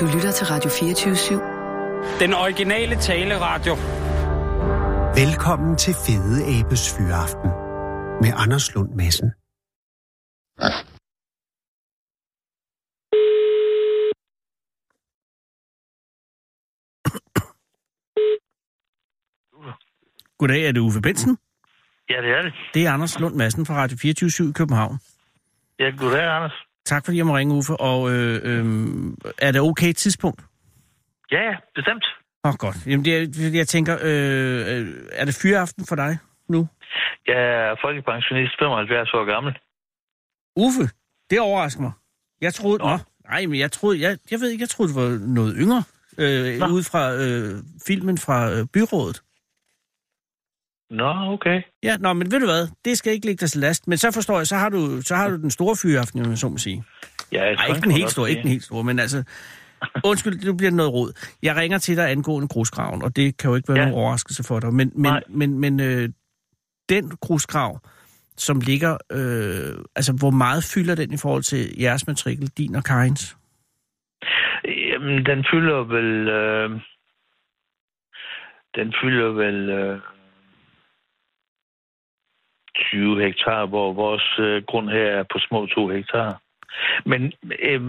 Du 0.00 0.06
lytter 0.06 0.32
til 0.32 0.46
Radio 0.46 0.70
24-7. 0.70 2.20
Den 2.20 2.34
originale 2.34 2.94
taleradio. 2.96 3.74
Velkommen 5.22 5.76
til 5.76 5.94
Fede 6.06 6.38
Abes 6.54 6.96
Fyraften 6.96 7.50
med 8.22 8.32
Anders 8.42 8.74
Lund 8.74 8.90
Madsen. 8.94 9.28
Goddag, 20.38 20.66
er 20.68 20.72
det 20.72 20.80
Uffe 20.80 21.00
Bensen? 21.00 21.38
Ja, 22.10 22.16
det 22.22 22.30
er 22.38 22.42
det. 22.42 22.52
Det 22.74 22.86
er 22.86 22.92
Anders 22.92 23.20
Lund 23.20 23.34
Madsen 23.34 23.66
fra 23.66 23.74
Radio 23.74 23.96
24 24.02 24.48
i 24.48 24.52
København. 24.52 24.98
Ja, 25.78 25.90
goddag, 25.90 26.36
Anders. 26.36 26.67
Tak 26.92 27.04
fordi 27.04 27.16
jeg 27.18 27.26
må 27.26 27.36
ringe, 27.36 27.54
Uffe. 27.54 27.74
Og 27.90 28.00
øh, 28.12 28.34
øh, 28.48 28.64
er 29.46 29.50
det 29.52 29.60
okay 29.60 29.92
tidspunkt? 29.92 30.40
Ja, 31.30 31.48
bestemt. 31.74 32.04
Åh, 32.44 32.50
oh, 32.50 32.54
godt. 32.64 32.76
Jamen, 32.86 33.04
det 33.04 33.54
jeg 33.54 33.68
tænker, 33.68 33.94
øh, 34.02 34.60
øh, 34.72 34.86
er 35.12 35.24
det 35.24 35.34
fyraften 35.42 35.84
for 35.88 35.96
dig 35.96 36.18
nu? 36.48 36.68
Jeg 37.26 37.36
er 37.36 37.76
folkepensionist, 37.84 38.52
75 38.58 39.14
år 39.14 39.24
gammel. 39.32 39.52
Uffe, 40.56 40.84
det 41.30 41.40
overrasker 41.40 41.82
mig. 41.82 41.92
Jeg 42.40 42.54
troede, 42.54 42.78
Nå. 42.78 42.88
nå, 42.90 42.96
nej, 43.30 43.46
men 43.46 43.58
jeg 43.58 43.72
troede, 43.72 44.00
jeg, 44.00 44.18
jeg 44.30 44.40
ved 44.40 44.48
ikke, 44.50 44.62
jeg 44.62 44.68
troede, 44.68 44.92
du 44.92 45.00
var 45.00 45.10
noget 45.38 45.54
yngre, 45.58 45.82
øh, 46.18 46.58
Nå. 46.58 46.66
ud 46.76 46.82
fra 46.92 47.02
øh, 47.24 47.50
filmen 47.86 48.18
fra 48.18 48.38
øh, 48.52 48.66
byrådet. 48.74 49.22
Nå, 50.90 51.32
okay. 51.32 51.62
Ja, 51.82 51.96
nå, 51.96 52.12
men 52.12 52.32
ved 52.32 52.40
du 52.40 52.46
hvad, 52.46 52.68
det 52.84 52.98
skal 52.98 53.12
ikke 53.12 53.26
ligge 53.26 53.40
dig 53.40 53.50
til 53.50 53.60
last. 53.60 53.88
Men 53.88 53.98
så 53.98 54.10
forstår 54.14 54.36
jeg, 54.36 54.46
så 54.46 54.56
har 54.56 54.68
du, 54.68 55.02
så 55.02 55.14
har 55.16 55.28
du 55.28 55.36
den 55.36 55.50
store 55.50 55.76
fyraften, 55.82 56.20
om 56.24 56.30
jeg 56.30 56.38
så 56.38 56.48
må 56.48 56.58
sige. 56.58 56.84
Ja, 57.32 57.44
jeg 57.44 57.58
tror, 57.58 57.74
ikke 57.74 57.80
den 57.80 57.90
helt 57.90 58.10
store, 58.10 58.30
ikke 58.30 58.42
den 58.42 58.50
helt 58.50 58.64
store, 58.64 58.84
men 58.84 58.98
altså... 58.98 59.24
Undskyld, 60.10 60.44
nu 60.44 60.56
bliver 60.56 60.70
det 60.70 60.76
noget 60.76 60.92
råd. 60.92 61.36
Jeg 61.42 61.56
ringer 61.56 61.78
til 61.78 61.96
dig 61.96 62.10
angående 62.10 62.48
grusgraven, 62.48 63.02
og 63.02 63.16
det 63.16 63.38
kan 63.38 63.50
jo 63.50 63.56
ikke 63.56 63.68
være 63.68 63.78
ja. 63.78 63.82
Ja. 63.82 63.90
nogen 63.90 64.04
overraskelse 64.04 64.44
for 64.44 64.60
dig. 64.60 64.74
Men, 64.74 64.92
men, 64.94 65.02
Nej. 65.02 65.22
men, 65.28 65.58
men 65.58 65.80
øh, 65.80 66.08
den 66.88 67.10
grusgrav, 67.20 67.80
som 68.36 68.60
ligger... 68.60 68.96
Øh, 69.12 69.84
altså, 69.96 70.12
hvor 70.20 70.30
meget 70.30 70.64
fylder 70.74 70.94
den 70.94 71.12
i 71.12 71.16
forhold 71.16 71.42
til 71.42 71.80
jeres 71.80 72.06
matrikel, 72.06 72.48
din 72.58 72.74
og 72.74 72.84
Karins? 72.84 73.36
Jamen, 74.64 75.26
den 75.26 75.44
fylder 75.52 75.84
vel... 75.84 76.28
Øh... 76.28 76.70
Den 78.74 78.94
fylder 79.02 79.28
vel... 79.28 79.70
Øh... 79.70 80.00
20 82.78 83.22
hektar, 83.24 83.66
hvor 83.66 83.92
vores 83.92 84.26
øh, 84.38 84.62
grund 84.70 84.88
her 84.90 85.06
er 85.20 85.24
på 85.32 85.38
små 85.48 85.66
2 85.66 85.88
hektar. 85.88 86.40
Men 87.10 87.20
øh, 87.62 87.74
øh, 87.74 87.80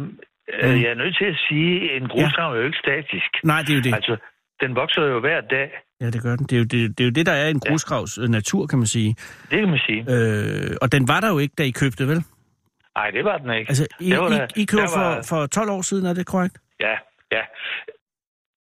Mm. 0.54 0.82
jeg 0.84 0.90
er 0.92 1.00
nødt 1.04 1.16
til 1.18 1.26
at 1.26 1.38
sige, 1.50 1.92
at 1.92 2.02
en 2.02 2.08
grusgrav 2.08 2.54
er 2.54 2.58
jo 2.60 2.66
ikke 2.66 2.78
statisk. 2.86 3.30
Nej, 3.44 3.62
det 3.62 3.70
er 3.70 3.76
jo 3.76 3.82
det. 3.82 3.94
Altså, 3.94 4.18
den 4.62 4.76
vokser 4.76 5.02
jo 5.02 5.20
hver 5.20 5.42
dag. 5.42 5.70
Ja, 6.02 6.06
det 6.10 6.22
gør 6.24 6.36
den. 6.36 6.46
Det 6.46 6.54
er 6.56 6.60
jo 6.60 6.64
det, 6.64 6.98
det, 6.98 7.04
er 7.04 7.08
jo 7.08 7.12
det 7.12 7.26
der 7.26 7.32
er 7.32 7.50
en 7.50 7.60
grusgravs 7.60 8.18
øh, 8.18 8.28
natur, 8.30 8.66
kan 8.68 8.78
man 8.80 8.88
sige. 8.88 9.16
Det 9.52 9.60
kan 9.60 9.70
man 9.70 9.80
sige. 9.88 10.02
Øh, 10.10 10.76
og 10.82 10.92
den 10.92 11.08
var 11.08 11.20
der 11.20 11.30
jo 11.30 11.38
ikke, 11.40 11.54
da 11.58 11.64
I 11.64 11.72
købte, 11.72 12.08
vel? 12.08 12.24
Nej, 12.98 13.12
det 13.12 13.24
var 13.26 13.38
den 13.38 13.50
ikke. 13.60 13.70
Altså, 13.70 13.88
I, 14.00 14.10
Det 14.10 14.20
var 14.20 14.48
I, 14.56 14.62
I 14.62 14.66
købte 14.66 14.84
der 14.86 15.00
var- 15.00 15.22
for, 15.24 15.36
for 15.36 15.46
12 15.48 15.70
år 15.70 15.82
siden, 15.82 16.06
er 16.06 16.14
det 16.14 16.26
korrekt? 16.26 16.58
Ja, 16.80 16.96
ja. 17.32 17.42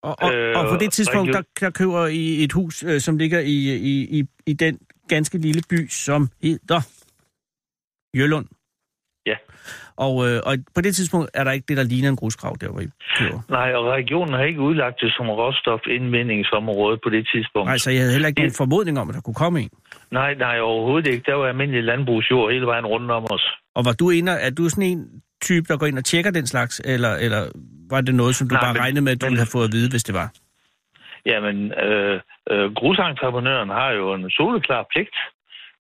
Og, 0.03 0.17
og, 0.23 0.35
øh, 0.35 0.51
Øh, 0.51 0.59
og 0.59 0.69
på 0.71 0.77
det 0.81 0.93
tidspunkt, 0.93 1.33
der, 1.33 1.43
der 1.61 1.71
køber 1.71 2.07
I 2.07 2.45
et 2.45 2.53
hus, 2.53 2.83
øh, 2.83 3.01
som 3.01 3.19
ligger 3.19 3.41
i, 3.41 3.57
i, 3.93 4.19
i, 4.19 4.25
i 4.47 4.53
den 4.53 4.79
ganske 5.09 5.39
lille 5.39 5.63
by, 5.71 5.89
som 5.89 6.29
hedder 6.43 6.81
Jølund. 8.19 8.47
Ja. 9.27 9.35
Og, 9.97 10.29
øh, 10.29 10.41
og 10.47 10.57
på 10.75 10.81
det 10.81 10.95
tidspunkt 10.97 11.31
er 11.35 11.45
der 11.45 11.53
ikke 11.53 11.65
det, 11.69 11.77
der 11.77 11.83
ligner 11.83 12.09
en 12.09 12.17
grusgrav, 12.17 12.57
der 12.61 12.69
hvor 12.71 12.81
I 12.81 12.87
køber. 13.19 13.41
Nej, 13.49 13.73
og 13.75 13.85
regionen 13.93 14.35
har 14.35 14.43
ikke 14.45 14.61
udlagt 14.61 14.97
det 15.01 15.13
som 15.17 15.27
råstofindvindingsområde 15.31 16.99
på 17.05 17.11
det 17.11 17.29
tidspunkt. 17.35 17.67
Nej, 17.67 17.79
så 17.79 17.91
jeg 17.91 18.01
havde 18.01 18.13
heller 18.13 18.29
ikke 18.29 18.41
nogen 18.41 18.53
formodning 18.57 18.99
om, 18.99 19.09
at 19.09 19.15
der 19.15 19.21
kunne 19.21 19.35
komme 19.35 19.61
en. 19.61 19.71
nej, 20.11 20.35
nej, 20.35 20.61
overhovedet 20.61 21.07
ikke. 21.13 21.23
Der 21.27 21.35
var 21.35 21.47
almindelig 21.49 21.83
landbrugsjord 21.85 22.53
hele 22.53 22.67
vejen 22.67 22.87
rundt 22.87 23.11
om 23.11 23.27
os. 23.31 23.45
Og 23.75 23.85
var 23.85 23.93
du 23.93 24.11
inde, 24.11 24.33
er 24.33 24.51
du 24.51 24.69
sådan 24.69 24.85
en 24.85 25.23
type, 25.43 25.65
der 25.69 25.77
går 25.77 25.87
ind 25.87 25.99
og 25.99 26.05
tjekker 26.05 26.31
den 26.31 26.47
slags, 26.47 26.81
eller, 26.85 27.15
eller 27.15 27.43
var 27.91 28.01
det 28.01 28.15
noget, 28.15 28.37
som 28.37 28.49
du 28.49 28.53
Nej, 28.55 28.63
bare 28.63 28.73
men- 28.73 28.83
regnede 28.83 29.01
med, 29.05 29.13
at 29.13 29.21
du 29.21 29.27
men- 29.27 29.31
ville 29.31 29.41
have 29.41 29.53
fået 29.53 29.65
at 29.65 29.73
vide, 29.73 29.91
hvis 29.91 30.05
det 30.05 30.15
var? 30.15 30.33
Jamen, 31.31 31.73
øh, 31.87 32.21
øh, 32.51 32.67
grusentreprenøren 32.79 33.69
har 33.69 33.91
jo 33.91 34.15
en 34.15 34.31
soleklar 34.31 34.87
pligt 34.93 35.17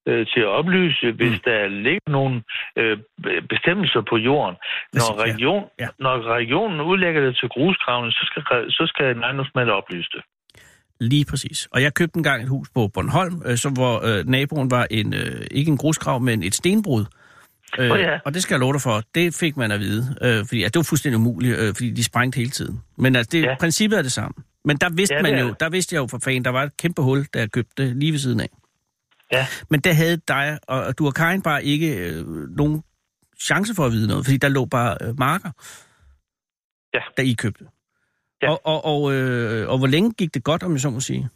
øh, 0.08 0.26
til 0.32 0.40
at 0.40 0.52
oplyse, 0.58 1.12
hvis 1.12 1.32
Mm. 1.32 1.44
der 1.48 1.68
ligger 1.68 2.10
nogle 2.18 2.42
øh, 2.80 2.98
be- 3.22 3.42
bestemmelser 3.52 4.02
på 4.10 4.16
jorden. 4.16 4.56
Når, 4.92 5.08
Ja. 5.18 5.22
region, 5.32 5.64
Ja. 5.80 5.88
når 5.98 6.14
regionen 6.38 6.80
udlægger 6.80 7.20
det 7.26 7.36
til 7.40 7.48
grusgravene, 7.48 8.12
så 8.12 8.22
skal, 8.30 8.42
så 8.70 8.84
skal 8.86 9.16
en 9.16 9.22
ejendomsmand 9.22 9.68
oplyse 9.70 10.08
det. 10.14 10.22
Lige 11.00 11.24
præcis. 11.30 11.68
Og 11.72 11.82
jeg 11.82 11.94
købte 11.94 12.16
engang 12.16 12.42
et 12.42 12.48
hus 12.48 12.68
på 12.74 12.88
Bornholm, 12.94 13.42
øh, 13.46 13.56
som, 13.56 13.72
hvor 13.72 13.94
øh, 14.08 14.24
naboen 14.26 14.70
var 14.70 14.86
en, 14.90 15.14
øh, 15.14 15.46
ikke 15.50 15.70
en 15.70 15.76
grusgrav, 15.78 16.20
men 16.20 16.42
et 16.42 16.54
stenbrud. 16.54 17.04
Øh, 17.78 17.90
Åh, 17.90 18.00
ja. 18.00 18.18
Og 18.24 18.34
det 18.34 18.42
skal 18.42 18.54
jeg 18.54 18.60
love 18.60 18.72
dig 18.72 18.80
for, 18.80 19.00
det 19.14 19.36
fik 19.40 19.56
man 19.56 19.70
at 19.70 19.80
vide. 19.80 20.02
Øh, 20.22 20.44
fordi 20.48 20.62
at 20.62 20.74
det 20.74 20.78
var 20.78 20.86
fuldstændig 20.88 21.18
umuligt, 21.20 21.58
øh, 21.58 21.74
fordi 21.74 21.90
de 21.90 22.04
sprængte 22.04 22.36
hele 22.36 22.50
tiden. 22.50 22.80
Men 22.98 23.16
altså, 23.16 23.30
det, 23.32 23.42
ja. 23.42 23.48
Ja. 23.48 23.56
princippet 23.60 23.98
er 23.98 24.02
det 24.02 24.12
samme. 24.12 24.34
Men 24.66 24.76
der 24.76 24.90
vidste 24.96 25.14
Ja, 25.14 25.22
man 25.22 25.38
jo, 25.38 25.54
der 25.60 25.68
vidste 25.70 25.94
jeg 25.94 26.00
jo 26.00 26.06
for 26.06 26.18
fanden, 26.24 26.44
der 26.44 26.50
var 26.50 26.62
et 26.62 26.76
kæmpe 26.76 27.02
hul, 27.02 27.24
da 27.34 27.38
jeg 27.38 27.50
købte 27.52 27.98
lige 28.00 28.12
ved 28.12 28.18
siden 28.18 28.40
af. 28.40 28.48
Ja. 29.32 29.46
Men 29.70 29.80
der 29.80 29.92
havde 29.92 30.16
dig 30.28 30.58
og, 30.68 30.80
og 30.84 30.98
du 30.98 31.06
og 31.06 31.14
Karin 31.14 31.42
bare 31.42 31.64
ikke 31.64 31.88
øh, 32.10 32.26
nogen 32.56 32.82
chance 33.40 33.74
for 33.74 33.84
at 33.86 33.92
vide 33.92 34.08
noget, 34.08 34.24
fordi 34.26 34.36
der 34.36 34.48
lå 34.48 34.64
bare 34.64 34.96
øh, 35.02 35.18
marker, 35.18 35.50
Ja. 36.94 37.00
da 37.16 37.22
I 37.22 37.32
købte. 37.38 37.64
Ja. 38.42 38.50
Og, 38.50 38.60
og, 38.64 38.84
og, 38.84 39.14
øh, 39.14 39.68
og 39.68 39.78
hvor 39.78 39.86
længe 39.86 40.12
gik 40.12 40.34
det 40.34 40.44
godt, 40.44 40.62
om 40.62 40.72
jeg 40.72 40.80
så 40.80 40.90
må 40.90 41.00
sige? 41.00 41.28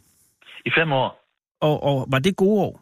I 0.65 0.71
fem 0.77 0.91
år. 0.91 1.09
Og, 1.61 1.83
og 1.83 2.07
var 2.11 2.19
det 2.19 2.35
gode 2.35 2.61
år? 2.61 2.81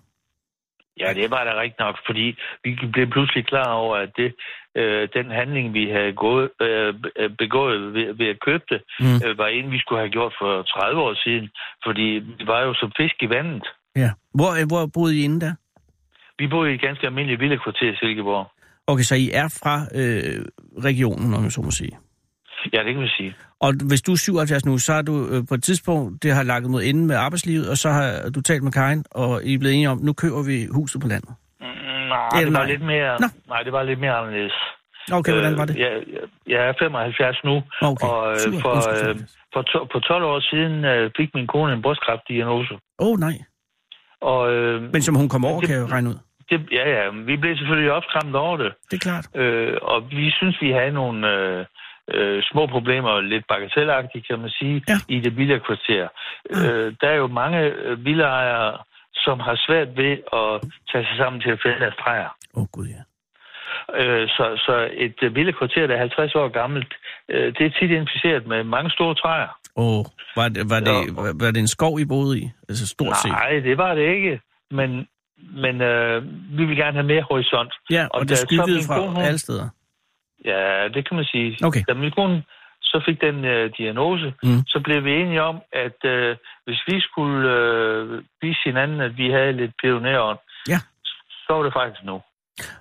Ja, 1.00 1.14
det 1.14 1.32
var 1.32 1.44
da 1.44 1.60
rigtigt 1.62 1.80
nok, 1.80 1.96
fordi 2.08 2.36
vi 2.64 2.70
blev 2.94 3.08
pludselig 3.12 3.46
klar 3.48 3.72
over, 3.74 3.96
at 3.98 4.10
det, 4.18 4.36
øh, 4.78 5.10
den 5.18 5.32
handling, 5.40 5.74
vi 5.74 5.84
havde 5.90 6.14
gået, 6.14 6.50
øh, 6.62 6.94
øh, 7.20 7.30
begået 7.38 7.94
ved, 7.94 8.14
ved 8.14 8.28
at 8.34 8.40
købe 8.48 8.64
det, 8.70 8.82
Mm. 9.00 9.20
øh, 9.26 9.38
var 9.38 9.48
en, 9.48 9.72
vi 9.72 9.80
skulle 9.80 10.00
have 10.02 10.10
gjort 10.18 10.34
for 10.42 10.62
30 10.62 11.02
år 11.02 11.14
siden. 11.24 11.50
Fordi 11.86 12.08
det 12.40 12.48
var 12.48 12.62
jo 12.68 12.74
som 12.74 12.92
fisk 12.98 13.16
i 13.22 13.30
vandet. 13.30 13.66
Ja. 13.96 14.12
Hvor, 14.34 14.52
øh, 14.60 14.68
hvor 14.68 14.86
boede 14.94 15.20
I 15.20 15.24
inde 15.24 15.42
der? 15.46 15.54
Vi 16.40 16.48
boede 16.48 16.72
i 16.72 16.76
et 16.76 16.82
ganske 16.82 17.06
almindeligt 17.08 17.42
villekvarter 17.42 17.92
i 17.92 17.96
Silkeborg. 17.96 18.46
Okay, 18.88 19.04
så 19.04 19.16
I 19.16 19.30
er 19.34 19.48
fra 19.64 19.76
øh, 20.00 20.46
regionen, 20.84 21.34
om 21.34 21.44
jeg 21.44 21.52
så 21.52 21.62
må 21.62 21.72
sige. 21.72 21.98
Ja, 22.74 22.84
det 22.84 22.94
kan 22.94 23.04
vi 23.04 23.08
sige. 23.18 23.34
Og 23.60 23.74
hvis 23.88 24.02
du 24.02 24.12
er 24.12 24.16
77 24.16 24.66
nu, 24.66 24.78
så 24.78 24.94
har 24.94 25.02
du 25.02 25.28
øh, 25.32 25.44
på 25.50 25.54
et 25.54 25.64
tidspunkt, 25.64 26.24
det 26.24 26.32
har 26.34 26.44
lagt 26.44 26.66
mod 26.66 26.84
ende 26.84 27.06
med 27.06 27.16
arbejdslivet, 27.16 27.70
og 27.70 27.78
så 27.78 27.90
har 27.90 28.30
du 28.36 28.42
talt 28.42 28.64
med 28.64 28.72
Karin, 28.72 29.04
og 29.12 29.44
I 29.44 29.54
er 29.54 29.60
blevet 29.60 29.74
enige 29.76 29.90
om, 29.90 30.00
nu 30.04 30.14
køber 30.14 30.44
vi 30.44 30.68
huset 30.72 31.02
på 31.02 31.08
landet. 31.08 31.30
Mm, 31.62 31.66
nej, 32.10 32.28
Eller 32.42 32.46
det 32.50 32.54
var 32.60 32.66
nej. 32.66 32.72
lidt 32.74 32.82
mere, 32.94 33.12
Nå. 33.24 33.28
nej, 33.48 33.62
det 33.66 33.72
var 33.74 33.84
lidt 33.84 34.00
mere 34.00 34.14
anderledes. 34.20 34.54
Okay, 35.18 35.32
hvordan 35.34 35.58
var 35.58 35.66
det? 35.66 35.76
Øh, 35.76 35.82
jeg, 35.82 35.92
jeg- 36.48 36.68
er 36.70 36.74
75 36.80 37.38
nu, 37.44 37.56
Okay, 37.82 38.08
og 38.08 38.32
øh, 38.32 38.38
super. 38.38 38.60
for, 38.62 38.76
øh, 39.10 39.16
for, 39.54 39.62
to, 39.62 39.80
på 39.94 40.00
12 40.00 40.24
år 40.24 40.40
siden 40.52 40.86
øh, 40.86 41.12
fik 41.18 41.30
min 41.36 41.48
kone 41.48 41.74
en 41.74 41.82
brystkræftdiagnose. 41.82 42.74
Åh, 42.74 43.08
oh, 43.08 43.20
nej. 43.20 43.36
Og, 44.22 44.52
øh, 44.54 44.82
Men 44.94 45.02
som 45.02 45.16
hun 45.16 45.30
kom 45.30 45.46
over, 45.46 45.60
det- 45.60 45.68
kan 45.70 45.76
jeg 45.78 45.84
jo 45.88 45.92
regne 45.96 46.10
ud. 46.10 46.18
det, 46.50 46.60
ja, 46.72 46.86
ja, 46.96 47.10
vi 47.30 47.36
blev 47.38 47.58
selvfølgelig 47.58 47.92
opskræmt 47.92 48.36
over 48.36 48.58
det. 48.58 48.72
Det 48.92 48.96
er 49.00 49.04
klart. 49.10 49.26
Øh, 49.36 49.78
og 49.82 49.98
vi 50.12 50.32
synes, 50.32 50.56
vi 50.62 50.72
havde 50.72 50.92
nogle 50.92 51.20
øh, 51.34 51.66
øh, 52.14 52.44
små 52.52 52.68
problemer, 52.68 53.22
lidt 53.22 53.46
bagatelagtige, 53.48 54.24
kan 54.30 54.40
man 54.40 54.50
sige, 54.50 54.84
Ja. 54.90 54.98
i 55.16 55.20
det 55.20 55.38
villakvarter. 55.38 56.08
Øh, 56.56 56.94
der 57.02 57.08
er 57.10 57.16
jo 57.24 57.28
mange 57.28 57.60
øh, 57.60 58.06
villaejere, 58.06 58.78
som 59.26 59.40
har 59.40 59.56
svært 59.68 59.90
ved 60.02 60.14
at 60.42 60.52
tage 60.92 61.06
sig 61.08 61.18
sammen 61.18 61.42
til 61.42 61.52
at 61.56 61.60
fælde 61.64 61.80
deres 61.80 61.96
træer. 62.04 62.30
Åh, 62.56 62.62
oh, 62.62 62.68
gud 62.76 62.88
ja. 62.96 63.02
Øh, 64.00 64.28
så, 64.28 64.46
så 64.66 64.90
et 65.06 65.18
øh, 65.24 65.36
villakvarter, 65.36 65.88
der 65.88 65.96
er 65.96 66.00
50 66.00 66.36
år 66.36 66.48
gammelt, 66.48 66.94
øh, 67.30 67.48
det 67.58 67.64
er 67.66 67.70
tit 67.80 67.92
inficeret 67.92 68.48
med 68.48 68.64
mange 68.64 68.90
store 68.92 69.16
træer. 69.16 69.52
Åh, 69.76 70.00
oh, 70.00 70.06
var, 70.36 70.48
det, 70.50 70.70
var, 70.70 70.80
det, 70.80 70.96
var, 71.16 71.24
var 71.44 71.52
det 71.52 71.60
en 71.60 71.68
skov, 71.78 72.00
I 72.00 72.06
boede 72.06 72.40
i? 72.40 72.50
Altså 72.70 72.88
stort 72.88 73.18
set. 73.18 73.32
Nej, 73.32 73.52
det 73.68 73.78
var 73.78 73.94
det 73.96 74.06
ikke. 74.16 74.42
Men, 74.72 75.08
men 75.64 75.82
øh, 75.82 76.24
vi 76.58 76.66
vil 76.66 76.78
gerne 76.78 76.94
have 77.00 77.08
mere 77.14 77.22
horisont. 77.32 77.74
Ja, 77.90 78.04
og, 78.14 78.20
Og 78.20 78.30
det 78.30 78.38
skyggede 78.38 78.80
fra 78.88 79.08
hun- 79.08 79.22
alle 79.22 79.40
steder. 79.40 79.70
Ja, 80.46 80.88
det 80.94 81.08
kan 81.08 81.16
man 81.16 81.26
sige. 81.26 81.58
Okay. 81.64 81.84
Da 81.88 81.94
min 81.94 82.12
kone 82.12 82.44
så 82.92 82.98
fik 83.08 83.22
den 83.22 83.46
øh, 83.46 83.72
diagnose, 83.78 84.34
Mm. 84.44 84.62
så 84.68 84.78
blev 84.84 85.04
vi 85.06 85.12
enige 85.22 85.42
om, 85.44 85.58
at 85.86 86.00
øh, 86.06 86.36
hvis 86.66 86.82
vi 86.88 87.00
skulle 87.08 87.42
øh, 87.58 88.24
vise 88.42 88.60
hinanden, 88.66 89.02
at 89.02 89.18
vi 89.18 89.30
havde 89.30 89.54
lidt 89.54 89.74
pionerånd, 89.84 90.40
Ja. 90.68 90.80
så 91.46 91.54
var 91.54 91.64
det 91.64 91.74
faktisk 91.74 92.04
nu. 92.06 92.22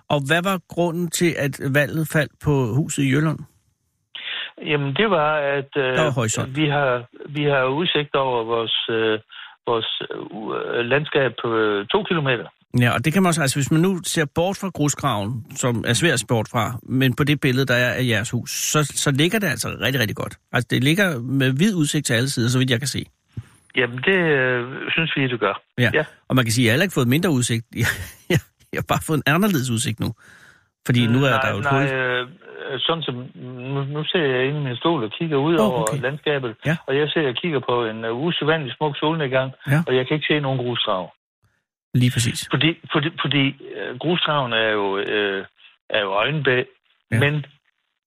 Og 0.08 0.18
hvad 0.28 0.42
var 0.50 0.60
grunden 0.68 1.10
til, 1.10 1.30
at 1.38 1.60
valget 1.74 2.08
faldt 2.12 2.32
på 2.44 2.50
huset 2.76 3.02
i 3.02 3.10
Jylland? 3.14 3.38
Jamen, 4.70 4.94
det 4.94 5.10
var, 5.10 5.32
at 5.58 5.70
øh, 5.76 5.96
var 5.98 6.46
vi, 6.60 6.68
har, 6.68 7.04
vi 7.28 7.44
har 7.44 7.64
udsigt 7.64 8.14
over 8.14 8.44
vores, 8.44 8.76
øh, 8.90 9.18
vores 9.66 10.02
øh, 10.10 10.84
landskab 10.92 11.32
på 11.42 11.56
øh, 11.56 11.86
to 11.86 12.02
kilometer. 12.02 12.46
Ja, 12.80 12.90
og 12.90 13.04
det 13.04 13.12
kan 13.12 13.22
man 13.22 13.28
også, 13.28 13.40
altså 13.42 13.56
hvis 13.56 13.70
man 13.70 13.80
nu 13.80 14.00
ser 14.04 14.24
bort 14.34 14.56
fra 14.56 14.68
grusgraven, 14.68 15.44
som 15.56 15.84
er 15.86 15.92
svært 15.92 16.20
sport 16.20 16.48
fra, 16.52 16.78
men 16.82 17.14
på 17.16 17.24
det 17.24 17.40
billede, 17.40 17.66
der 17.66 17.74
er 17.74 17.92
af 17.94 18.04
jeres 18.06 18.30
hus, 18.30 18.50
så, 18.50 18.84
så 18.84 19.10
ligger 19.10 19.38
det 19.38 19.46
altså 19.46 19.68
rigtig, 19.80 20.00
rigtig 20.00 20.16
godt. 20.16 20.34
Altså 20.52 20.66
det 20.70 20.84
ligger 20.84 21.18
med 21.20 21.50
vid 21.52 21.74
udsigt 21.74 22.06
til 22.06 22.14
alle 22.14 22.28
sider, 22.30 22.48
så 22.48 22.58
vidt 22.58 22.70
jeg 22.70 22.78
kan 22.78 22.88
se. 22.88 23.04
Jamen, 23.76 23.98
det 23.98 24.18
øh, 24.18 24.66
synes 24.90 25.12
vi, 25.16 25.22
det 25.28 25.40
gør. 25.40 25.62
Ja. 25.78 25.90
Ja. 25.94 26.04
Og 26.28 26.36
man 26.36 26.44
kan 26.44 26.52
sige, 26.52 26.64
at 26.64 26.72
jeg 26.72 26.78
har 26.78 26.82
ikke 26.82 26.94
fået 26.94 27.08
mindre 27.08 27.30
udsigt. 27.30 27.66
Jeg, 27.82 27.86
jeg, 28.30 28.38
jeg 28.72 28.78
har 28.78 28.84
bare 28.88 29.02
fået 29.06 29.16
en 29.16 29.22
anderledes 29.34 29.70
udsigt 29.70 30.00
nu. 30.00 30.12
Fordi 30.86 31.06
nu 31.06 31.18
er 31.24 31.30
nej, 31.30 31.40
der 31.42 31.50
jo 31.54 31.58
et 31.58 31.64
nej, 31.64 31.86
hul. 31.86 31.96
øh, 31.96 32.26
sådan 32.78 33.02
som, 33.02 33.14
nu, 33.74 33.84
nu 33.84 34.04
ser 34.04 34.24
jeg 34.34 34.46
inde 34.48 34.60
i 34.60 34.64
min 34.64 34.76
stol 34.76 35.04
og 35.04 35.10
kigger 35.18 35.36
ud 35.36 35.54
oh, 35.58 35.66
over 35.66 35.82
okay. 35.82 36.00
landskabet, 36.02 36.54
Ja. 36.66 36.76
og 36.86 36.96
jeg 36.96 37.08
ser 37.08 37.28
og 37.28 37.34
kigger 37.42 37.60
på 37.70 37.74
en 37.90 38.04
uh, 38.04 38.22
usædvanlig 38.24 38.72
smuk 38.76 38.94
solnedgang, 38.96 39.52
Ja. 39.70 39.80
og 39.86 39.96
jeg 39.96 40.06
kan 40.06 40.14
ikke 40.14 40.26
se 40.30 40.40
nogen 40.40 40.58
grusgrav. 40.58 41.04
Lige 41.94 42.10
præcis. 42.14 42.48
Fordi, 42.50 42.78
fordi, 42.92 43.08
fordi 43.20 43.44
uh, 43.90 43.98
grusgraven 43.98 44.52
er 44.52 44.68
jo, 44.68 44.96
uh, 44.96 45.44
er 45.90 46.00
jo 46.00 46.10
øjenbæg, 46.12 46.66
Ja. 47.12 47.18
men 47.20 47.46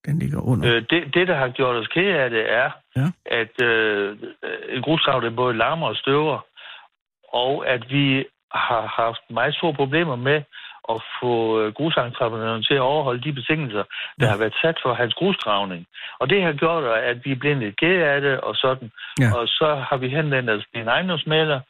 Den 0.06 0.18
ligger 0.18 0.40
under. 0.40 0.74
øh, 0.76 0.82
det, 0.90 1.14
det, 1.14 1.28
der 1.28 1.36
har 1.36 1.48
gjort 1.48 1.76
os 1.76 1.86
kede 1.86 2.14
af 2.14 2.30
det, 2.30 2.52
er, 2.52 2.70
Ja. 2.96 3.06
at 3.26 3.62
øh, 3.62 4.16
en 4.68 4.82
grusgrav, 4.82 5.20
det 5.20 5.36
både 5.36 5.56
larmer 5.56 5.86
og 5.88 5.96
støver, 5.96 6.38
og 7.32 7.66
at 7.68 7.90
vi 7.90 8.24
har 8.54 8.86
haft 9.02 9.20
meget 9.30 9.54
store 9.54 9.74
problemer 9.74 10.16
med 10.16 10.42
at 10.88 11.02
få 11.20 11.60
øh, 11.60 11.72
grusentreprenøren 11.74 12.62
til 12.62 12.74
at 12.74 12.80
overholde 12.80 13.22
de 13.22 13.32
betingelser, 13.32 13.84
der 14.20 14.26
Ja. 14.26 14.30
har 14.30 14.36
været 14.38 14.54
sat 14.62 14.78
for 14.82 14.94
hans 14.94 15.14
grusgravning. 15.14 15.86
Og 16.20 16.30
det 16.30 16.42
har 16.42 16.52
gjort, 16.52 16.84
at 16.84 17.24
vi 17.24 17.30
er 17.32 17.36
blevet 17.36 17.58
lidt 17.58 17.76
kede 17.76 18.04
af 18.04 18.20
det, 18.20 18.40
og 18.40 18.56
sådan. 18.56 18.90
Ja. 19.20 19.28
Og 19.36 19.48
så 19.48 19.84
har 19.88 19.96
vi 19.96 20.08
henvendt 20.08 20.50
os 20.50 20.64
til 20.72 20.80
en 20.82 20.88
ejendomsmaler, 20.88 21.60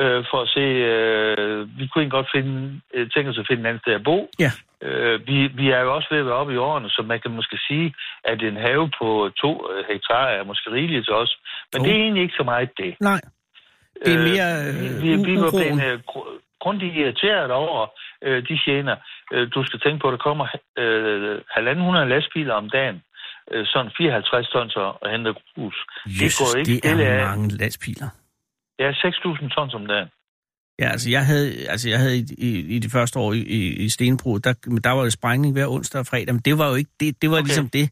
øh, 0.00 0.24
for 0.30 0.38
at 0.44 0.48
se, 0.56 0.64
øh, 0.92 1.78
vi 1.78 1.84
kunne 1.86 2.00
egentlig 2.02 2.18
godt 2.20 2.30
finde, 2.36 2.80
øh, 2.94 3.10
tænke 3.10 3.30
os 3.30 3.38
at 3.38 3.46
finde 3.48 3.62
et 3.62 3.66
andet 3.68 3.82
sted 3.82 3.94
at 3.94 4.04
bo. 4.04 4.18
Ja. 4.44 4.50
Øh, 4.86 5.26
vi, 5.28 5.36
vi 5.60 5.66
er 5.70 5.80
jo 5.80 5.94
også 5.94 6.08
ved 6.10 6.18
at 6.20 6.26
være 6.26 6.34
oppe 6.42 6.54
i 6.54 6.56
årene, 6.56 6.88
så 6.90 7.02
man 7.12 7.20
kan 7.20 7.30
måske 7.30 7.56
sige, 7.68 7.94
at 8.24 8.42
en 8.42 8.56
have 8.56 8.90
på 9.00 9.30
to 9.42 9.50
øh, 9.72 9.84
hektar 9.90 10.24
er 10.36 10.44
måske 10.44 10.70
rigeligt 10.72 11.04
til 11.06 11.14
os. 11.14 11.32
Men 11.72 11.78
Jo. 11.82 11.84
det 11.84 11.92
er 11.96 12.02
egentlig 12.04 12.22
ikke 12.22 12.34
så 12.40 12.44
meget 12.44 12.70
det. 12.78 12.92
Nej, 13.00 13.20
det 14.04 14.14
er 14.14 14.18
mere 14.30 14.48
Øh, 14.68 14.80
vi, 14.82 14.86
øh, 14.88 15.02
vi, 15.02 15.30
vi 15.30 15.34
var 15.40 15.50
blevet 15.50 15.84
øh, 15.92 15.98
gr- 16.10 16.32
grundigt 16.60 16.94
irriteret 16.96 17.50
over 17.50 17.80
øh, 18.26 18.38
de 18.48 18.58
gener. 18.64 18.96
Øh, 19.32 19.48
du 19.54 19.64
skal 19.66 19.80
tænke 19.80 19.98
på, 20.02 20.08
at 20.08 20.12
der 20.12 20.22
kommer 20.28 20.46
øh, 20.78 21.38
1.500 22.04 22.12
lastbiler 22.14 22.54
om 22.54 22.70
dagen. 22.70 23.02
Øh, 23.50 23.66
sådan 23.66 23.90
54 23.98 24.48
tons 24.48 24.76
og, 24.76 25.10
henter 25.10 25.32
grus. 25.54 25.76
Jesus, 26.06 26.38
går 26.52 26.58
ikke 26.58 26.72
det 26.72 27.04
er 27.04 27.20
af. 27.20 27.26
mange 27.28 27.48
lastbiler. 27.56 28.08
Ja, 28.78 28.90
6.000 28.90 29.48
tons 29.54 29.74
om 29.74 29.86
dagen. 29.86 30.08
Ja, 30.80 30.88
altså 30.88 31.10
jeg 31.10 31.26
havde, 31.26 31.68
altså 31.68 31.88
jeg 31.88 31.98
havde 31.98 32.16
i, 32.18 32.24
i, 32.38 32.76
i 32.76 32.78
de 32.78 32.90
første 32.90 33.18
år 33.18 33.32
i, 33.32 33.40
i, 33.84 33.88
Stenbro, 33.88 34.38
der, 34.38 34.52
der 34.84 34.90
var 34.90 35.02
det 35.02 35.12
sprængning 35.12 35.52
hver 35.52 35.66
onsdag 35.66 35.98
og 35.98 36.06
fredag, 36.06 36.34
men 36.34 36.42
det 36.44 36.58
var 36.58 36.68
jo 36.68 36.74
ikke 36.74 36.90
det, 37.00 37.22
det 37.22 37.30
var 37.30 37.36
okay. 37.36 37.42
Okay. 37.42 37.48
ligesom 37.48 37.68
det. 37.68 37.86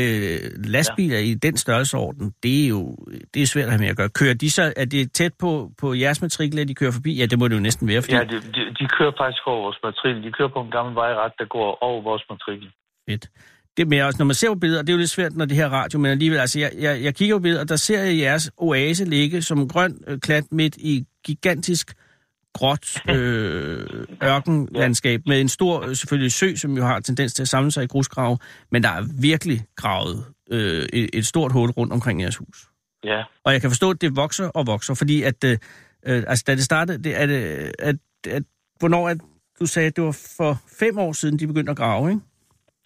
Øh, 0.00 0.40
lastbiler 0.74 1.18
ja. 1.18 1.24
i 1.24 1.34
den 1.34 1.56
størrelsesorden, 1.56 2.34
det 2.42 2.64
er 2.64 2.68
jo 2.68 2.96
det 3.34 3.42
er 3.42 3.46
svært 3.46 3.64
at 3.64 3.70
have 3.70 3.80
med 3.80 3.88
at 3.88 3.96
gøre. 3.96 4.08
Kører 4.08 4.34
de 4.34 4.50
så, 4.50 4.72
er 4.76 4.84
det 4.84 5.12
tæt 5.12 5.34
på, 5.40 5.70
på 5.80 5.94
jeres 5.94 6.22
matrikel, 6.22 6.58
at 6.58 6.68
de 6.68 6.74
kører 6.74 6.90
forbi? 6.92 7.12
Ja, 7.20 7.26
det 7.26 7.38
må 7.38 7.48
det 7.48 7.54
jo 7.54 7.60
næsten 7.60 7.88
være, 7.88 8.02
fordi 8.02 8.14
Ja, 8.16 8.24
de, 8.24 8.36
de, 8.56 8.62
de 8.78 8.88
kører 8.96 9.12
faktisk 9.22 9.42
over 9.46 9.62
vores 9.62 9.78
matrikel. 9.82 10.22
De 10.22 10.32
kører 10.32 10.48
på 10.48 10.60
en 10.60 10.70
gammel 10.70 10.94
vejret, 10.94 11.32
der 11.38 11.44
går 11.44 11.78
over 11.82 12.02
vores 12.02 12.24
matrikel. 12.30 12.68
fedt. 13.10 13.24
Det 13.76 13.88
med 13.88 14.02
også, 14.02 14.18
når 14.18 14.24
man 14.24 14.34
ser 14.34 14.48
på 14.48 14.54
billeder, 14.54 14.82
det 14.82 14.88
er 14.88 14.92
jo 14.92 14.98
lidt 14.98 15.10
svært, 15.10 15.36
når 15.36 15.44
det 15.44 15.56
her 15.56 15.64
er 15.64 15.70
radio, 15.70 15.98
men 15.98 16.10
alligevel, 16.10 16.38
altså 16.38 16.58
jeg, 16.58 16.72
jeg, 16.78 17.02
jeg 17.02 17.14
kigger 17.14 17.36
på 17.36 17.42
billeder, 17.42 17.62
og 17.62 17.68
der 17.68 17.76
ser 17.76 18.02
jeg 18.02 18.18
jeres 18.18 18.50
oase 18.56 19.04
ligge 19.04 19.42
som 19.42 19.68
grøn 19.68 19.98
øh, 20.06 20.20
klat 20.20 20.44
midt 20.52 20.76
i 20.76 21.04
gigantisk 21.24 21.94
gråt 22.54 23.02
øh, 23.16 23.86
ørkenlandskab 24.22 25.20
med 25.26 25.40
en 25.40 25.48
stor, 25.48 25.86
øh, 25.86 25.96
selvfølgelig 25.96 26.32
sø, 26.32 26.54
som 26.54 26.76
jo 26.76 26.84
har 26.84 27.00
tendens 27.00 27.34
til 27.34 27.42
at 27.42 27.48
samle 27.48 27.70
sig 27.70 27.84
i 27.84 27.86
grusgrave, 27.86 28.38
men 28.70 28.82
der 28.82 28.88
er 28.88 29.02
virkelig 29.20 29.64
gravet 29.76 30.24
øh, 30.50 30.86
et, 30.92 31.10
et 31.12 31.26
stort 31.26 31.52
hul 31.52 31.70
rundt 31.70 31.92
omkring 31.92 32.22
jeres 32.22 32.36
hus. 32.36 32.68
Ja. 33.04 33.22
Og 33.44 33.52
jeg 33.52 33.60
kan 33.60 33.70
forstå, 33.70 33.90
at 33.90 34.00
det 34.00 34.16
vokser 34.16 34.48
og 34.48 34.66
vokser, 34.66 34.94
fordi 34.94 35.22
at, 35.22 35.44
øh, 35.44 35.58
øh, 36.06 36.24
altså 36.26 36.44
da 36.46 36.54
det 36.54 36.64
startede, 36.64 37.02
det, 37.02 37.12
at, 37.12 37.30
øh, 37.30 37.70
at, 37.78 37.96
at, 38.28 38.42
hvornår 38.78 39.08
at, 39.08 39.18
du 39.60 39.66
sagde, 39.66 39.86
at 39.86 39.96
det 39.96 40.04
var 40.04 40.18
for 40.36 40.62
fem 40.78 40.98
år 40.98 41.12
siden, 41.12 41.38
de 41.38 41.46
begyndte 41.46 41.70
at 41.70 41.76
grave, 41.76 42.10
ikke? 42.10 42.22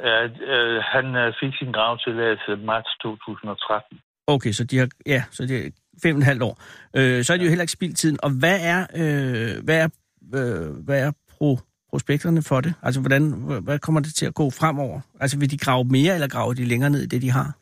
Øh, 0.06 0.82
han 0.94 1.06
øh, 1.16 1.32
fik 1.40 1.52
sin 1.58 1.72
gravtilladelse 1.72 2.56
marts 2.56 2.92
2013. 3.02 3.98
Okay, 4.26 4.52
så 4.52 4.64
de 4.64 4.78
har, 4.78 4.88
ja, 5.06 5.22
så 5.30 5.42
det 5.46 5.66
er 5.66 5.70
fem 6.02 6.16
og 6.16 6.18
et 6.18 6.24
halvt 6.24 6.42
år. 6.42 6.54
Øh, 6.96 7.24
så 7.24 7.32
er 7.32 7.36
det 7.36 7.44
jo 7.44 7.48
heller 7.48 7.62
ikke 7.62 7.72
spildt 7.72 7.96
tiden. 7.96 8.18
Og 8.22 8.30
hvad 8.30 8.58
er, 8.62 8.80
øh, 9.00 9.64
hvad 9.64 9.78
er, 9.84 9.88
øh, 10.34 10.84
hvad 10.84 11.00
er 11.06 11.12
pro, 11.30 11.58
prospekterne 11.90 12.42
for 12.42 12.60
det? 12.60 12.74
Altså, 12.82 13.00
hvordan, 13.00 13.22
hvad 13.62 13.78
kommer 13.78 14.00
det 14.00 14.14
til 14.14 14.26
at 14.26 14.34
gå 14.34 14.50
fremover? 14.50 15.00
Altså, 15.20 15.38
vil 15.38 15.50
de 15.50 15.58
grave 15.58 15.84
mere, 15.84 16.14
eller 16.14 16.28
grave 16.28 16.54
de 16.54 16.64
længere 16.64 16.90
ned 16.90 17.02
i 17.02 17.06
det, 17.06 17.22
de 17.22 17.30
har? 17.30 17.52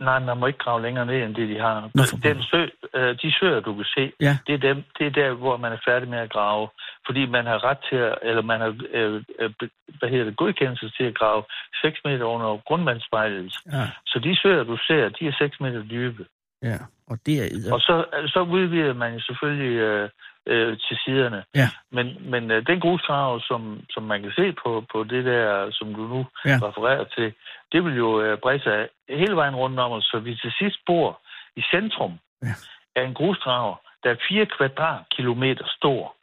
Nej, 0.00 0.18
man 0.18 0.36
må 0.38 0.46
ikke 0.46 0.58
grave 0.58 0.82
længere 0.82 1.06
ned, 1.06 1.22
end 1.22 1.34
det 1.34 1.48
de 1.48 1.58
har. 1.58 1.90
Nå, 1.94 2.02
for 2.10 2.16
Den 2.16 2.42
sø, 2.42 2.66
øh, 2.94 3.16
de 3.22 3.32
søer, 3.38 3.60
du 3.60 3.74
kan 3.74 3.84
se, 3.84 4.12
Ja. 4.20 4.38
det, 4.46 4.54
er 4.54 4.58
dem, 4.58 4.84
det 4.98 5.06
er 5.06 5.10
der, 5.10 5.30
hvor 5.32 5.56
man 5.56 5.72
er 5.72 5.78
færdig 5.88 6.08
med 6.08 6.18
at 6.18 6.30
grave. 6.32 6.68
Fordi 7.06 7.26
man 7.26 7.46
har 7.46 7.64
ret 7.64 7.78
til 7.88 7.96
at, 7.96 8.18
eller 8.22 8.42
man 8.42 8.60
har, 8.60 8.72
øh, 8.92 9.22
øh, 9.38 9.50
hvad 9.98 10.08
hedder 10.08 10.24
det, 10.24 10.36
godkendelse 10.36 10.90
til 10.96 11.04
at 11.04 11.18
grave 11.18 11.42
6 11.82 12.00
meter 12.04 12.24
under 12.24 12.58
grundvandsspejlet. 12.68 13.54
Ja, 13.72 13.84
Så 14.06 14.18
de 14.18 14.36
søer, 14.42 14.64
du 14.64 14.76
ser, 14.86 15.08
de 15.08 15.26
er 15.28 15.32
6 15.38 15.60
meter 15.60 15.82
dybe. 15.82 16.24
ja. 16.62 16.78
Og 17.10 17.18
det 17.26 17.34
er. 17.42 17.72
Og 17.74 17.80
så, 17.80 18.04
så 18.26 18.40
udvider 18.40 18.92
man 18.94 19.20
selvfølgelig 19.20 19.76
øh, 19.76 20.08
øh, 20.52 20.78
til 20.86 20.96
siderne. 21.04 21.44
Ja. 21.54 21.68
Men, 21.96 22.06
men 22.30 22.50
øh, 22.50 22.66
den 22.66 22.80
grusgrav, 22.80 23.40
som, 23.40 23.80
som 23.90 24.02
man 24.02 24.22
kan 24.22 24.32
se 24.36 24.52
på, 24.62 24.84
på 24.92 25.04
det 25.04 25.24
der, 25.24 25.70
som 25.70 25.94
du 25.94 26.02
nu 26.14 26.26
Ja. 26.44 26.58
refererer 26.68 27.04
til, 27.04 27.34
det 27.72 27.84
vil 27.84 27.96
jo 27.96 28.22
øh, 28.22 28.38
brede 28.38 28.62
sig 28.62 28.88
hele 29.08 29.36
vejen 29.36 29.56
rundt 29.56 29.80
om 29.80 29.92
os, 29.92 30.04
så 30.04 30.18
vi 30.18 30.34
til 30.34 30.52
sidst 30.58 30.78
bor 30.86 31.20
i 31.56 31.62
centrum 31.74 32.12
Ja. 32.42 32.54
af 32.96 33.02
en 33.04 33.14
grusgrav, 33.14 33.80
der 34.04 34.10
er 34.10 34.16
4 34.28 34.46
kvadratkilometer 34.56 35.64
stor. 35.76 36.14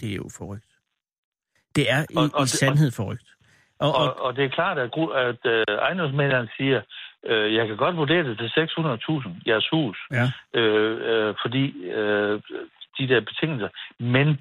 Det 0.00 0.12
er 0.12 0.16
jo 0.16 0.28
forrygt. 0.38 0.64
Det 1.76 1.90
er 1.90 2.02
i, 2.10 2.16
Og- 2.16 2.30
og, 2.34 2.44
i 2.44 2.46
sandhed 2.46 2.90
forrygt. 2.96 3.28
Og, 3.80 3.94
og, 3.94 4.04
Og, 4.14 4.20
og 4.24 4.36
det 4.36 4.44
er 4.44 4.48
klart, 4.48 4.78
at, 4.78 4.90
at 5.14 5.46
øh, 5.52 5.64
ejendomsmænderen 5.78 6.48
siger, 6.56 6.80
øh, 7.26 7.54
jeg 7.54 7.66
kan 7.68 7.76
godt 7.76 7.96
vurdere 7.96 8.24
det 8.24 8.38
til 8.38 8.48
600.000, 8.48 9.30
jeres 9.46 9.68
hus, 9.72 9.96
ja, 10.12 10.26
øh, 10.60 11.28
øh, 11.28 11.34
fordi 11.42 11.84
øh, 11.86 12.40
de 12.98 13.08
der 13.08 13.20
betingelser. 13.20 13.68
Men 14.00 14.38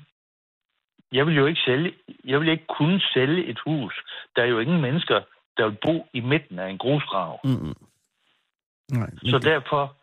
jeg 1.11 1.25
vil 1.27 1.35
jo 1.35 1.45
ikke 1.45 1.61
sælge, 1.65 1.93
jeg 2.25 2.39
vil 2.39 2.49
ikke 2.49 2.65
kunne 2.77 3.01
sælge 3.13 3.45
et 3.45 3.59
hus. 3.65 3.93
Der 4.35 4.41
er 4.41 4.47
jo 4.47 4.59
ingen 4.59 4.81
mennesker, 4.81 5.21
der 5.57 5.69
vil 5.69 5.77
bo 5.85 6.07
i 6.13 6.19
midten 6.19 6.59
af 6.59 6.69
en 6.69 6.77
grusgrav. 6.77 7.39
mm. 7.43 7.73
Nej, 8.91 9.09
Så 9.23 9.37
det, 9.37 9.45
derfor 9.45 9.95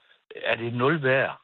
er 0.45 0.57
det 0.57 0.75
nul 0.75 1.03
værd. 1.03 1.41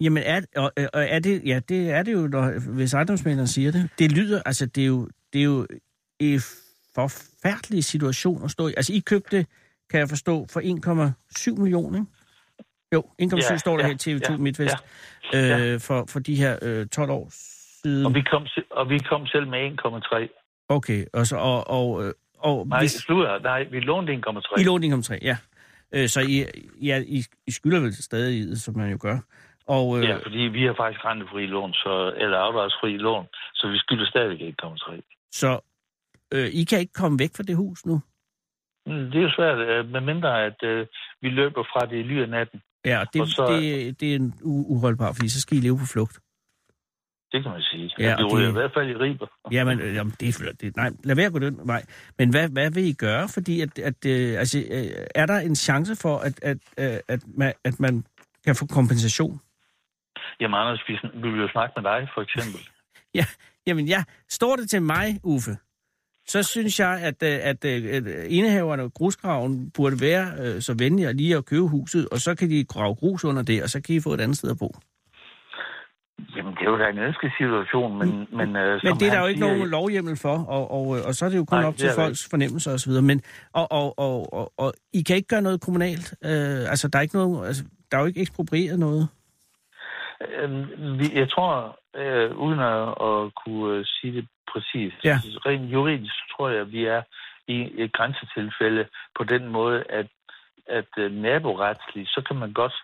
Jamen, 0.00 0.22
er, 0.26 0.40
og, 0.56 0.72
og 0.94 1.02
er 1.04 1.18
det, 1.18 1.42
ja, 1.46 1.60
det 1.68 1.90
er 1.90 2.02
det 2.02 2.12
jo, 2.12 2.26
når, 2.26 2.72
hvis 2.74 2.94
ejendomsmændene 2.94 3.46
siger 3.46 3.72
det. 3.72 3.90
Det 3.98 4.12
lyder, 4.12 4.42
altså, 4.46 4.66
det 4.66 4.82
er 4.82 4.86
jo, 4.86 5.08
det 5.32 5.40
er 5.40 5.44
jo 5.44 5.66
en 6.20 6.40
forfærdelig 6.94 7.84
situation 7.84 8.44
at 8.44 8.50
stå 8.50 8.68
i. 8.68 8.74
Altså, 8.76 8.92
I 8.92 8.98
købte, 8.98 9.46
kan 9.90 10.00
jeg 10.00 10.08
forstå, 10.08 10.46
for 10.50 10.60
1,7 10.60 11.62
millioner, 11.62 11.98
ikke? 11.98 12.10
Jo, 12.94 13.00
1,7 13.22 13.36
Ja, 13.36 13.56
står 13.56 13.76
der 13.76 13.84
ja, 13.84 13.86
her 13.88 13.94
i 13.94 14.14
TV2 14.14 14.32
ja, 14.32 14.36
Midtvest, 14.38 14.76
ja. 15.32 15.72
øh, 15.72 15.80
for, 15.80 15.98
for 16.12 16.18
de 16.20 16.34
her 16.42 16.52
øh, 16.62 16.86
12 16.86 17.10
år 17.10 17.26
siden. 17.82 18.06
Og 18.06 18.14
vi 18.14 18.22
kom, 18.22 18.46
og 18.70 18.90
vi 18.90 18.98
kom 18.98 19.26
selv 19.26 19.46
med 19.48 19.60
1,3. 19.84 20.66
Okay, 20.68 21.04
og, 21.12 21.26
så, 21.26 21.36
og, 21.36 21.70
og, 21.78 22.04
øh, 22.04 22.12
og 22.38 22.66
Nej, 22.66 22.80
hvis, 22.80 22.92
slutter. 22.92 23.38
Nej, 23.38 23.62
vi 23.70 23.80
lånte 23.80 24.12
1,3. 24.12 24.60
I 24.60 24.64
lånte 24.64 24.86
1,3, 24.88 25.18
ja. 25.22 25.36
Øh, 25.94 26.08
så 26.08 26.20
I, 26.20 26.44
ja, 26.82 27.02
I, 27.06 27.18
I 27.46 27.50
skylder 27.50 27.80
vel 27.80 27.94
stadig 27.94 28.58
som 28.60 28.76
man 28.76 28.90
jo 28.90 28.98
gør. 29.00 29.18
Og, 29.66 29.98
øh, 29.98 30.04
Ja, 30.04 30.16
fordi 30.16 30.38
vi 30.38 30.62
har 30.64 30.74
faktisk 30.74 31.04
rentefri 31.04 31.46
lån, 31.46 31.72
så, 31.72 32.12
eller 32.16 32.38
afdragsfri 32.38 32.96
lån, 32.96 33.26
så 33.54 33.68
vi 33.68 33.78
skylder 33.78 34.06
stadig 34.06 34.54
1,3. 34.62 35.28
Så 35.32 35.60
øh, 36.34 36.46
I 36.46 36.64
kan 36.64 36.78
ikke 36.78 36.92
komme 36.92 37.18
væk 37.18 37.30
fra 37.36 37.42
det 37.42 37.56
hus 37.56 37.86
nu? 37.86 38.00
Mm, 38.86 39.10
Det 39.10 39.18
er 39.18 39.22
jo 39.22 39.30
svært, 39.38 39.58
øh, 39.58 39.88
medmindre 39.88 40.44
at 40.44 40.62
øh, 40.62 40.86
vi 41.22 41.28
løber 41.28 41.62
fra 41.62 41.86
det 41.86 41.96
i 41.98 42.02
ly 42.02 42.22
af 42.22 42.28
natten. 42.28 42.62
Ja, 42.84 43.04
det, 43.12 43.20
Og 43.20 43.28
så- 43.28 43.46
det, 43.60 44.00
det 44.00 44.10
er 44.12 44.16
en 44.16 44.34
u- 44.42 44.66
uholdbar, 44.74 45.12
fordi 45.12 45.28
så 45.28 45.40
skal 45.40 45.56
I 45.56 45.60
leve 45.60 45.78
på 45.78 45.86
flugt. 45.86 46.18
Det 47.32 47.42
kan 47.42 47.52
man 47.52 47.62
sige. 47.62 47.90
Ja, 47.98 48.16
det 48.16 48.30
det- 48.32 48.48
i 48.48 48.52
hvert 48.52 48.72
fald 48.74 48.88
i 48.90 48.94
riber. 48.94 49.26
Jamen, 49.52 49.80
øh, 49.80 49.94
jamen 49.94 50.12
det, 50.20 50.28
er- 50.40 50.52
det, 50.60 50.76
nej, 50.76 50.90
lad 51.04 51.16
være 51.16 51.26
at 51.26 51.32
gå 51.32 51.38
den 51.38 51.58
vej. 51.64 51.84
Men 52.18 52.30
hvad, 52.30 52.48
hvad 52.48 52.70
vil 52.70 52.84
I 52.84 52.92
gøre? 52.92 53.28
Fordi 53.28 53.60
at, 53.60 53.78
at, 53.78 54.06
øh, 54.06 54.38
altså, 54.38 54.58
øh, 54.58 55.06
er 55.14 55.26
der 55.26 55.38
en 55.38 55.56
chance 55.56 55.96
for, 55.96 56.18
at, 56.18 56.42
at, 56.42 56.58
at, 56.76 57.02
at, 57.08 57.20
man, 57.36 57.52
at 57.64 57.80
man 57.80 58.04
kan 58.44 58.56
få 58.56 58.66
kompensation? 58.66 59.40
Jamen 60.40 60.54
Anders, 60.60 60.82
vi, 60.88 60.98
vi 61.22 61.30
vil 61.30 61.40
jo 61.40 61.48
snakke 61.48 61.72
med 61.76 61.90
dig, 61.90 62.08
for 62.14 62.22
eksempel. 62.22 62.60
Ja, 63.14 63.24
jamen 63.66 63.86
ja, 63.86 64.04
står 64.28 64.56
det 64.56 64.70
til 64.70 64.82
mig, 64.82 65.20
Uffe, 65.22 65.56
så 66.26 66.42
synes 66.42 66.80
jeg, 66.80 67.00
at, 67.02 67.22
øh, 67.22 67.48
at, 67.50 67.64
at, 67.64 67.84
at 67.84 68.04
indehaverne 68.28 68.82
af 68.82 68.92
grusgraven 68.92 69.70
burde 69.76 69.96
være 70.00 70.26
øh, 70.40 70.60
så 70.60 70.74
venlige 70.78 71.12
lige 71.12 71.36
at 71.36 71.46
købe 71.46 71.68
huset, 71.68 72.08
og 72.12 72.18
så 72.18 72.34
kan 72.34 72.50
de 72.50 72.64
grave 72.64 72.94
grus 72.94 73.24
under 73.24 73.42
det, 73.42 73.62
og 73.62 73.68
så 73.68 73.82
kan 73.82 73.94
I 73.94 74.00
få 74.00 74.10
et 74.12 74.20
andet 74.20 74.36
sted 74.36 74.50
at 74.50 74.58
bo. 74.58 74.70
Jamen, 76.36 76.52
det 76.54 76.60
er 76.60 76.70
jo 76.70 76.78
da 76.78 76.88
en 76.88 76.98
ønskesituation, 76.98 77.98
men... 77.98 78.08
Mm. 78.08 78.36
Men, 78.38 78.56
øh, 78.56 78.80
Men 78.84 78.94
det 78.94 79.08
er 79.08 79.12
der 79.12 79.20
jo 79.20 79.26
ikke 79.26 79.40
siger, 79.40 79.54
nogen 79.54 79.70
lovhjemmel 79.70 80.16
for, 80.16 80.36
og, 80.56 80.70
og, 80.70 80.96
øh, 80.96 81.06
og 81.06 81.14
så 81.14 81.24
er 81.24 81.28
det 81.28 81.36
jo 81.36 81.44
kun 81.44 81.58
Nej, 81.58 81.68
op 81.68 81.76
til 81.76 81.90
folks 81.96 82.28
fornemmelser 82.30 82.72
osv. 82.72 82.92
Men, 83.02 83.22
og, 83.52 83.72
og, 83.72 83.98
og, 83.98 84.34
og, 84.34 84.52
og 84.58 84.72
I 84.92 85.02
kan 85.02 85.16
ikke 85.16 85.28
gøre 85.28 85.42
noget 85.42 85.60
kommunalt? 85.60 86.14
Øh, 86.24 86.70
altså, 86.72 86.88
der 86.88 86.98
er 86.98 87.02
ikke 87.02 87.16
noget, 87.16 87.46
altså, 87.46 87.64
der 87.90 87.96
er 87.96 88.00
jo 88.00 88.06
ikke 88.06 88.20
eksproprieret 88.20 88.78
noget? 88.78 89.08
Øh, 90.20 90.50
vi, 90.98 91.06
jeg 91.14 91.30
tror, 91.30 91.78
øh, 91.96 92.36
uden 92.36 92.60
at, 92.60 92.88
at 93.08 93.34
kunne 93.44 93.78
øh, 93.78 93.84
sige 93.84 94.12
det 94.16 94.28
præcist, 94.52 94.96
Ja. 95.04 95.16
rent 95.46 95.72
juridisk 95.72 96.14
tror 96.36 96.48
jeg, 96.48 96.60
at 96.60 96.72
vi 96.72 96.84
er 96.84 97.02
i 97.48 97.82
et 97.82 97.92
grænsetilfælde 97.92 98.86
på 99.18 99.24
den 99.24 99.48
måde, 99.48 99.84
at, 99.88 100.06
at 100.66 100.88
øh, 100.98 101.12
naboretsligt, 101.12 102.08
så 102.08 102.22
kan 102.28 102.36
man 102.36 102.52
godt 102.52 102.74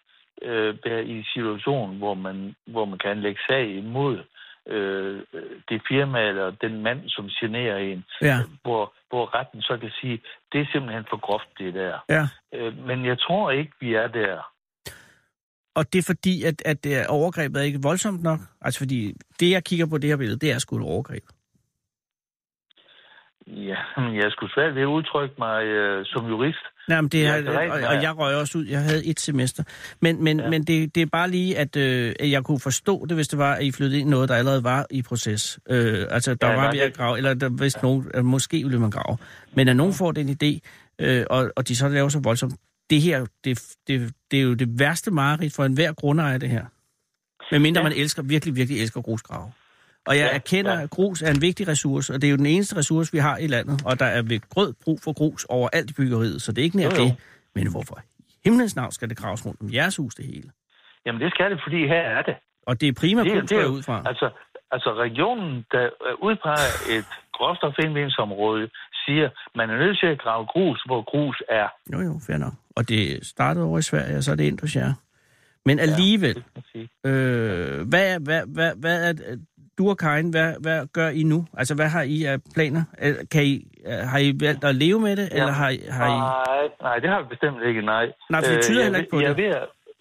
øh, 0.42 0.76
være 0.84 1.04
i 1.04 1.10
en 1.18 1.24
situation, 1.34 1.96
hvor 1.98 2.14
man, 2.14 2.54
hvor 2.66 2.84
man 2.84 2.98
kan 2.98 3.10
anlægge 3.10 3.40
sag 3.48 3.64
imod 3.76 4.18
øh, 4.66 5.22
det 5.68 5.82
firma 5.88 6.28
eller 6.28 6.50
den 6.50 6.82
mand, 6.82 7.00
som 7.08 7.28
generer 7.40 7.76
en, 7.76 8.04
Ja, 8.22 8.38
hvor, 8.62 8.92
hvor 9.08 9.34
retten 9.34 9.62
så 9.62 9.78
kan 9.80 9.90
sige, 10.00 10.20
det 10.52 10.60
er 10.60 10.66
simpelthen 10.72 11.04
for 11.10 11.16
groft, 11.16 11.48
det 11.58 11.74
der. 11.74 11.98
ja. 12.08 12.24
Øh, 12.54 12.78
men 12.86 13.04
jeg 13.04 13.18
tror 13.18 13.50
ikke, 13.50 13.72
vi 13.80 13.94
er 13.94 14.06
der. 14.06 14.52
Og 15.74 15.92
det 15.92 15.98
er 15.98 16.02
fordi, 16.06 16.42
at, 16.44 16.62
at 16.64 16.86
er 16.86 17.06
overgrebet 17.08 17.60
er 17.60 17.64
ikke 17.64 17.82
voldsomt 17.82 18.22
nok? 18.22 18.40
Altså 18.60 18.78
fordi, 18.80 19.14
det 19.40 19.50
jeg 19.50 19.64
kigger 19.64 19.86
på 19.86 19.98
det 19.98 20.10
her 20.10 20.16
billede, 20.16 20.38
det 20.38 20.52
er 20.52 20.58
sgu 20.58 20.76
et 20.76 20.82
overgreb. 20.84 21.24
Ja, 23.56 24.00
men 24.02 24.16
jeg 24.16 24.30
skulle 24.30 24.52
svært 24.52 24.74
ved 24.74 24.82
at 24.82 24.86
udtrykke 24.86 25.34
mig 25.38 25.64
øh, 25.64 26.04
som 26.06 26.26
jurist. 26.28 26.58
Nej, 26.88 27.00
men 27.00 27.08
det 27.08 27.22
Ja, 27.22 27.28
er, 27.28 27.34
rigtigt, 27.36 27.72
og, 27.72 27.80
ja. 27.80 27.88
og 27.96 28.02
jeg 28.02 28.18
røg 28.18 28.36
også 28.36 28.58
ud. 28.58 28.64
Jeg 28.66 28.80
havde 28.82 29.06
et 29.06 29.20
semester. 29.20 29.64
Men, 30.00 30.24
men, 30.24 30.38
ja. 30.38 30.44
Ja. 30.44 30.50
men 30.50 30.64
det, 30.64 30.94
det 30.94 31.00
er 31.02 31.06
bare 31.06 31.30
lige, 31.30 31.58
at, 31.58 31.76
øh, 31.76 32.14
jeg 32.20 32.44
kunne 32.44 32.60
forstå 32.60 33.06
det, 33.06 33.16
hvis 33.16 33.28
det 33.28 33.38
var, 33.38 33.54
at 33.54 33.62
I 33.64 33.72
flyttede 33.72 34.00
ind 34.00 34.08
noget, 34.08 34.28
der 34.28 34.34
allerede 34.34 34.64
var 34.64 34.86
i 34.90 35.02
proces. 35.02 35.58
Øh, 35.70 36.06
altså, 36.10 36.34
der 36.34 36.46
Ja, 36.46 36.52
ja, 36.52 36.60
var 36.60 36.72
ved 36.72 36.80
at 36.80 36.94
grave, 36.96 37.16
eller 37.16 37.34
der, 37.34 37.48
hvis 37.48 37.82
nogen, 37.82 38.10
at 38.14 38.24
måske 38.24 38.56
ville 38.62 38.78
man 38.80 38.90
grave. 38.90 39.18
Men 39.54 39.68
at 39.68 39.76
nogen 39.76 39.94
får 39.94 40.12
den 40.12 40.28
idé, 40.42 40.58
øh, 40.98 41.24
og, 41.30 41.52
og 41.56 41.68
de 41.68 41.76
så 41.76 41.88
laver 41.88 42.08
så 42.08 42.20
voldsomt, 42.24 42.54
det 42.90 43.00
her, 43.00 43.26
det, 43.44 43.74
det, 43.86 44.12
det 44.30 44.38
er 44.38 44.42
jo 44.42 44.54
det 44.54 44.78
værste 44.78 45.10
mareridt 45.10 45.54
for 45.54 45.64
enhver 45.64 45.92
grundejer, 45.92 46.38
det 46.38 46.48
her. 46.48 46.64
Medmindre 47.52 47.80
ja. 47.80 47.84
Ja. 47.86 47.90
man 47.90 47.98
elsker, 47.98 48.22
virkelig, 48.22 48.56
virkelig 48.56 48.80
elsker 48.82 49.02
grusgrave. 49.02 49.52
Og 50.10 50.16
jeg 50.16 50.24
ja, 50.24 50.28
Ja, 50.30 50.34
erkender, 50.34 50.74
ja. 50.74 50.82
at 50.82 50.90
grus 50.90 51.22
er 51.22 51.30
en 51.36 51.42
vigtig 51.48 51.68
ressource, 51.68 52.06
og 52.14 52.20
det 52.20 52.26
er 52.26 52.30
jo 52.30 52.36
den 52.36 52.46
eneste 52.46 52.76
ressource, 52.76 53.12
vi 53.12 53.18
har 53.18 53.36
i 53.36 53.46
landet. 53.46 53.82
Og 53.86 53.98
der 53.98 54.04
er 54.16 54.22
ved 54.22 54.40
grød 54.54 54.70
brug 54.84 54.98
for 55.04 55.12
grus 55.12 55.44
overalt 55.44 55.90
i 55.90 55.94
byggeriet, 55.94 56.42
så 56.42 56.52
det 56.52 56.58
er 56.62 56.66
ikke 56.68 56.76
nær 56.76 56.84
Jo, 56.84 56.90
jo. 56.98 57.04
det. 57.04 57.16
Men 57.54 57.70
hvorfor 57.70 57.96
i 58.18 58.32
himlens 58.44 58.76
navn 58.76 58.92
skal 58.92 59.08
det 59.10 59.16
graves 59.16 59.46
rundt 59.46 59.60
om 59.60 59.68
jeres 59.72 59.96
hus 59.96 60.14
det 60.14 60.24
hele? 60.24 60.50
Jamen, 61.06 61.20
det 61.20 61.30
skal 61.34 61.50
det, 61.50 61.60
fordi 61.66 61.80
her 61.86 62.02
er 62.18 62.22
det. 62.22 62.34
Og 62.66 62.80
det 62.80 62.88
er 62.88 62.92
prima 62.92 63.24
Det 63.24 63.32
er- 63.32 63.40
grus, 63.40 63.48
det 63.48 63.56
er 63.56 63.60
der 63.60 63.66
jo- 63.68 63.72
ud 63.74 63.82
fra. 63.82 64.02
Altså, 64.06 64.30
altså 64.70 64.90
regionen, 64.94 65.64
der 65.72 65.84
udpeger 66.22 66.70
et 66.98 67.06
råstofindvindingsområde, 67.40 68.68
siger, 69.06 69.28
man 69.56 69.70
er 69.70 69.76
nødt 69.78 69.98
til 70.00 70.06
at 70.06 70.18
grave 70.24 70.46
grus, 70.46 70.82
hvor 70.86 71.02
grus 71.10 71.42
er. 71.48 71.68
Jo, 71.92 72.00
jo, 72.00 72.20
fair 72.26 72.36
nok. 72.36 72.52
Og 72.76 72.88
det 72.88 73.26
startede 73.26 73.64
over 73.64 73.78
i 73.78 73.82
Sverige, 73.82 74.16
og 74.16 74.22
så 74.24 74.30
er 74.32 74.34
det 74.36 74.44
ind 74.44 74.60
hos 74.60 74.76
jer. 74.76 74.92
Men 75.66 75.78
alligevel, 75.78 76.34
Det 76.56 76.64
sige. 76.72 76.88
øh, 77.06 77.88
hvad, 77.88 78.14
er- 78.14 78.18
hvad, 78.18 78.42
hvad, 78.46 78.72
hvad 78.76 79.08
er 79.08 79.12
det- 79.12 79.40
du 79.80 79.84
og 79.94 79.98
Karin, 80.04 80.30
hvad, 80.34 80.50
hvad 80.64 80.78
gør 80.98 81.08
I 81.20 81.22
nu? 81.32 81.38
Altså, 81.60 81.74
hvad 81.78 81.88
har 81.96 82.02
I 82.02 82.16
af 82.32 82.36
planer? 82.56 82.82
Øh, 83.04 83.14
Kan 83.32 83.42
I, 83.52 83.54
øh, 83.90 84.00
har 84.12 84.18
I 84.26 84.28
valgt 84.46 84.64
at 84.70 84.74
leve 84.84 85.00
med 85.06 85.14
det, 85.20 85.26
ja. 85.30 85.36
eller 85.38 85.52
har. 85.62 85.70
Har 85.98 86.08
I... 86.16 86.18
Nej, 86.18 86.64
nej, 86.86 86.96
det 87.02 87.08
har 87.12 87.18
vi 87.22 87.28
bestemt 87.34 87.58
ikke, 87.68 87.82
nej. 87.94 88.04
Nej, 88.32 88.40
for 88.44 88.50
det 88.52 88.56
Øh, 88.56 88.62
tyder 88.66 88.80
jeg 88.80 88.84
heller 88.86 88.98
er 88.98 89.02
ikke 89.02 89.14
på 89.16 89.20
jeg 89.20 89.36
det. 89.36 89.46
Er 89.46 89.48
ved, 89.48 89.54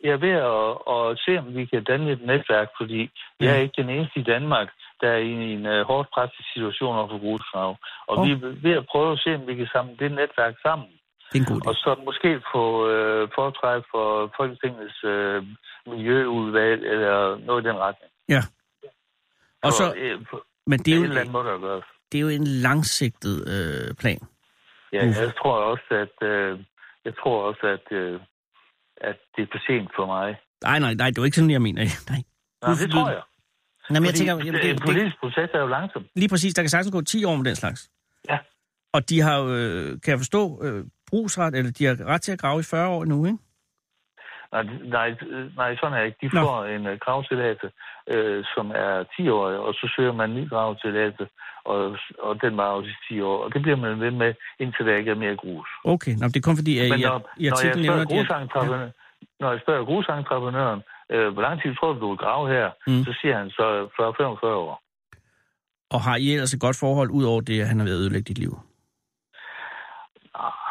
jeg 0.05 0.12
er 0.17 0.21
ved 0.27 0.36
at, 0.53 0.69
at 0.93 1.03
se, 1.25 1.31
om 1.41 1.48
vi 1.57 1.63
kan 1.71 1.83
danne 1.91 2.07
et 2.15 2.21
netværk, 2.31 2.67
fordi 2.79 3.01
jeg 3.39 3.50
er 3.51 3.55
Ja. 3.55 3.62
ikke 3.65 3.81
den 3.81 3.89
eneste 3.95 4.17
i 4.19 4.24
Danmark, 4.33 4.67
der 5.01 5.09
er 5.17 5.21
i 5.33 5.36
en 5.55 5.63
uh, 5.74 5.79
hårdt 5.89 6.07
presset 6.15 6.45
situation 6.53 6.95
over 7.00 7.09
for 7.13 7.19
grusgrav. 7.25 7.71
Og 8.09 8.15
Åh. 8.17 8.25
vi 8.25 8.29
er 8.31 8.39
ved 8.67 8.75
at 8.81 8.86
prøve 8.91 9.12
at 9.15 9.19
se, 9.24 9.29
om 9.39 9.43
vi 9.50 9.55
kan 9.55 9.69
samle 9.75 9.93
det 10.01 10.12
netværk 10.21 10.55
sammen. 10.67 10.89
Det 11.29 11.36
er 11.38 11.43
en 11.45 11.50
god 11.53 11.59
idé. 11.62 11.67
Og 11.69 11.75
så 11.83 11.89
måske 12.07 12.29
få 12.53 12.63
øh, 12.93 13.21
foretræk 13.36 13.83
for 13.93 14.05
Folketingets 14.38 15.00
øh, 15.13 15.39
miljøudvalg 15.91 16.81
eller 16.93 17.15
noget 17.48 17.62
i 17.63 17.67
den 17.69 17.77
retning. 17.86 18.12
Ja. 18.36 18.41
Og 19.63 19.71
så, 19.73 19.93
øh, 19.97 20.25
på, 20.29 20.43
men 20.67 20.79
det 20.79 20.93
er 20.93 20.97
jo, 20.97 21.03
eller 21.03 21.19
andet 21.19 21.31
må 21.31 21.43
der 21.43 21.59
gøres. 21.59 21.85
det 22.11 22.17
er 22.17 22.21
jo 22.21 22.27
en 22.29 22.47
langsigtet 22.47 23.35
øh, 23.53 23.95
plan. 23.95 24.19
Ja, 24.93 25.07
Uffe. 25.07 25.21
jeg 25.21 25.33
tror 25.41 25.55
også, 25.71 25.89
at 26.05 26.27
øh, 26.27 26.59
jeg 27.05 27.13
tror 27.21 27.37
også, 27.49 27.63
at, 27.75 27.97
øh, 27.97 28.19
at 29.01 29.17
det 29.35 29.41
er 29.41 29.47
for 29.51 29.61
sent 29.67 29.89
for 29.95 30.05
mig. 30.05 30.35
Nej, 30.63 30.79
nej, 30.79 30.93
nej, 30.93 31.07
det 31.09 31.17
er 31.17 31.21
jo 31.21 31.25
ikke 31.25 31.35
sådan, 31.35 31.51
jeg 31.51 31.61
mener. 31.61 31.81
Nej. 32.11 32.21
Nej, 32.61 32.73
det 32.81 32.91
tror 32.91 33.09
jeg. 33.09 33.21
Nej, 33.89 33.99
men 33.99 34.05
jeg 34.05 34.13
tænker, 34.13 34.33
jamen, 34.37 34.53
det, 34.53 34.69
en 34.69 34.75
det, 34.75 34.85
politisk 34.85 35.19
proces 35.19 35.49
er 35.53 35.59
jo 35.59 35.67
langsom. 35.67 36.05
lige 36.15 36.29
præcis, 36.29 36.53
der 36.53 36.61
kan 36.61 36.69
sagtens 36.69 36.91
gå 36.91 37.01
10 37.01 37.23
år 37.25 37.35
med 37.35 37.45
den 37.45 37.55
slags. 37.55 37.89
Ja. 38.29 38.37
Og 38.93 39.09
de 39.09 39.21
har 39.21 39.37
jo, 39.39 39.55
øh, 39.55 40.01
kan 40.01 40.11
jeg 40.11 40.19
forstå, 40.19 40.63
øh, 40.63 40.85
brugsret, 41.07 41.55
eller 41.55 41.71
de 41.71 41.85
har 41.85 42.05
ret 42.05 42.21
til 42.21 42.31
at 42.31 42.39
grave 42.39 42.59
i 42.59 42.63
40 42.63 42.87
år 42.87 43.05
nu, 43.05 43.25
ikke? 43.25 43.37
Nej, 44.53 44.63
nej, 44.98 45.10
øh, 45.34 45.56
nej 45.56 45.75
sådan 45.79 45.94
er 45.98 46.00
det 46.01 46.08
ikke. 46.08 46.22
De 46.22 46.36
Nå. 46.36 46.41
får 46.46 46.65
en 46.75 46.84
uh, 46.91 46.94
gravtilladelse, 47.06 47.68
øh, 48.13 48.44
som 48.56 48.65
er 48.86 48.94
10 49.18 49.29
år, 49.29 49.46
og 49.68 49.74
så 49.74 49.86
søger 49.96 50.13
man 50.13 50.29
en 50.29 50.36
ny 50.39 50.50
gravtilladelse, 50.50 51.25
og, 51.65 51.98
og 52.20 52.41
den 52.44 52.58
var 52.58 52.63
også 52.77 52.89
i 52.89 53.13
10 53.13 53.22
år. 53.22 53.38
Og 53.44 53.53
det 53.53 53.62
bliver 53.62 53.77
man 53.77 54.00
ved 54.00 54.12
med, 54.12 54.34
indtil 54.60 54.86
der 54.86 54.96
ikke 54.96 55.12
er 55.12 55.15
mere 55.25 55.36
grus. 55.36 55.70
Okay, 55.84 56.13
Nå, 56.20 56.27
det 56.27 56.36
er 56.36 56.48
kun 56.50 56.56
fordi, 56.62 56.74
at 56.79 56.89
Men 56.89 57.00
I, 57.00 57.03
når, 57.03 57.18
i 57.38 57.50
når, 57.50 57.58
jeg 57.65 57.74
spørger 57.86 58.06
grusentreprenøren, 58.06 58.91
når 59.39 59.51
jeg 59.51 59.60
spørger 59.63 59.86
grusentreprenøren, 59.86 60.82
øh, 61.13 61.27
hvor 61.34 61.41
lang 61.41 61.62
tid 61.62 61.75
tror 61.75 61.94
du, 61.94 62.00
du 62.00 62.10
vil 62.10 62.18
grave 62.18 62.46
her, 62.56 62.68
Mm. 62.88 63.03
så 63.08 63.12
siger 63.22 63.38
han 63.38 63.50
så 63.50 63.65
40-45 64.44 64.46
år. 64.46 64.82
Og 65.91 66.01
har 66.01 66.15
I 66.15 66.34
ellers 66.34 66.53
et 66.53 66.62
godt 66.62 66.77
forhold, 66.79 67.10
ud 67.10 67.24
over 67.24 67.41
det, 67.41 67.62
at 67.62 67.68
han 67.68 67.79
har 67.79 67.86
været 67.86 67.98
ødelægge 68.00 68.27
dit 68.27 68.38
liv? 68.38 68.60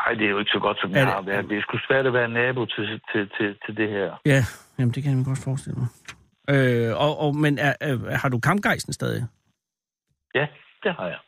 Nej, 0.08 0.14
det 0.18 0.26
er 0.26 0.30
jo 0.30 0.38
ikke 0.38 0.50
så 0.50 0.58
godt, 0.58 0.78
som 0.80 0.90
Er 0.90 0.94
det- 0.94 1.04
har 1.14 1.22
været. 1.22 1.48
Det 1.48 1.58
er 1.58 1.62
sgu 1.62 1.78
svært 1.88 2.06
at 2.06 2.12
være 2.12 2.28
nabo 2.28 2.64
til, 2.66 3.00
til, 3.12 3.30
til, 3.38 3.56
til 3.66 3.76
det 3.76 3.88
her. 3.88 4.20
Ja, 4.26 4.44
jamen 4.78 4.94
det 4.94 5.02
kan 5.02 5.16
jeg 5.18 5.24
godt 5.24 5.38
forestille 5.44 5.78
mig. 5.82 5.88
Øh, 6.50 6.96
og, 7.04 7.18
og, 7.20 7.36
men 7.36 7.58
er, 7.58 7.74
er, 7.80 8.16
har 8.16 8.28
du 8.28 8.38
kampgejsten 8.38 8.92
stadig? 8.92 9.22
Ja, 10.34 10.46
det 10.82 10.92
har 10.98 11.06
jeg. 11.06 11.18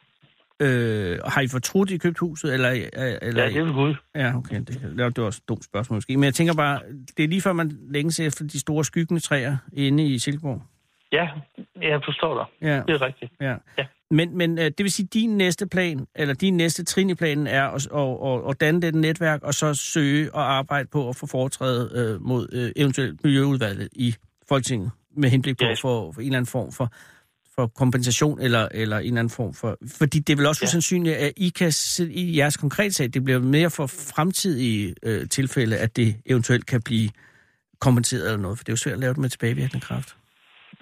Øh, 0.63 1.19
har 1.27 1.41
I 1.41 1.49
fortrudt, 1.49 1.91
I 1.91 1.99
købt 1.99 2.19
huset? 2.19 2.55
Eller, 2.55 2.69
eller, 3.23 3.43
Ja, 3.43 3.49
det 3.51 3.65
vil 3.65 3.73
Gud. 3.73 3.95
Ja, 4.15 4.37
okay. 4.37 4.57
Det, 4.59 4.69
det 5.15 5.17
var 5.23 5.27
også 5.27 5.41
et 5.45 5.49
dumt 5.49 5.65
spørgsmål 5.65 5.97
måske. 5.97 6.17
Men 6.17 6.25
jeg 6.25 6.35
tænker 6.35 6.55
bare, 6.55 6.81
det 7.17 7.25
er 7.25 7.29
lige 7.29 7.41
før 7.43 7.53
man 7.53 7.79
længes 7.91 8.21
efter 8.21 8.45
de 8.47 8.61
store 8.61 8.85
skyggende 8.85 9.21
træer 9.23 9.57
inde 9.73 10.05
i 10.07 10.19
Silkeborg. 10.19 10.63
Ja, 11.13 11.29
jeg 11.83 12.01
forstår 12.05 12.35
dig. 12.39 12.69
Ja, 12.69 12.83
Det 12.89 13.03
er 13.03 13.07
rigtigt. 13.07 13.33
ja. 13.41 13.55
Ja. 13.79 13.87
Men, 14.11 14.37
men 14.39 14.59
øh, 14.59 14.65
det 14.65 14.79
vil 14.79 14.91
sige, 14.91 15.07
at 15.07 15.15
din 15.15 15.37
næste 15.37 15.67
plan, 15.67 16.07
eller 16.15 16.35
din 16.35 16.57
næste 16.57 16.85
trin 16.85 17.11
i 17.11 17.15
planen 17.15 17.47
er 17.47 17.63
at, 17.63 17.87
at, 17.95 18.29
at, 18.45 18.51
at 18.51 18.61
danne 18.61 18.81
det 18.83 18.95
netværk, 18.95 19.43
og 19.43 19.55
så 19.55 19.75
søge 19.75 20.35
og 20.35 20.53
arbejde 20.53 20.89
på 20.93 21.09
at 21.09 21.17
få 21.17 21.27
foretrædet 21.27 21.93
øh, 22.15 22.23
mod 22.23 22.49
øh, 22.53 22.73
eventuelt 22.77 23.25
miljøudvalget 23.25 23.89
i 23.93 24.15
Folketinget, 24.49 24.91
med 25.17 25.29
henblik 25.31 25.59
på 25.59 25.65
Ja. 25.65 25.73
få 25.73 26.13
for 26.13 26.21
en 26.21 26.27
eller 26.27 26.37
anden 26.39 26.47
form 26.51 26.73
for, 26.73 26.93
for 27.55 27.67
kompensation, 27.67 28.41
eller, 28.41 28.69
eller 28.75 28.99
en 28.99 29.05
eller 29.07 29.19
anden 29.21 29.31
form 29.31 29.55
for... 29.55 29.79
Fordi 29.99 30.19
det 30.19 30.33
er 30.33 30.37
vel 30.37 30.47
også 30.47 30.61
Ja. 30.63 30.67
usandsynligt, 30.67 31.17
at 31.17 31.33
I 31.37 31.49
kan 31.49 31.73
i 32.11 32.37
jeres 32.39 32.57
konkrete 32.57 32.93
sag, 32.95 33.09
det 33.15 33.25
bliver 33.25 33.39
mere 33.41 33.71
for 33.71 33.87
fremtidige 33.87 34.95
øh, 35.03 35.29
tilfælde, 35.29 35.77
at 35.77 35.97
det 35.97 36.17
eventuelt 36.27 36.67
kan 36.67 36.83
blive 36.83 37.11
kompenseret 37.81 38.25
eller 38.27 38.39
noget, 38.39 38.59
for 38.59 38.65
det 38.65 38.69
er 38.69 38.73
jo 38.73 38.77
svært 38.77 38.95
at 38.95 39.01
lave 39.01 39.11
det 39.15 39.19
med 39.19 39.29
tilbagevirkende 39.29 39.81
kraft. 39.81 40.17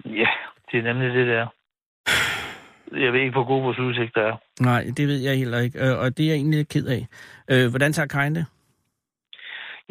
Ja, 0.05 0.29
det 0.73 0.79
er 0.79 0.83
nemlig 0.93 1.15
det 1.15 1.27
der. 1.27 1.47
Jeg 2.93 3.13
ved 3.13 3.21
ikke, 3.21 3.33
hvor 3.33 3.45
god 3.45 3.63
vores 3.63 3.79
udsigt 3.79 4.17
er. 4.17 4.37
Nej, 4.61 4.85
det 4.97 5.09
ved 5.09 5.21
jeg 5.21 5.39
heller 5.39 5.59
ikke, 5.59 5.79
øh, 5.85 5.99
og 5.99 6.17
det 6.17 6.25
er 6.25 6.29
jeg 6.29 6.37
egentlig 6.37 6.69
ked 6.69 6.87
af. 6.87 7.07
Øh, 7.51 7.71
hvordan 7.71 7.93
tager 7.93 8.07
Karin 8.07 8.35
det? 8.35 8.47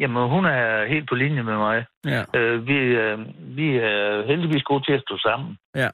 Jamen, 0.00 0.28
hun 0.28 0.44
er 0.44 0.86
helt 0.86 1.08
på 1.08 1.14
linje 1.14 1.42
med 1.42 1.56
mig. 1.56 1.84
Ja, 2.06 2.22
Øh, 2.38 2.66
vi, 2.66 2.78
øh, 2.78 3.18
vi 3.56 3.76
er 3.76 4.26
heldigvis 4.26 4.62
gode 4.62 4.84
til 4.84 4.92
at 4.92 5.02
stå 5.06 5.18
sammen. 5.18 5.58
ja. 5.74 5.90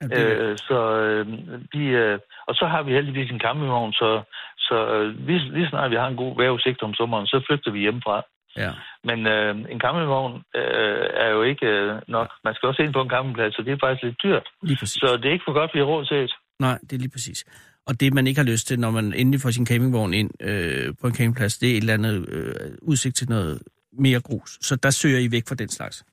ja 0.00 0.06
det, 0.06 0.38
Øh, 0.38 0.56
så 0.58 0.78
øh, 1.00 1.26
vi, 1.72 1.84
øh, 1.88 2.18
og 2.46 2.54
så 2.54 2.66
har 2.66 2.82
vi 2.82 2.92
heldigvis 2.92 3.30
en 3.30 3.40
campingvogn, 3.40 3.92
så, 3.92 4.22
så 4.58 4.76
øh, 4.94 5.26
lige, 5.26 5.38
lige 5.38 5.68
snart 5.68 5.90
vi 5.90 5.96
har 5.96 6.06
en 6.06 6.16
god 6.16 6.36
vejrudsigt 6.36 6.82
om 6.82 6.94
sommeren, 6.94 7.26
så 7.26 7.44
flygter 7.46 7.70
vi 7.70 7.80
hjemmefra. 7.80 8.22
Ja. 8.56 8.70
Men 9.04 9.26
øh, 9.26 9.56
en 9.72 9.80
campingvogn 9.80 10.34
øh, 10.54 11.06
er 11.24 11.28
jo 11.28 11.42
ikke 11.42 11.66
øh, 11.66 12.00
nok. 12.08 12.28
Man 12.44 12.54
skal 12.54 12.66
også 12.66 12.82
ind 12.82 12.92
på 12.92 13.00
en 13.02 13.10
campingplads, 13.10 13.54
så 13.54 13.62
det 13.62 13.72
er 13.72 13.78
faktisk 13.84 14.02
lidt 14.04 14.22
dyrt. 14.22 14.46
Lige 14.62 14.76
præcis. 14.80 15.00
Så 15.00 15.16
det 15.16 15.26
er 15.28 15.32
ikke 15.32 15.48
for 15.48 15.52
godt, 15.60 15.70
vi 15.74 15.78
har 15.78 15.86
råd 15.86 16.04
til 16.04 16.16
det. 16.16 16.32
Nej, 16.60 16.78
det 16.82 16.92
er 16.92 16.98
lige 17.04 17.10
præcis. 17.16 17.44
Og 17.86 18.00
det, 18.00 18.14
man 18.14 18.26
ikke 18.26 18.40
har 18.40 18.50
lyst 18.52 18.66
til, 18.66 18.78
når 18.80 18.90
man 18.90 19.12
endelig 19.12 19.40
får 19.40 19.50
sin 19.50 19.66
campingvogn 19.66 20.14
ind 20.14 20.30
øh, 20.40 20.94
på 21.00 21.06
en 21.06 21.14
campingplads, 21.14 21.58
det 21.58 21.70
er 21.70 21.76
et 21.76 21.80
eller 21.80 21.94
andet 21.94 22.28
øh, 22.28 22.70
udsigt 22.82 23.16
til 23.16 23.28
noget 23.28 23.62
mere 23.92 24.20
grus. 24.20 24.58
Så 24.60 24.76
der 24.76 24.90
søger 24.90 25.18
I 25.18 25.28
væk 25.32 25.42
fra 25.48 25.54
den 25.54 25.68
slags. 25.68 26.04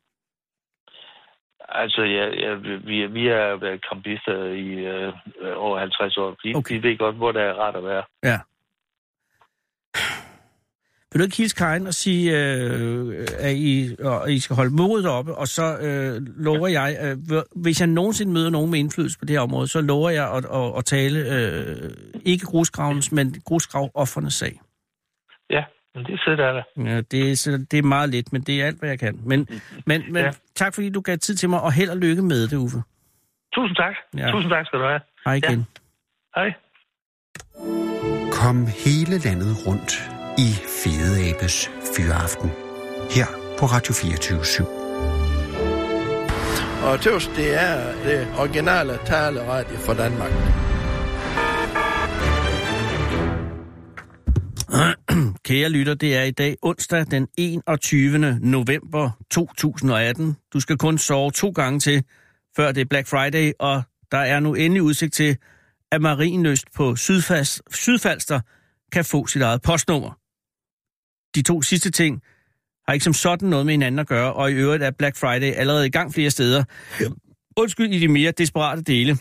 Altså, 1.70 2.02
ja, 2.02 2.26
ja, 2.44 2.54
vi, 2.88 3.06
vi 3.08 3.28
er 3.28 3.60
været 3.60 3.82
campister 3.90 4.46
i 4.46 4.68
øh, 4.70 5.14
over 5.56 5.80
50 5.80 6.18
år. 6.18 6.30
Vi, 6.44 6.50
Okay. 6.50 6.58
okay. 6.58 6.76
vi 6.76 6.88
ved 6.88 6.98
godt, 6.98 7.16
hvor 7.16 7.32
der 7.32 7.42
er 7.42 7.54
rart 7.54 7.76
at 7.76 7.84
være. 7.84 8.04
Ja. 8.24 8.40
Vil 11.14 11.20
du 11.20 11.24
ikke 11.24 11.38
hilse 11.38 11.56
Karin 11.56 11.88
og 11.88 11.94
sige, 11.94 12.38
øh, 12.38 13.28
at 13.40 13.56
I, 13.56 13.96
og 14.04 14.32
I 14.32 14.40
skal 14.40 14.56
holde 14.56 14.76
modet 14.76 15.10
oppe, 15.10 15.36
og 15.36 15.48
så 15.48 15.78
øh, 15.78 16.22
lover 16.38 16.68
jeg, 16.68 16.98
øh, 17.04 17.42
hvis 17.56 17.80
jeg 17.80 17.88
nogensinde 17.88 18.34
møder 18.34 18.50
nogen 18.50 18.72
med 18.72 18.80
indflydelse 18.80 19.20
på 19.20 19.26
det 19.26 19.36
her 19.36 19.42
område, 19.42 19.68
så 19.68 19.82
lover 19.82 20.10
jeg 20.10 20.34
at, 20.34 20.46
at, 20.46 20.78
at 20.78 20.86
tale 20.86 21.20
øh, 21.20 21.92
ikke 22.26 22.46
grusgravens, 22.46 23.12
men 23.12 23.36
grusgrav 23.46 24.08
sag. 24.30 24.60
Ja, 25.50 25.64
men 25.96 26.06
det 26.06 26.20
er 26.28 26.36
der. 26.36 26.64
Ja, 26.78 27.02
det, 27.02 27.48
er, 27.48 27.66
det 27.72 27.80
er 27.80 27.84
meget 27.84 28.10
lidt, 28.10 28.34
men 28.34 28.42
det 28.42 28.62
er 28.62 28.66
alt, 28.66 28.80
hvad 28.80 28.90
jeg 28.90 29.00
kan. 29.00 29.20
Men, 29.26 29.48
men, 29.86 30.04
men 30.14 30.24
ja. 30.24 30.32
tak, 30.56 30.74
fordi 30.74 30.90
du 30.90 31.02
gav 31.02 31.18
tid 31.18 31.36
til 31.36 31.50
mig, 31.50 31.62
og 31.62 31.74
held 31.74 31.90
og 31.90 31.98
lykke 31.98 32.22
med 32.22 32.48
det, 32.48 32.58
Uffe. 32.58 32.78
Tusind 33.54 33.76
tak. 33.76 33.96
Ja. 34.18 34.32
Tusind 34.32 34.52
tak 34.52 34.66
skal 34.66 34.80
du 34.80 34.86
have. 34.86 35.00
Hej 35.26 35.34
igen. 35.34 35.68
Ja. 36.38 36.42
Hej. 36.42 36.54
Kom 38.32 38.68
hele 38.86 39.18
landet 39.18 39.68
rundt 39.68 40.11
i 40.38 40.54
Fede 40.84 41.30
Abes 41.30 41.70
Fyraften. 41.98 42.52
Her 43.10 43.26
på 43.58 43.66
Radio 43.66 43.94
24 43.94 44.40
/7. 44.40 44.66
Og 46.86 47.02
tøvs, 47.02 47.28
det 47.36 47.62
er 47.62 48.04
det 48.04 48.28
originale 48.38 49.00
taleradio 49.06 49.78
for 49.78 49.94
Danmark. 49.94 50.32
Kære 55.46 55.70
lytter, 55.70 55.94
det 55.94 56.16
er 56.16 56.24
i 56.24 56.32
dag 56.32 56.56
onsdag 56.62 57.06
den 57.12 57.28
21. 57.38 58.40
november 58.42 59.10
2018. 59.32 60.38
Du 60.54 60.60
skal 60.60 60.78
kun 60.78 60.98
sove 60.98 61.32
to 61.32 61.50
gange 61.50 61.80
til, 61.80 62.04
før 62.56 62.72
det 62.72 62.82
er 62.82 62.86
Black 62.86 63.08
Friday, 63.08 63.52
og 63.60 63.84
der 64.12 64.18
er 64.18 64.40
nu 64.40 64.54
endelig 64.54 64.84
udsigt 64.84 65.14
til, 65.14 65.38
at 65.92 66.02
Marienløst 66.02 66.66
på 66.76 66.96
Sydfalster, 66.96 67.64
Sydfalster 67.72 68.40
kan 68.92 69.06
få 69.06 69.28
sit 69.28 69.42
eget 69.42 69.62
postnummer. 69.62 70.21
De 71.36 71.42
to 71.42 71.62
sidste 71.62 71.92
ting 71.92 72.22
har 72.88 72.94
ikke 72.94 73.04
som 73.04 73.14
sådan 73.14 73.50
noget 73.50 73.66
med 73.66 73.74
hinanden 73.74 74.00
at 74.00 74.08
gøre, 74.08 74.34
og 74.34 74.52
i 74.52 74.54
øvrigt 74.54 74.84
er 74.84 74.92
Black 74.92 75.18
Friday 75.18 75.54
allerede 75.54 75.88
i 75.88 75.90
gang 75.90 76.14
flere 76.14 76.30
steder. 76.30 76.64
Undskyld 77.58 77.94
i 77.94 78.00
de 78.00 78.08
mere 78.08 78.32
desperate 78.32 78.82
dele 78.82 79.18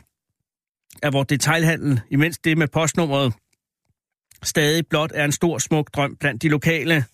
af 1.02 1.12
vores 1.12 1.26
detailhandel, 1.26 2.00
imens 2.10 2.38
det 2.38 2.58
med 2.58 2.68
postnummeret 2.68 3.34
stadig 4.42 4.86
blot 4.86 5.10
er 5.14 5.24
en 5.24 5.32
stor, 5.32 5.58
smuk 5.58 5.94
drøm 5.94 6.16
blandt 6.16 6.42
de 6.42 6.48
lokale, 6.48 7.04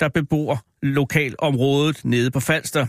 der 0.00 0.08
bebor 0.08 0.66
lokalområdet 0.82 2.04
nede 2.04 2.30
på 2.30 2.40
Falster. 2.40 2.86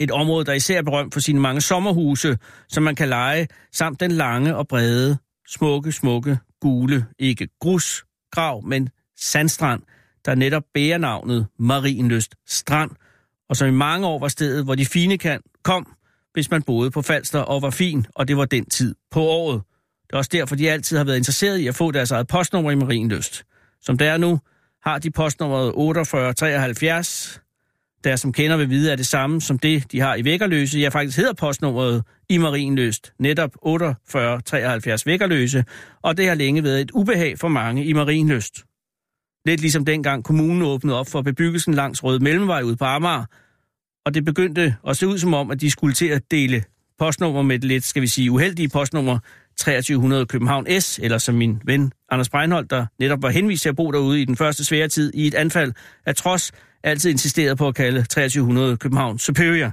Et 0.00 0.10
område, 0.10 0.44
der 0.44 0.52
især 0.52 0.78
er 0.78 0.82
berømt 0.82 1.14
for 1.14 1.20
sine 1.20 1.40
mange 1.40 1.60
sommerhuse, 1.60 2.38
som 2.68 2.82
man 2.82 2.94
kan 2.94 3.08
lege, 3.08 3.48
samt 3.72 4.00
den 4.00 4.10
lange 4.10 4.56
og 4.56 4.68
brede, 4.68 5.18
smukke, 5.48 5.92
smukke, 5.92 6.38
gule, 6.60 7.06
ikke 7.18 7.48
grus, 7.60 8.04
grav, 8.32 8.64
men 8.66 8.88
sandstrand, 9.16 9.82
der 10.24 10.34
netop 10.34 10.62
bærer 10.74 10.98
navnet 10.98 11.46
Marienløst 11.58 12.34
Strand, 12.46 12.90
og 13.48 13.56
som 13.56 13.68
i 13.68 13.70
mange 13.70 14.06
år 14.06 14.18
var 14.18 14.28
stedet, 14.28 14.64
hvor 14.64 14.74
de 14.74 14.86
fine 14.86 15.18
kan 15.18 15.40
kom, 15.64 15.94
hvis 16.32 16.50
man 16.50 16.62
boede 16.62 16.90
på 16.90 17.02
Falster 17.02 17.38
og 17.38 17.62
var 17.62 17.70
fin, 17.70 18.06
og 18.14 18.28
det 18.28 18.36
var 18.36 18.44
den 18.44 18.64
tid 18.64 18.94
på 19.10 19.20
året. 19.20 19.62
Det 20.06 20.12
er 20.12 20.18
også 20.18 20.30
derfor, 20.32 20.56
de 20.56 20.70
altid 20.70 20.96
har 20.96 21.04
været 21.04 21.16
interesseret 21.16 21.58
i 21.58 21.66
at 21.66 21.74
få 21.74 21.90
deres 21.90 22.10
eget 22.10 22.26
postnummer 22.26 22.70
i 22.70 22.74
Marienløst. 22.74 23.44
Som 23.82 23.98
det 23.98 24.06
er 24.06 24.16
nu, 24.16 24.40
har 24.82 24.98
de 24.98 25.10
postnummeret 25.10 25.72
4873, 25.76 27.40
der 28.04 28.16
som 28.16 28.32
kender 28.32 28.56
vil 28.56 28.70
vide 28.70 28.92
er 28.92 28.96
det 28.96 29.06
samme 29.06 29.40
som 29.40 29.58
det, 29.58 29.92
de 29.92 30.00
har 30.00 30.14
i 30.14 30.24
Vækkerløse. 30.24 30.80
Jeg 30.80 30.92
faktisk 30.92 31.16
hedder 31.16 31.32
postnummeret 31.32 32.02
i 32.28 32.38
Marienløst, 32.38 33.12
netop 33.18 33.50
4873 33.62 35.06
Vækkerløse, 35.06 35.64
og 36.02 36.16
det 36.16 36.28
har 36.28 36.34
længe 36.34 36.64
været 36.64 36.80
et 36.80 36.90
ubehag 36.90 37.38
for 37.38 37.48
mange 37.48 37.84
i 37.84 37.92
Marienløst. 37.92 38.64
Lidt 39.46 39.60
ligesom 39.60 39.84
dengang 39.84 40.24
kommunen 40.24 40.62
åbnede 40.62 40.98
op 40.98 41.08
for 41.08 41.22
bebyggelsen 41.22 41.74
langs 41.74 42.04
Røde 42.04 42.24
Mellemvej 42.24 42.62
ud 42.62 42.76
på 42.76 42.84
Amager, 42.84 43.24
og 44.06 44.14
det 44.14 44.24
begyndte 44.24 44.76
at 44.88 44.96
se 44.96 45.06
ud 45.06 45.18
som 45.18 45.34
om, 45.34 45.50
at 45.50 45.60
de 45.60 45.70
skulle 45.70 45.94
til 45.94 46.06
at 46.08 46.22
dele 46.30 46.64
postnummer 46.98 47.42
med 47.42 47.56
et 47.56 47.64
lidt, 47.64 47.84
skal 47.84 48.02
vi 48.02 48.06
sige, 48.06 48.30
uheldige 48.30 48.68
postnummer 48.68 49.18
2300 49.58 50.26
København 50.26 50.80
S, 50.80 50.98
eller 51.02 51.18
som 51.18 51.34
min 51.34 51.62
ven 51.64 51.92
Anders 52.10 52.28
Breinholt, 52.28 52.70
der 52.70 52.86
netop 52.98 53.22
var 53.22 53.30
henvist 53.30 53.62
til 53.62 53.68
at 53.68 53.76
bo 53.76 53.90
derude 53.90 54.22
i 54.22 54.24
den 54.24 54.36
første 54.36 54.64
svære 54.64 54.88
tid 54.88 55.12
i 55.14 55.26
et 55.26 55.34
anfald, 55.34 55.72
af 56.06 56.16
trods 56.16 56.52
altid 56.82 57.10
insisteret 57.10 57.58
på 57.58 57.68
at 57.68 57.74
kalde 57.74 58.02
2300 58.02 58.76
København 58.76 59.18
Superior, 59.18 59.72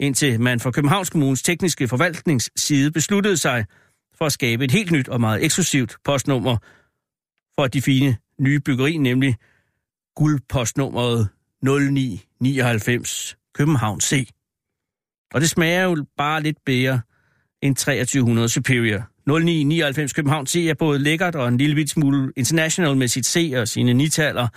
indtil 0.00 0.40
man 0.40 0.60
fra 0.60 0.70
Københavns 0.70 1.10
Kommunes 1.10 1.42
tekniske 1.42 1.88
forvaltningsside 1.88 2.90
besluttede 2.90 3.36
sig 3.36 3.64
for 4.18 4.24
at 4.26 4.32
skabe 4.32 4.64
et 4.64 4.70
helt 4.70 4.90
nyt 4.90 5.08
og 5.08 5.20
meget 5.20 5.44
eksklusivt 5.44 5.96
postnummer 6.04 6.56
for 7.58 7.66
de 7.66 7.82
fine 7.82 8.16
nye 8.40 8.60
byggeri, 8.60 8.96
nemlig 8.96 9.36
guldpostnummeret 10.16 11.28
0999 11.62 13.36
København 13.54 14.00
C. 14.00 14.28
Og 15.34 15.40
det 15.40 15.50
smager 15.50 15.82
jo 15.82 16.04
bare 16.16 16.42
lidt 16.42 16.58
bedre 16.66 17.00
end 17.62 17.76
2300 17.76 18.48
Superior. 18.48 19.08
0999 19.26 20.12
København 20.12 20.46
C 20.46 20.56
er 20.56 20.74
både 20.74 20.98
lækkert 20.98 21.34
og 21.34 21.48
en 21.48 21.58
lille 21.58 21.88
smule 21.88 22.32
international 22.36 22.96
med 22.96 23.08
sit 23.08 23.26
C 23.26 23.52
og 23.56 23.68
sine 23.68 23.94
nitaller, 23.94 24.48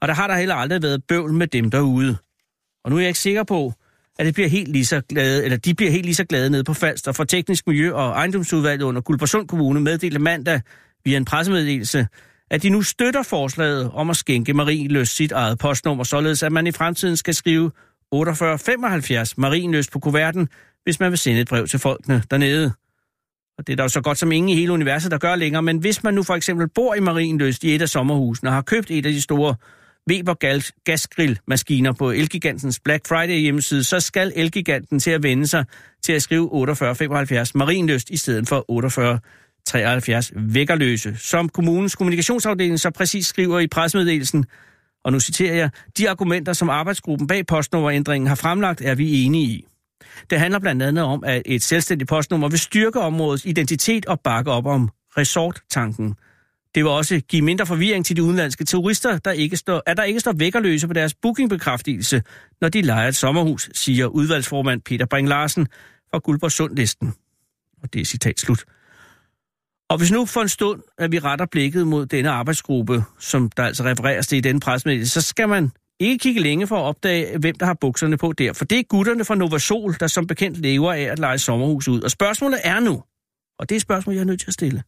og 0.00 0.08
der 0.08 0.14
har 0.14 0.26
der 0.26 0.36
heller 0.36 0.54
aldrig 0.54 0.82
været 0.82 1.04
bøvl 1.08 1.32
med 1.32 1.46
dem 1.46 1.70
derude. 1.70 2.16
Og 2.84 2.90
nu 2.90 2.96
er 2.96 3.00
jeg 3.00 3.08
ikke 3.08 3.18
sikker 3.18 3.44
på, 3.44 3.72
at 4.18 4.26
det 4.26 4.34
bliver 4.34 4.48
helt 4.48 4.68
lige 4.68 4.86
så 4.86 5.00
glade, 5.08 5.44
eller 5.44 5.56
de 5.56 5.74
bliver 5.74 5.90
helt 5.90 6.04
lige 6.04 6.14
så 6.14 6.24
glade 6.24 6.50
nede 6.50 6.64
på 6.64 6.74
Falster, 6.74 7.12
for 7.12 7.24
Teknisk 7.24 7.66
Miljø 7.66 7.92
og 7.92 8.10
Ejendomsudvalget 8.10 8.82
under 8.82 9.00
Guldborgsund 9.00 9.48
Kommune 9.48 9.80
meddelte 9.80 10.18
mandag 10.18 10.60
via 11.04 11.16
en 11.16 11.24
pressemeddelelse, 11.24 12.06
at 12.50 12.62
de 12.62 12.68
nu 12.68 12.82
støtter 12.82 13.22
forslaget 13.22 13.90
om 13.94 14.10
at 14.10 14.16
skænke 14.16 14.54
Marienløs 14.54 15.08
sit 15.08 15.32
eget 15.32 15.58
postnummer, 15.58 16.04
således 16.04 16.42
at 16.42 16.52
man 16.52 16.66
i 16.66 16.72
fremtiden 16.72 17.16
skal 17.16 17.34
skrive 17.34 17.70
4875 18.14 19.38
Marienløs 19.38 19.90
på 19.90 19.98
kuverten, 19.98 20.48
hvis 20.84 21.00
man 21.00 21.10
vil 21.10 21.18
sende 21.18 21.40
et 21.40 21.48
brev 21.48 21.66
til 21.66 21.78
folkene 21.78 22.22
dernede. 22.30 22.72
Og 23.58 23.66
det 23.66 23.72
er 23.72 23.76
der 23.76 23.84
jo 23.84 23.88
så 23.88 24.00
godt 24.00 24.18
som 24.18 24.32
ingen 24.32 24.48
i 24.48 24.54
hele 24.54 24.72
universet, 24.72 25.10
der 25.10 25.18
gør 25.18 25.36
længere, 25.36 25.62
men 25.62 25.78
hvis 25.78 26.02
man 26.02 26.14
nu 26.14 26.22
for 26.22 26.34
eksempel 26.34 26.68
bor 26.68 26.94
i 26.94 27.00
Marienløs 27.00 27.58
i 27.62 27.74
et 27.74 27.82
af 27.82 27.88
sommerhusene 27.88 28.50
og 28.50 28.54
har 28.54 28.62
købt 28.62 28.90
et 28.90 29.06
af 29.06 29.12
de 29.12 29.20
store 29.20 29.54
Weber 30.10 30.34
gasgrillmaskiner 30.84 31.92
på 31.92 32.10
Elgigantens 32.10 32.80
Black 32.80 33.08
Friday 33.08 33.38
hjemmeside, 33.38 33.84
så 33.84 34.00
skal 34.00 34.32
Elgiganten 34.36 34.98
til 34.98 35.10
at 35.10 35.22
vende 35.22 35.46
sig 35.46 35.64
til 36.02 36.12
at 36.12 36.22
skrive 36.22 36.48
4875 36.52 37.54
Marienløst 37.54 38.10
i 38.10 38.16
stedet 38.16 38.48
for 38.48 38.64
48 38.68 39.18
73 39.66 40.32
vækkerløse, 40.36 41.16
som 41.16 41.48
kommunens 41.48 41.96
kommunikationsafdeling 41.96 42.80
så 42.80 42.90
præcis 42.90 43.26
skriver 43.26 43.58
i 43.58 43.66
pressemeddelelsen. 43.66 44.44
Og 45.04 45.12
nu 45.12 45.20
citerer 45.20 45.54
jeg, 45.54 45.70
de 45.98 46.10
argumenter, 46.10 46.52
som 46.52 46.70
arbejdsgruppen 46.70 47.26
bag 47.26 47.46
postnummerændringen 47.46 48.28
har 48.28 48.34
fremlagt, 48.34 48.80
er 48.80 48.94
vi 48.94 49.24
enige 49.24 49.44
i. 49.44 49.66
Det 50.30 50.38
handler 50.38 50.58
blandt 50.58 50.82
andet 50.82 51.04
om, 51.04 51.24
at 51.24 51.42
et 51.46 51.62
selvstændigt 51.62 52.08
postnummer 52.08 52.48
vil 52.48 52.58
styrke 52.58 53.00
områdets 53.00 53.44
identitet 53.44 54.06
og 54.06 54.20
bakke 54.20 54.50
op 54.50 54.66
om 54.66 54.90
resorttanken. 55.16 56.14
Det 56.74 56.84
vil 56.84 56.90
også 56.90 57.20
give 57.28 57.42
mindre 57.42 57.66
forvirring 57.66 58.06
til 58.06 58.16
de 58.16 58.22
udenlandske 58.22 58.64
turister, 58.64 59.18
der 59.18 59.32
ikke 59.32 59.56
står, 59.56 59.82
at 59.86 59.96
der 59.96 60.02
ikke 60.02 60.20
står 60.20 60.32
vækkerløse 60.32 60.86
på 60.86 60.92
deres 60.92 61.14
bookingbekræftelse, 61.14 62.22
når 62.60 62.68
de 62.68 62.82
leger 62.82 63.08
et 63.08 63.16
sommerhus, 63.16 63.70
siger 63.72 64.06
udvalgsformand 64.06 64.82
Peter 64.82 65.06
Bring 65.06 65.28
Larsen 65.28 65.66
fra 66.10 66.18
Guldborg 66.18 66.52
Sundlisten. 66.52 67.14
Og 67.82 67.92
det 67.92 68.00
er 68.00 68.04
citat 68.04 68.40
slut. 68.40 68.64
Og 69.90 69.98
hvis 69.98 70.12
nu 70.12 70.26
for 70.26 70.40
en 70.40 70.48
stund, 70.48 70.82
at 70.98 71.12
vi 71.12 71.18
retter 71.18 71.46
blikket 71.46 71.86
mod 71.86 72.06
denne 72.06 72.30
arbejdsgruppe, 72.30 73.04
som 73.18 73.50
der 73.56 73.62
altså 73.62 73.84
refereres 73.84 74.26
til 74.26 74.38
i 74.38 74.40
denne 74.40 74.60
pressemeddelelse, 74.60 75.12
så 75.12 75.28
skal 75.28 75.48
man 75.48 75.70
ikke 76.00 76.18
kigge 76.18 76.40
længe 76.40 76.66
for 76.66 76.76
at 76.76 76.82
opdage, 76.82 77.38
hvem 77.38 77.54
der 77.54 77.66
har 77.66 77.76
bukserne 77.80 78.16
på 78.16 78.32
der. 78.32 78.52
For 78.52 78.64
det 78.64 78.78
er 78.78 78.82
gutterne 78.82 79.24
fra 79.24 79.34
Novasol, 79.34 79.96
der 80.00 80.06
som 80.06 80.26
bekendt 80.26 80.58
lever 80.58 80.92
af 80.92 81.00
at 81.02 81.18
lege 81.18 81.38
sommerhus 81.38 81.88
ud. 81.88 82.00
Og 82.00 82.10
spørgsmålet 82.10 82.60
er 82.64 82.80
nu, 82.80 83.02
og 83.58 83.68
det 83.68 83.74
er 83.74 83.76
et 83.76 83.82
spørgsmål, 83.82 84.14
jeg 84.14 84.20
er 84.20 84.26
nødt 84.26 84.40
til 84.40 84.46
at 84.46 84.54
stille, 84.54 84.82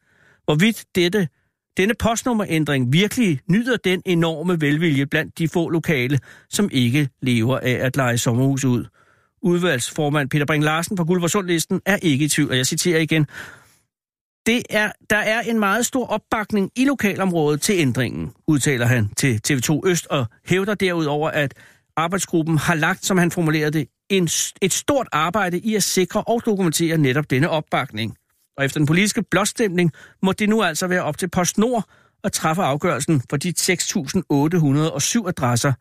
hvorvidt 0.44 0.84
dette, 0.94 1.28
denne 1.76 1.94
postnummerændring 1.94 2.92
virkelig 2.92 3.40
nyder 3.50 3.76
den 3.76 4.02
enorme 4.06 4.60
velvilje 4.60 5.06
blandt 5.06 5.38
de 5.38 5.48
få 5.48 5.68
lokale, 5.68 6.18
som 6.50 6.68
ikke 6.72 7.08
lever 7.22 7.58
af 7.58 7.78
at 7.80 7.96
lege 7.96 8.18
sommerhus 8.18 8.64
ud. 8.64 8.84
Udvalgsformand 9.42 10.30
Peter 10.30 10.46
Bring 10.46 10.64
Larsen 10.64 10.96
fra 10.96 11.04
Guldborgsundlisten 11.04 11.80
er 11.86 11.96
ikke 12.02 12.24
i 12.24 12.28
tvivl, 12.28 12.50
og 12.50 12.56
jeg 12.56 12.66
citerer 12.66 13.00
igen, 13.00 13.26
det 14.46 14.62
er, 14.70 14.92
der 15.10 15.16
er 15.16 15.40
en 15.40 15.58
meget 15.58 15.86
stor 15.86 16.06
opbakning 16.06 16.70
i 16.76 16.84
lokalområdet 16.84 17.60
til 17.60 17.74
ændringen, 17.78 18.32
udtaler 18.46 18.86
han 18.86 19.08
til 19.16 19.40
TV2 19.48 19.80
Øst 19.86 20.06
og 20.06 20.26
hævder 20.46 20.74
derudover, 20.74 21.30
at 21.30 21.54
arbejdsgruppen 21.96 22.58
har 22.58 22.74
lagt, 22.74 23.04
som 23.04 23.18
han 23.18 23.30
formulerede 23.30 23.70
det, 23.70 23.88
en, 24.08 24.28
et 24.62 24.72
stort 24.72 25.08
arbejde 25.12 25.58
i 25.58 25.74
at 25.74 25.82
sikre 25.82 26.22
og 26.22 26.42
dokumentere 26.46 26.98
netop 26.98 27.30
denne 27.30 27.50
opbakning. 27.50 28.16
Og 28.56 28.64
efter 28.64 28.80
den 28.80 28.86
politiske 28.86 29.22
blåstemning 29.22 29.92
må 30.22 30.32
det 30.32 30.48
nu 30.48 30.62
altså 30.62 30.86
være 30.86 31.02
op 31.02 31.18
til 31.18 31.28
PostNord 31.28 31.84
at 32.24 32.32
træffe 32.32 32.62
afgørelsen 32.62 33.22
for 33.30 33.36
de 33.36 33.54
6.807 33.60 35.28
adresser, 35.28 35.72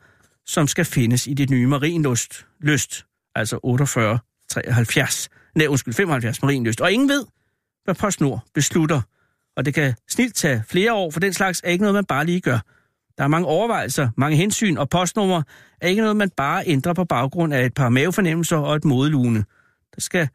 som 0.45 0.67
skal 0.67 0.85
findes 0.85 1.27
i 1.27 1.33
det 1.33 1.49
nye 1.49 1.67
Marienlyst, 1.67 3.05
altså 3.35 3.59
48 3.63 4.19
73, 4.49 5.29
nej 5.55 5.67
undskyld, 5.67 5.93
75 5.93 6.41
Marienlyst. 6.41 6.81
Og 6.81 6.91
ingen 6.91 7.09
ved, 7.09 7.25
hvad 7.83 7.95
PostNord 7.95 8.43
beslutter. 8.53 9.01
Og 9.57 9.65
det 9.65 9.73
kan 9.73 9.93
snilt 10.09 10.35
tage 10.35 10.63
flere 10.67 10.93
år, 10.93 11.11
for 11.11 11.19
den 11.19 11.33
slags 11.33 11.61
er 11.63 11.69
ikke 11.69 11.81
noget, 11.81 11.93
man 11.93 12.05
bare 12.05 12.25
lige 12.25 12.41
gør. 12.41 12.59
Der 13.17 13.23
er 13.23 13.27
mange 13.27 13.47
overvejelser, 13.47 14.09
mange 14.17 14.37
hensyn, 14.37 14.77
og 14.77 14.89
postnummer 14.89 15.41
er 15.81 15.87
ikke 15.87 16.01
noget, 16.01 16.15
man 16.15 16.29
bare 16.29 16.63
ændrer 16.67 16.93
på 16.93 17.05
baggrund 17.05 17.53
af 17.53 17.65
et 17.65 17.73
par 17.73 17.89
mavefornemmelser 17.89 18.57
og 18.57 18.75
et 18.75 18.85
modelune. 18.85 19.45
Der 19.95 20.01
skal 20.01 20.27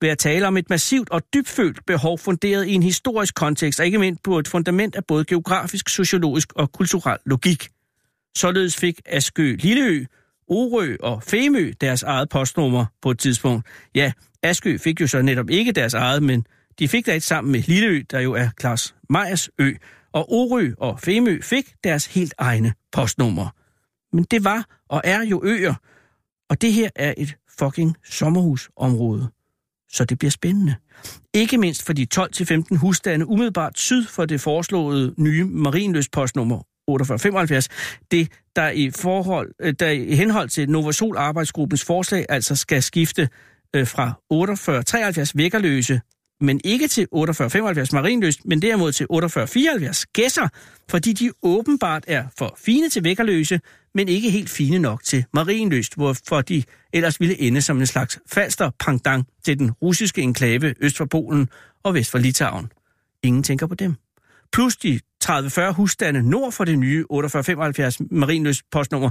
være 0.00 0.14
tale 0.14 0.46
om 0.46 0.56
et 0.56 0.70
massivt 0.70 1.10
og 1.10 1.22
dybfølt 1.34 1.86
behov 1.86 2.18
funderet 2.18 2.66
i 2.66 2.72
en 2.72 2.82
historisk 2.82 3.34
kontekst, 3.34 3.80
og 3.80 3.86
ikke 3.86 3.98
mindst 3.98 4.22
på 4.22 4.38
et 4.38 4.48
fundament 4.48 4.96
af 4.96 5.04
både 5.04 5.24
geografisk, 5.24 5.88
sociologisk 5.88 6.52
og 6.52 6.72
kulturel 6.72 7.18
logik. 7.26 7.68
Således 8.36 8.76
fik 8.76 9.00
Askø 9.06 9.56
Lilleø, 9.56 10.04
Orø 10.48 10.96
og 11.00 11.22
Femø 11.22 11.72
deres 11.80 12.02
eget 12.02 12.28
postnummer 12.28 12.86
på 13.02 13.10
et 13.10 13.18
tidspunkt. 13.18 13.66
Ja, 13.94 14.12
Askø 14.42 14.78
fik 14.78 15.00
jo 15.00 15.06
så 15.06 15.22
netop 15.22 15.50
ikke 15.50 15.72
deres 15.72 15.94
eget, 15.94 16.22
men 16.22 16.46
de 16.78 16.88
fik 16.88 17.06
da 17.06 17.16
et 17.16 17.22
sammen 17.22 17.52
med 17.52 17.62
Lilleø, 17.62 18.02
der 18.10 18.20
jo 18.20 18.32
er 18.32 18.48
Claus 18.60 18.94
Meyers 19.10 19.50
ø, 19.58 19.72
og 20.12 20.32
Orø 20.32 20.70
og 20.78 21.00
Femø 21.00 21.40
fik 21.42 21.74
deres 21.84 22.06
helt 22.06 22.34
egne 22.38 22.72
postnummer. 22.92 23.48
Men 24.12 24.26
det 24.30 24.44
var 24.44 24.66
og 24.88 25.00
er 25.04 25.24
jo 25.24 25.40
øer, 25.44 25.74
og 26.50 26.62
det 26.62 26.72
her 26.72 26.90
er 26.96 27.14
et 27.16 27.36
fucking 27.58 27.96
sommerhusområde. 28.04 29.28
Så 29.88 30.04
det 30.04 30.18
bliver 30.18 30.30
spændende. 30.30 30.74
Ikke 31.34 31.58
mindst 31.58 31.86
for 31.86 31.92
de 31.92 32.06
12-15 32.14 32.76
husstande 32.76 33.26
umiddelbart 33.26 33.78
syd 33.78 34.06
for 34.06 34.24
det 34.24 34.40
foreslåede 34.40 35.14
nye 35.18 35.44
marinløst 35.44 36.10
postnummer 36.12 36.56
4875, 36.56 37.68
det 38.10 38.28
der 38.56 38.70
i, 38.70 38.90
forhold, 38.90 39.54
øh, 39.60 39.74
der 39.78 39.88
i 39.88 40.14
henhold 40.14 40.48
til 40.48 40.70
Novasol 40.70 41.16
arbejdsgruppens 41.16 41.84
forslag 41.84 42.26
altså 42.28 42.56
skal 42.56 42.82
skifte 42.82 43.28
øh, 43.74 43.86
fra 43.86 44.12
4873 44.32 45.36
vækkerløse 45.36 46.00
men 46.42 46.60
ikke 46.64 46.88
til 46.88 47.08
4875 47.12 47.92
marinløst, 47.92 48.40
men 48.44 48.62
derimod 48.62 48.92
til 48.92 49.06
4874 49.10 50.06
gæsser, 50.06 50.48
fordi 50.90 51.12
de 51.12 51.30
åbenbart 51.42 52.04
er 52.06 52.24
for 52.38 52.58
fine 52.58 52.88
til 52.88 53.04
vækkerløse, 53.04 53.60
men 53.94 54.08
ikke 54.08 54.30
helt 54.30 54.50
fine 54.50 54.78
nok 54.78 55.04
til 55.04 55.24
marinløst, 55.34 55.94
hvorfor 55.94 56.40
de 56.40 56.62
ellers 56.92 57.20
ville 57.20 57.40
ende 57.40 57.62
som 57.62 57.80
en 57.80 57.86
slags 57.86 58.18
falster 58.32 58.70
pangdang 58.80 59.26
til 59.44 59.58
den 59.58 59.70
russiske 59.70 60.22
enklave 60.22 60.74
øst 60.80 60.96
for 60.96 61.04
Polen 61.04 61.48
og 61.82 61.94
vest 61.94 62.10
for 62.10 62.18
Litauen. 62.18 62.72
Ingen 63.22 63.42
tænker 63.42 63.66
på 63.66 63.74
dem. 63.74 63.94
Plus 64.52 64.76
de 64.76 65.00
30-40 65.24 65.70
husstande 65.70 66.30
nord 66.30 66.52
for 66.52 66.64
det 66.64 66.78
nye 66.78 67.04
4875 67.10 68.00
marinløst 68.10 68.62
postnummer, 68.70 69.10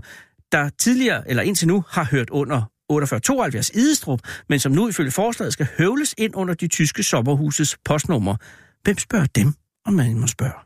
der 0.51 0.69
tidligere 0.69 1.29
eller 1.29 1.43
indtil 1.43 1.67
nu 1.67 1.83
har 1.89 2.03
hørt 2.11 2.29
under 2.29 2.71
4872 2.91 3.69
Idestrup, 3.69 4.19
men 4.49 4.59
som 4.59 4.71
nu 4.71 4.87
ifølge 4.87 5.11
forslaget 5.11 5.53
skal 5.53 5.67
høvles 5.77 6.15
ind 6.17 6.35
under 6.35 6.53
de 6.53 6.67
tyske 6.67 7.03
sommerhuses 7.03 7.77
postnummer. 7.85 8.35
Hvem 8.83 8.97
spørger 8.97 9.25
dem, 9.25 9.53
om 9.85 9.93
man 9.93 10.19
må 10.19 10.27
spørge? 10.27 10.59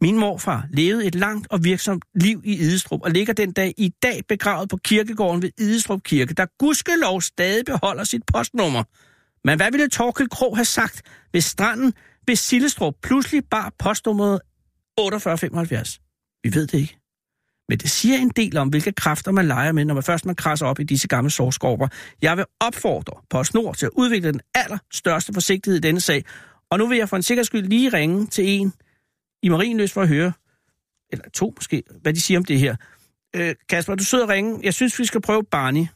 Min 0.00 0.18
morfar 0.18 0.66
levede 0.70 1.06
et 1.06 1.14
langt 1.14 1.46
og 1.50 1.64
virksomt 1.64 2.04
liv 2.14 2.42
i 2.44 2.52
Idestrup 2.52 3.02
og 3.02 3.10
ligger 3.10 3.32
den 3.32 3.52
dag 3.52 3.74
i 3.76 3.92
dag 4.02 4.22
begravet 4.28 4.68
på 4.68 4.76
kirkegården 4.76 5.42
ved 5.42 5.50
Idestrup 5.58 6.02
Kirke, 6.02 6.34
der 6.34 6.46
gudskelov 6.58 7.20
stadig 7.20 7.64
beholder 7.64 8.04
sit 8.04 8.22
postnummer. 8.32 8.84
Men 9.44 9.58
hvad 9.58 9.70
ville 9.70 9.88
Torkel 9.88 10.28
Krog 10.28 10.56
have 10.56 10.64
sagt, 10.64 11.02
hvis 11.30 11.44
stranden 11.44 11.92
ved 12.26 12.36
Sillestrup 12.36 12.94
pludselig 13.02 13.42
bar 13.50 13.72
postnummeret 13.78 14.40
4875? 14.98 16.00
Vi 16.44 16.54
ved 16.54 16.66
det 16.66 16.78
ikke. 16.78 16.99
Men 17.70 17.78
det 17.78 17.90
siger 17.90 18.18
en 18.18 18.28
del 18.28 18.56
om, 18.56 18.68
hvilke 18.68 18.92
kræfter 18.92 19.32
man 19.32 19.46
leger 19.46 19.72
med, 19.72 19.84
når 19.84 19.94
man 19.94 20.02
først 20.02 20.26
man 20.26 20.34
krasser 20.34 20.66
op 20.66 20.80
i 20.80 20.84
disse 20.84 21.08
gamle 21.08 21.30
sårskorper. 21.30 21.88
Jeg 22.22 22.36
vil 22.36 22.44
opfordre 22.60 23.20
på 23.30 23.44
Snor 23.44 23.72
til 23.72 23.86
at 23.86 23.92
udvikle 23.96 24.32
den 24.32 24.40
allerstørste 24.54 25.32
forsigtighed 25.32 25.78
i 25.78 25.80
denne 25.80 26.00
sag. 26.00 26.24
Og 26.70 26.78
nu 26.78 26.86
vil 26.86 26.98
jeg 26.98 27.08
for 27.08 27.16
en 27.16 27.22
sikkerheds 27.22 27.46
skyld 27.46 27.66
lige 27.66 27.88
ringe 27.88 28.26
til 28.26 28.48
en 28.48 28.72
i 29.42 29.48
Marienløs 29.48 29.92
for 29.92 30.02
at 30.02 30.08
høre, 30.08 30.32
eller 31.12 31.24
to 31.34 31.52
måske, 31.56 31.82
hvad 32.02 32.14
de 32.14 32.20
siger 32.20 32.38
om 32.38 32.44
det 32.44 32.58
her. 32.58 32.76
Øh, 33.36 33.54
Kasper, 33.68 33.94
du 33.94 34.04
sidder 34.04 34.24
og 34.24 34.30
ringe. 34.30 34.60
Jeg 34.62 34.74
synes, 34.74 34.98
vi 34.98 35.04
skal 35.04 35.20
prøve 35.20 35.44
Barney. 35.44 35.86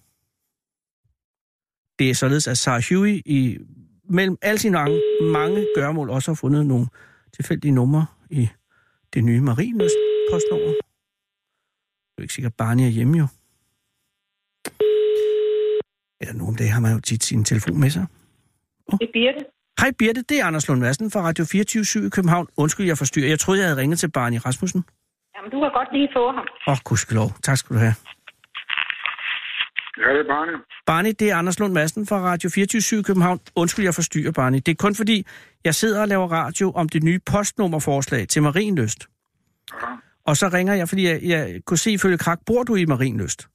Det 1.98 2.10
er 2.10 2.14
således, 2.14 2.48
at 2.48 2.58
Sarah 2.58 2.82
Huey 2.90 3.22
i, 3.26 3.58
mellem 4.10 4.37
alle 4.42 4.58
sine 4.58 4.72
mange, 4.72 5.00
mange 5.22 5.66
gørmål 5.76 6.10
også 6.10 6.30
har 6.30 6.34
fundet 6.34 6.66
nogle 6.66 6.87
tilfældige 7.37 7.72
numre 7.72 8.06
i 8.30 8.48
det 9.14 9.24
nye 9.24 9.40
Marienløs 9.40 9.92
postnummer. 10.32 10.74
Det 12.14 12.18
er 12.18 12.22
ikke 12.22 12.35
sikkert, 12.35 12.53
at 12.53 12.57
Barney 12.57 12.85
er 12.85 12.88
hjemme 12.88 13.18
jo. 13.18 13.27
Eller 16.20 16.35
nogle 16.35 16.57
dage 16.57 16.70
har 16.70 16.81
man 16.81 16.92
jo 16.92 17.00
tit 17.00 17.24
sin 17.24 17.44
telefon 17.44 17.81
med 17.81 17.90
sig. 17.90 18.07
Oh. 18.92 18.98
Det 18.98 19.09
er 19.09 19.12
Birte. 19.12 19.40
Hej 19.81 19.90
Birte, 19.98 20.22
det 20.22 20.40
er 20.40 20.44
Anders 20.44 20.68
Lund 20.68 20.81
Madsen 20.81 21.11
fra 21.11 21.20
Radio 21.20 21.44
24 21.44 22.07
i 22.07 22.11
København. 22.11 22.46
Undskyld, 22.57 22.87
jeg 22.87 22.98
forstyrrer. 22.98 23.29
Jeg 23.29 23.38
troede, 23.38 23.61
jeg 23.61 23.68
havde 23.68 23.81
ringet 23.81 23.98
til 23.98 24.11
Barney 24.11 24.38
Rasmussen. 24.46 24.85
Jamen, 25.37 25.50
du 25.50 25.59
har 25.62 25.70
godt 25.79 25.88
lige 25.92 26.09
få 26.16 26.33
ham. 26.33 26.46
Åh, 26.68 26.72
oh, 26.72 26.79
gudskelov. 26.85 27.29
Tak 27.42 27.57
skal 27.57 27.74
du 27.77 27.81
have. 27.81 27.94
Ja, 30.03 30.09
det 30.14 30.20
er 30.20 30.29
Barney. 30.35 30.55
Barney, 30.87 31.12
det 31.18 31.31
er 31.31 31.37
Anders 31.37 31.59
Lund 31.61 31.72
Madsen 31.72 32.07
fra 32.07 32.20
Radio 32.20 32.50
24 32.55 33.00
i 33.00 33.03
København. 33.03 33.40
Undskyld, 33.57 33.85
jeg 33.85 33.94
forstyrrer, 33.94 34.33
Barney. 34.33 34.59
Det 34.66 34.68
er 34.68 34.77
kun 34.79 34.94
fordi, 34.94 35.27
jeg 35.64 35.74
sidder 35.74 36.00
og 36.03 36.09
laver 36.09 36.29
radio 36.33 36.72
om 36.72 36.88
det 36.88 37.03
nye 37.03 37.20
postnummerforslag 37.33 38.29
til 38.29 38.42
Marienløst. 38.42 39.09
Ja. 39.83 39.87
Og 40.26 40.37
så 40.37 40.48
ringer 40.48 40.74
jeg, 40.74 40.88
fordi 40.88 41.08
jeg, 41.08 41.22
jeg 41.22 41.60
kunne 41.66 41.78
se 41.78 41.90
ifølge 41.90 42.18
Krak, 42.18 42.38
bor 42.46 42.62
du 42.62 42.74
i 42.74 42.84
Marienløst? 42.84 43.48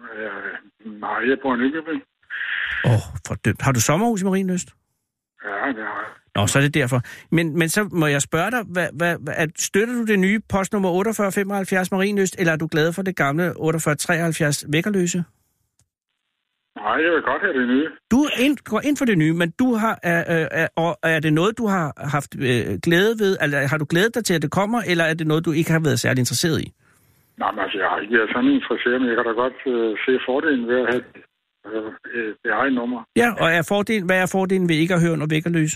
Øh, 0.00 0.90
nej, 1.00 1.28
jeg 1.28 1.38
bor 1.42 1.54
i 1.54 1.58
Nykøbing. 1.58 2.02
Åh, 2.84 2.92
oh, 2.92 3.00
fordømt. 3.26 3.62
Har 3.62 3.72
du 3.72 3.80
sommerhus 3.80 4.22
i 4.22 4.24
Marienløst? 4.24 4.68
Ja, 5.44 5.48
det 5.48 5.84
har 5.90 6.00
jeg. 6.04 6.18
Nå, 6.36 6.46
så 6.46 6.58
er 6.58 6.62
det 6.62 6.74
derfor. 6.74 7.00
Men, 7.30 7.58
men 7.58 7.68
så 7.68 7.88
må 7.92 8.06
jeg 8.06 8.22
spørge 8.22 8.50
dig, 8.50 8.62
hvad, 8.68 8.88
hvad, 8.92 9.16
hvad, 9.20 9.48
støtter 9.56 9.94
du 9.94 10.04
det 10.04 10.18
nye 10.18 10.40
postnummer 10.48 10.88
4875 10.88 11.90
Marienløst, 11.90 12.36
eller 12.38 12.52
er 12.52 12.56
du 12.56 12.66
glad 12.66 12.92
for 12.92 13.02
det 13.02 13.16
gamle 13.16 13.44
4873 13.44 14.64
Vækkerløse? 14.72 15.24
Nej, 16.84 16.96
jeg 17.04 17.12
vil 17.14 17.22
godt 17.22 17.42
have 17.42 17.56
det 17.60 17.68
nye. 17.68 17.88
Du 18.10 18.20
ind, 18.44 18.56
går 18.70 18.80
ind 18.88 18.96
for 18.96 19.04
det 19.04 19.18
nye, 19.18 19.34
men 19.40 19.48
du 19.62 19.68
har, 19.82 19.94
er, 20.02 20.20
er, 20.36 20.68
er, 20.76 20.94
er 21.02 21.20
det 21.20 21.32
noget, 21.32 21.58
du 21.58 21.66
har 21.66 21.86
haft 22.16 22.30
øh, 22.48 22.78
glæde 22.86 23.12
ved? 23.22 23.32
Eller 23.42 23.58
har 23.72 23.78
du 23.78 23.86
glædet 23.92 24.14
dig 24.14 24.24
til, 24.24 24.34
at 24.34 24.42
det 24.42 24.50
kommer, 24.50 24.80
eller 24.90 25.04
er 25.04 25.14
det 25.14 25.26
noget, 25.26 25.44
du 25.44 25.52
ikke 25.52 25.72
har 25.76 25.82
været 25.86 25.98
særlig 26.04 26.20
interesseret 26.20 26.58
i? 26.66 26.68
Nej, 27.38 27.50
men 27.52 27.60
altså, 27.64 27.78
jeg 27.78 27.88
har 27.88 27.98
ikke 28.00 28.18
været 28.18 28.30
sådan 28.34 28.50
interesseret, 28.58 29.00
men 29.00 29.08
jeg 29.08 29.16
kan 29.16 29.26
da 29.30 29.34
godt 29.44 29.58
øh, 29.66 29.90
se 30.04 30.12
fordelen 30.28 30.68
ved 30.70 30.78
at 30.82 30.86
have 30.92 31.04
øh, 32.14 32.34
det 32.42 32.50
eget 32.50 32.72
nummer. 32.72 33.00
Ja, 33.16 33.28
og 33.42 33.48
er 33.58 33.64
fordelen, 33.68 34.06
hvad 34.06 34.18
er 34.22 34.30
fordelen 34.36 34.68
ved 34.68 34.76
ikke 34.76 34.94
at 34.94 35.02
høre 35.04 35.16
under 35.16 35.28
vækkerløs? 35.34 35.72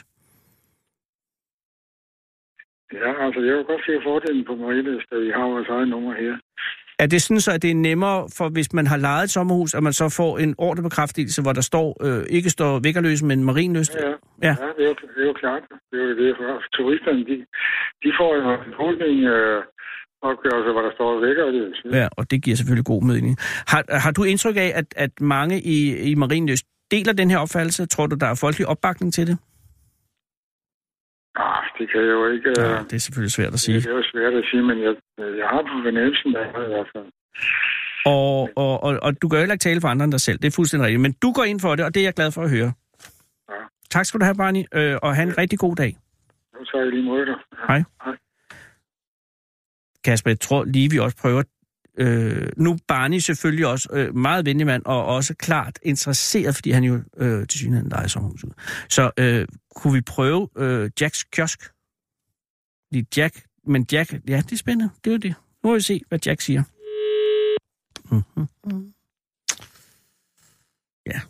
Ja, 3.00 3.10
altså, 3.26 3.40
jeg 3.48 3.54
vil 3.56 3.64
godt 3.64 3.84
se 3.86 3.92
fordelen 4.08 4.44
på 4.44 4.54
Marienløs, 4.54 5.04
at 5.12 5.20
vi 5.26 5.30
har 5.36 5.46
vores 5.54 5.68
eget 5.68 5.88
nummer 5.88 6.14
her. 6.22 6.34
Er 7.02 7.06
det 7.06 7.22
sådan, 7.22 7.40
så 7.40 7.50
at 7.52 7.62
det 7.62 7.70
er 7.70 7.74
nemmere, 7.74 8.18
for 8.38 8.48
hvis 8.48 8.72
man 8.72 8.86
har 8.86 8.96
lejet 8.96 9.24
et 9.24 9.30
sommerhus, 9.30 9.74
at 9.74 9.82
man 9.82 9.92
så 9.92 10.06
får 10.20 10.38
en 10.38 10.54
ordrebekræftelse, 10.58 11.42
hvor 11.42 11.52
der 11.52 11.60
står, 11.60 11.88
øh, 12.06 12.22
ikke 12.36 12.50
står 12.50 12.80
vækkerløs, 12.84 13.22
men 13.22 13.44
marinløst? 13.44 13.94
Ja, 13.94 14.08
ja. 14.08 14.14
ja. 14.48 14.54
ja 14.62 14.68
det, 14.76 14.82
er 14.86 14.90
jo, 14.92 14.94
det 15.14 15.22
er 15.24 15.28
jo 15.32 15.36
klart. 15.42 15.62
Det 15.90 15.96
er 16.02 16.06
jo 16.10 16.14
det. 16.22 16.36
For 16.38 16.62
turisterne, 16.76 17.20
de, 17.30 17.36
de 18.02 18.10
får 18.18 18.30
jo 18.36 18.40
en 18.68 18.74
holdning 18.82 19.16
øh, 19.34 19.62
opgørelse, 20.30 20.70
hvor 20.72 20.82
der 20.86 20.92
står 20.94 21.20
vækkerløs. 21.26 21.76
Ja, 21.92 22.08
og 22.18 22.30
det 22.30 22.42
giver 22.44 22.56
selvfølgelig 22.56 22.84
god 22.84 23.02
mening. 23.02 23.36
Har, 23.72 23.82
har 24.04 24.10
du 24.10 24.22
indtryk 24.24 24.56
af, 24.56 24.72
at, 24.74 24.86
at 24.96 25.20
mange 25.20 25.60
i, 25.60 25.76
i 26.10 26.14
marinløst 26.14 26.66
deler 26.90 27.12
den 27.12 27.30
her 27.30 27.38
opfattelse? 27.38 27.86
Tror 27.86 28.06
du, 28.06 28.16
der 28.16 28.26
er 28.26 28.38
folkelig 28.44 28.68
opbakning 28.68 29.14
til 29.14 29.26
det? 29.26 29.38
Ah, 31.36 31.62
det 31.78 31.90
kan 31.90 32.00
jeg 32.00 32.12
jo 32.18 32.26
ikke... 32.34 32.50
Ja, 32.58 32.78
det 32.90 32.92
er 32.92 32.98
selvfølgelig 32.98 33.32
svært 33.32 33.52
at 33.52 33.60
sige. 33.60 33.76
Det 33.76 33.86
er 33.86 33.96
jo 34.00 34.02
svært 34.12 34.34
at 34.34 34.44
sige, 34.50 34.62
men 34.62 34.82
jeg, 34.82 34.94
jeg 35.18 35.48
har 35.52 35.62
på 35.62 35.74
fornemmelsen 35.84 36.36
af 36.36 36.46
i 36.48 36.68
hvert 36.74 36.88
fald. 36.94 37.08
Og, 38.06 38.50
og, 38.56 38.82
og, 38.82 38.98
og 39.02 39.22
du 39.22 39.28
kan 39.28 39.36
jo 39.36 39.40
heller 39.40 39.54
ikke 39.54 39.62
tale 39.62 39.80
for 39.80 39.88
andre 39.88 40.04
end 40.04 40.12
dig 40.12 40.20
selv, 40.20 40.38
det 40.38 40.46
er 40.46 40.56
fuldstændig 40.56 40.86
rigtigt. 40.86 41.02
Men 41.02 41.12
du 41.22 41.32
går 41.32 41.44
ind 41.44 41.60
for 41.60 41.74
det, 41.76 41.84
og 41.84 41.94
det 41.94 42.00
er 42.00 42.04
jeg 42.04 42.14
glad 42.14 42.32
for 42.32 42.42
at 42.42 42.50
høre. 42.50 42.72
Ja. 43.50 43.54
Tak 43.90 44.04
skal 44.06 44.20
du 44.20 44.24
have, 44.24 44.36
Barney, 44.36 44.64
øh, 44.74 44.96
og 45.02 45.14
have 45.16 45.28
en 45.28 45.38
rigtig 45.38 45.58
god 45.58 45.76
dag. 45.76 45.96
Nu 46.54 46.64
tager 46.64 46.84
jeg 46.84 46.92
lige 46.92 47.04
mod 47.04 47.26
dig. 47.26 47.34
Ja. 47.52 47.66
Hej. 47.68 47.82
Hej. 48.04 48.16
Kasper, 50.04 50.30
jeg 50.30 50.40
tror 50.40 50.64
lige, 50.64 50.90
vi 50.90 50.98
også 50.98 51.16
prøver 51.22 51.42
Øh, 51.98 52.48
nu 52.56 52.78
Barney 52.88 53.18
selvfølgelig 53.18 53.66
også 53.66 53.88
øh, 53.92 54.14
meget 54.14 54.46
venlig 54.46 54.66
mand, 54.66 54.82
og 54.84 55.06
også 55.06 55.34
klart 55.34 55.78
interesseret, 55.82 56.54
fordi 56.54 56.70
han 56.70 56.84
jo 56.84 57.02
øh, 57.16 57.46
til 57.46 57.58
synligheden 57.58 57.90
leger 57.90 58.06
sommerhuset. 58.06 58.52
Så 58.88 59.10
øh, 59.18 59.46
kunne 59.74 59.94
vi 59.94 60.00
prøve 60.00 60.48
øh, 60.56 60.90
Jacks 61.00 61.24
kiosk? 61.24 61.60
Lige 62.92 63.06
Jack, 63.16 63.46
men 63.66 63.86
Jack, 63.92 64.12
ja, 64.28 64.36
det 64.36 64.52
er 64.52 64.56
spændende. 64.56 64.90
Det 65.04 65.10
er 65.10 65.14
jo 65.14 65.18
det. 65.18 65.34
Nu 65.64 65.70
må 65.70 65.74
vi 65.74 65.80
se, 65.80 66.02
hvad 66.08 66.18
Jack 66.26 66.40
siger. 66.40 66.62
Mm-hmm. 68.10 68.92
Ja. 71.06 71.20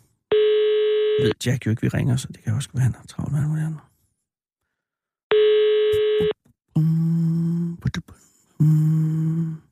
Jeg 1.19 1.25
ved 1.25 1.31
Jack 1.45 1.65
jo 1.65 1.71
ikke, 1.71 1.81
vi 1.81 1.87
ringer, 1.87 2.15
så 2.15 2.27
det 2.27 2.43
kan 2.43 2.53
også 2.53 2.69
være, 2.73 2.83
han 2.83 2.95
har 2.95 3.05
travlt 3.05 3.31
med 3.31 3.39
andre. 3.39 3.79
Mm 8.59 9.62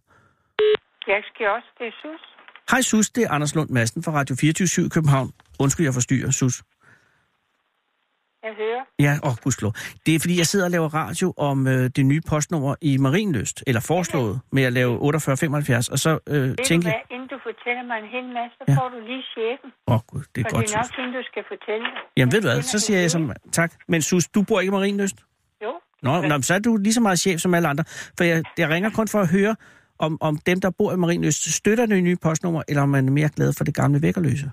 skal 1.33 1.47
også, 1.57 1.69
det 1.79 1.87
er 1.87 1.95
Sus. 2.01 2.21
Hej 2.71 2.81
Sus, 2.81 3.09
det 3.09 3.23
er 3.23 3.31
Anders 3.31 3.55
Lund 3.55 3.69
Madsen 3.69 4.03
fra 4.03 4.11
Radio 4.11 4.35
24 4.35 4.85
i 4.85 4.89
København. 4.89 5.31
Undskyld, 5.59 5.85
jeg 5.85 5.93
forstyrrer, 5.93 6.31
Sus. 6.31 6.63
Jeg 8.47 8.53
hører. 8.63 8.83
Ja, 8.99 9.13
åh, 9.27 9.35
gudskelov. 9.43 9.73
Det 10.05 10.15
er, 10.15 10.19
fordi 10.19 10.37
jeg 10.37 10.47
sidder 10.51 10.65
og 10.65 10.71
laver 10.71 10.89
radio 10.93 11.33
om 11.37 11.67
øh, 11.67 11.89
det 11.95 12.05
nye 12.05 12.21
postnummer 12.29 12.75
i 12.81 12.97
Marienløst, 12.97 13.63
eller 13.67 13.81
foreslået 13.81 14.39
med 14.51 14.63
at 14.63 14.73
lave 14.73 14.91
4875, 14.99 15.89
og 15.89 15.99
så 15.99 16.11
øh, 16.27 16.33
Ved 16.43 16.55
tænker 16.65 16.89
jeg... 16.89 17.01
inden 17.11 17.27
du 17.27 17.37
fortæller 17.43 17.83
mig 17.89 17.97
en 18.03 18.09
hel 18.15 18.25
masse, 18.37 18.55
så 18.59 18.63
Ja. 18.67 18.75
får 18.79 18.89
du 18.89 18.99
lige 19.09 19.23
chefen. 19.33 19.69
Åh, 19.87 19.99
gud, 20.07 20.23
det 20.35 20.41
er 20.41 20.49
For 20.49 20.55
godt. 20.55 20.65
det 20.67 20.73
er 20.75 20.77
nok 20.77 20.95
hende, 20.99 21.17
du 21.19 21.23
skal 21.31 21.43
fortælle. 21.53 21.85
Jamen 22.17 22.31
ved 22.33 22.41
du 22.41 22.47
hvad, 22.47 22.61
så 22.61 22.79
siger 22.79 22.99
jeg 22.99 23.11
som 23.11 23.31
tak. 23.51 23.71
Men 23.87 24.01
Sus, 24.01 24.27
du 24.27 24.41
bor 24.47 24.59
ikke 24.59 24.71
i 24.71 24.75
Marienløst? 24.77 25.15
Jo. 25.63 25.71
Nå, 26.01 26.21
nå, 26.21 26.41
så 26.41 26.53
er 26.53 26.59
du 26.59 26.77
lige 26.77 26.93
så 26.93 27.01
meget 27.01 27.19
chef 27.19 27.39
som 27.39 27.53
alle 27.53 27.67
andre. 27.67 27.83
For 28.17 28.23
jeg, 28.23 28.43
jeg 28.57 28.69
ringer 28.69 28.89
kun 28.89 29.07
for 29.07 29.19
at 29.19 29.29
høre, 29.31 29.55
om, 30.05 30.13
om 30.21 30.33
dem, 30.49 30.57
der 30.65 30.69
bor 30.79 30.91
i 30.93 30.97
Marienløst, 31.03 31.43
støtter 31.59 31.85
det 31.85 32.03
nye 32.03 32.17
postnummer, 32.25 32.61
eller 32.69 32.81
om 32.83 32.89
man 32.89 33.07
er 33.07 33.11
mere 33.19 33.29
glad 33.37 33.53
for 33.57 33.63
det 33.63 33.75
gamle 33.81 34.01
vækkerløse. 34.01 34.47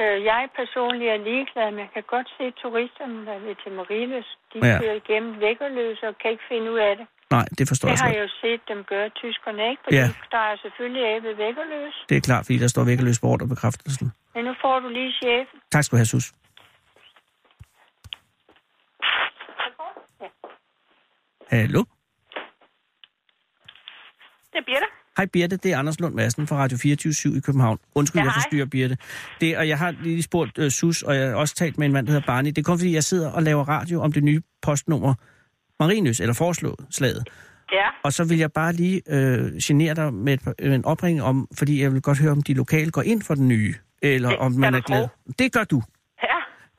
Øh, 0.00 0.16
jeg 0.30 0.42
personligt 0.60 1.10
er 1.14 1.18
ligeglad, 1.30 1.68
men 1.74 1.80
jeg 1.84 1.90
kan 1.96 2.04
godt 2.14 2.28
se 2.38 2.44
turisterne, 2.62 3.18
der 3.28 3.36
vil 3.44 3.56
til 3.62 3.72
Marilus. 3.78 4.28
De 4.52 4.58
Ja. 4.68 4.78
kører 4.80 4.96
igennem 5.02 5.32
vækkerløse 5.46 6.02
og 6.10 6.14
kan 6.22 6.30
ikke 6.34 6.44
finde 6.52 6.66
ud 6.72 6.78
af 6.88 6.92
det. 6.98 7.06
Nej, 7.36 7.46
det 7.58 7.64
forstår 7.68 7.88
Det 7.88 7.92
jeg 7.96 8.04
har 8.04 8.10
så. 8.12 8.16
jeg 8.18 8.22
jo 8.26 8.30
set 8.42 8.60
dem 8.68 8.78
gøre, 8.92 9.08
tyskerne 9.22 9.62
ikke? 9.70 9.82
For 9.84 9.90
Ja. 9.94 9.98
ja. 10.00 10.06
de 10.06 10.28
drejer 10.32 10.56
selvfølgelig 10.64 11.04
af 11.12 11.22
ved 11.26 11.34
vækkerløse. 11.44 11.98
Det 12.08 12.16
er 12.16 12.20
klart, 12.28 12.42
fordi 12.46 12.58
der 12.64 12.68
står 12.74 12.84
vækkerløs 12.90 13.18
på 13.20 13.26
ordrebekræftelsen. 13.32 14.06
Men 14.34 14.44
nu 14.44 14.52
får 14.62 14.80
du 14.80 14.88
lige 14.88 15.12
chefen. 15.22 15.58
Tak 15.72 15.84
skal 15.84 15.96
du 15.96 15.98
have, 16.00 16.06
Sus. 16.14 16.26
Hallo? 21.50 21.84
Det 24.56 24.64
bliver 24.64 24.78
der. 24.78 24.86
Hej 25.16 25.26
Birte, 25.26 25.56
det 25.56 25.72
er 25.72 25.78
Anders 25.78 26.00
Lund 26.00 26.14
Madsen 26.14 26.46
fra 26.46 26.56
Radio 26.56 26.78
24 26.78 27.36
i 27.36 27.40
København. 27.40 27.78
Undskyld, 27.94 28.20
Ja, 28.20 28.24
jeg 28.24 28.32
forstyrrer 28.34 28.66
Birte. 28.66 28.96
Det, 29.40 29.56
og 29.56 29.68
jeg 29.68 29.78
har 29.78 29.94
lige 30.02 30.22
spurgt 30.22 30.58
uh, 30.58 30.68
Sus, 30.68 31.02
og 31.02 31.16
jeg 31.16 31.28
har 31.28 31.34
også 31.34 31.54
talt 31.54 31.78
med 31.78 31.86
en 31.86 31.92
mand, 31.92 32.06
der 32.06 32.12
hedder 32.12 32.26
Barney. 32.26 32.50
Det 32.50 32.58
er 32.58 32.62
kun 32.62 32.78
fordi, 32.78 32.94
jeg 32.94 33.04
sidder 33.04 33.30
og 33.30 33.42
laver 33.42 33.68
radio 33.68 34.00
om 34.02 34.12
det 34.12 34.24
nye 34.24 34.40
postnummer 34.62 35.14
Marinus, 35.80 36.20
eller 36.20 36.34
foreslået 36.34 36.80
slaget. 36.90 37.28
Ja. 37.72 37.86
Og 38.04 38.12
så 38.12 38.24
vil 38.24 38.38
jeg 38.38 38.52
bare 38.52 38.72
lige 38.72 39.02
øh, 39.08 39.52
genere 39.62 39.94
dig 39.94 40.14
med 40.14 40.32
et, 40.34 40.40
par- 40.42 40.54
en 40.58 40.84
opringning 40.84 41.22
om, 41.22 41.48
fordi 41.58 41.82
jeg 41.82 41.92
vil 41.92 42.02
godt 42.02 42.18
høre, 42.18 42.32
om 42.32 42.42
de 42.42 42.54
lokale 42.54 42.90
går 42.90 43.02
ind 43.02 43.22
for 43.22 43.34
den 43.34 43.48
nye, 43.48 43.74
eller 44.02 44.28
Det 44.28 44.38
om 44.38 44.52
man 44.52 44.72
du 44.72 44.78
er 44.78 44.82
glad. 44.82 45.08
Det 45.38 45.52
gør 45.52 45.64
du. 45.64 45.82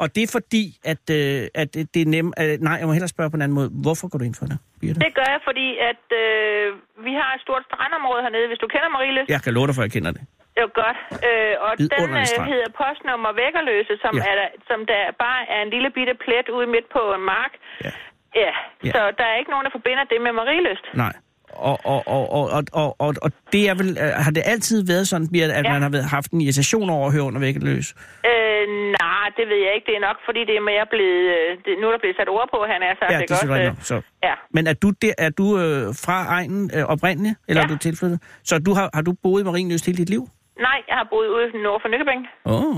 Og 0.04 0.08
det 0.16 0.22
er 0.28 0.32
fordi, 0.38 0.64
at, 0.94 1.04
øh, 1.20 1.62
at 1.62 1.70
det 1.94 2.02
er 2.06 2.10
nemt... 2.16 2.32
Øh, 2.42 2.54
nej, 2.68 2.76
jeg 2.80 2.86
må 2.88 2.94
hellere 2.98 3.14
spørge 3.16 3.30
på 3.34 3.38
en 3.40 3.44
anden 3.46 3.58
måde. 3.60 3.70
Hvorfor 3.86 4.06
går 4.12 4.18
du 4.22 4.26
ind 4.30 4.38
for 4.42 4.46
det, 4.52 4.58
Birte? 4.82 4.98
Det 5.06 5.12
gør 5.20 5.28
jeg, 5.36 5.42
fordi 5.50 5.68
at 5.92 6.04
øh, 6.24 6.66
vi 7.08 7.14
har 7.22 7.30
et 7.38 7.42
stort 7.46 7.64
strandområde 7.70 8.22
hernede, 8.26 8.46
hvis 8.52 8.62
du 8.64 8.68
kender 8.74 8.90
Mariløs. 8.96 9.28
Jeg 9.36 9.42
kan 9.46 9.52
love 9.58 9.68
dig, 9.68 9.76
for 9.78 9.84
jeg 9.88 9.94
kender 9.98 10.12
det. 10.18 10.24
Det 10.56 10.62
er 10.68 10.74
godt. 10.84 11.00
Øh, 11.28 11.54
og 11.66 11.70
den 11.78 11.84
Vidunderlig 11.84 12.40
øh, 12.42 12.46
hedder 12.54 12.70
postnummer 12.82 13.32
Vækkerløse, 13.42 13.94
som, 14.04 14.12
Ja. 14.18 14.24
er 14.32 14.36
der, 14.42 14.50
som 14.70 14.80
der 14.92 15.02
bare 15.26 15.42
er 15.56 15.60
en 15.66 15.70
lille 15.76 15.90
bitte 15.98 16.14
plet 16.26 16.48
ude 16.58 16.68
midt 16.76 16.88
på 16.96 17.02
en 17.18 17.24
mark. 17.36 17.54
Ja. 17.88 17.92
Ja, 18.44 18.52
Ja. 18.88 18.92
så 18.96 19.02
der 19.20 19.26
er 19.32 19.36
ikke 19.42 19.52
nogen, 19.54 19.66
der 19.68 19.74
forbinder 19.78 20.04
det 20.12 20.20
med 20.26 20.32
Mariløst. 20.40 20.86
Nej. 21.04 21.14
Og, 21.70 21.80
og, 21.94 22.04
og, 22.08 22.24
og, 22.30 22.64
og, 22.74 22.96
og, 23.00 23.14
og, 23.22 23.32
det 23.54 23.70
er 23.70 23.76
vel, 23.76 23.90
øh, 24.04 24.10
har 24.26 24.32
det 24.32 24.44
altid 24.46 24.78
været 24.92 25.08
sådan, 25.08 25.28
Birte, 25.34 25.54
at 25.54 25.66
ja. 25.66 25.72
Man 25.74 25.82
har 25.82 25.90
været, 25.90 26.06
haft 26.06 26.32
en 26.32 26.42
irritation 26.42 26.90
over 26.90 27.06
at 27.08 27.14
høre 27.14 27.24
under 27.24 27.40
vækket 27.40 27.64
løs? 27.64 27.88
Øh, 28.32 28.64
nej, 29.02 29.28
det 29.38 29.46
ved 29.52 29.60
jeg 29.66 29.72
ikke. 29.76 29.86
Det 29.90 29.96
er 30.00 30.04
nok, 30.10 30.18
fordi 30.28 30.42
det 30.50 30.56
er 30.62 30.66
mere 30.72 30.86
blevet... 30.94 31.24
Øh, 31.36 31.50
det, 31.66 31.72
nu 31.82 31.88
er 31.88 31.92
der 31.92 32.02
blevet 32.04 32.18
sat 32.20 32.30
ord 32.30 32.48
på, 32.54 32.60
han 32.74 32.80
er 32.88 32.94
sagt. 33.00 33.12
Ja, 33.12 33.16
det 33.16 33.22
ikke 33.22 33.34
er 33.34 33.38
selvfølgelig 33.38 33.70
nok. 33.74 33.84
Så. 33.92 33.96
Ja. 34.28 34.34
Men 34.56 34.64
er 34.72 34.74
du, 34.84 34.90
der, 35.02 35.14
er 35.18 35.30
du 35.30 35.46
øh, 35.62 35.86
fra 36.06 36.18
egnen 36.38 36.72
øh, 36.78 36.84
oprindeligt, 36.94 37.36
eller 37.48 37.62
Ja. 37.62 37.66
er 37.66 37.72
du 37.74 37.78
tilflyttet? 37.88 38.20
Så 38.50 38.54
du 38.68 38.72
har, 38.78 38.90
har 38.98 39.02
du 39.02 39.12
boet 39.24 39.42
i 39.42 39.46
Marienløst 39.50 39.86
hele 39.86 39.98
dit 39.98 40.10
liv? 40.16 40.24
Nej, 40.68 40.80
jeg 40.90 40.96
har 41.00 41.08
boet 41.14 41.28
ude 41.36 41.64
nord 41.64 41.80
for 41.84 41.90
Nykøbing. 41.94 42.22
Åh. 42.46 42.78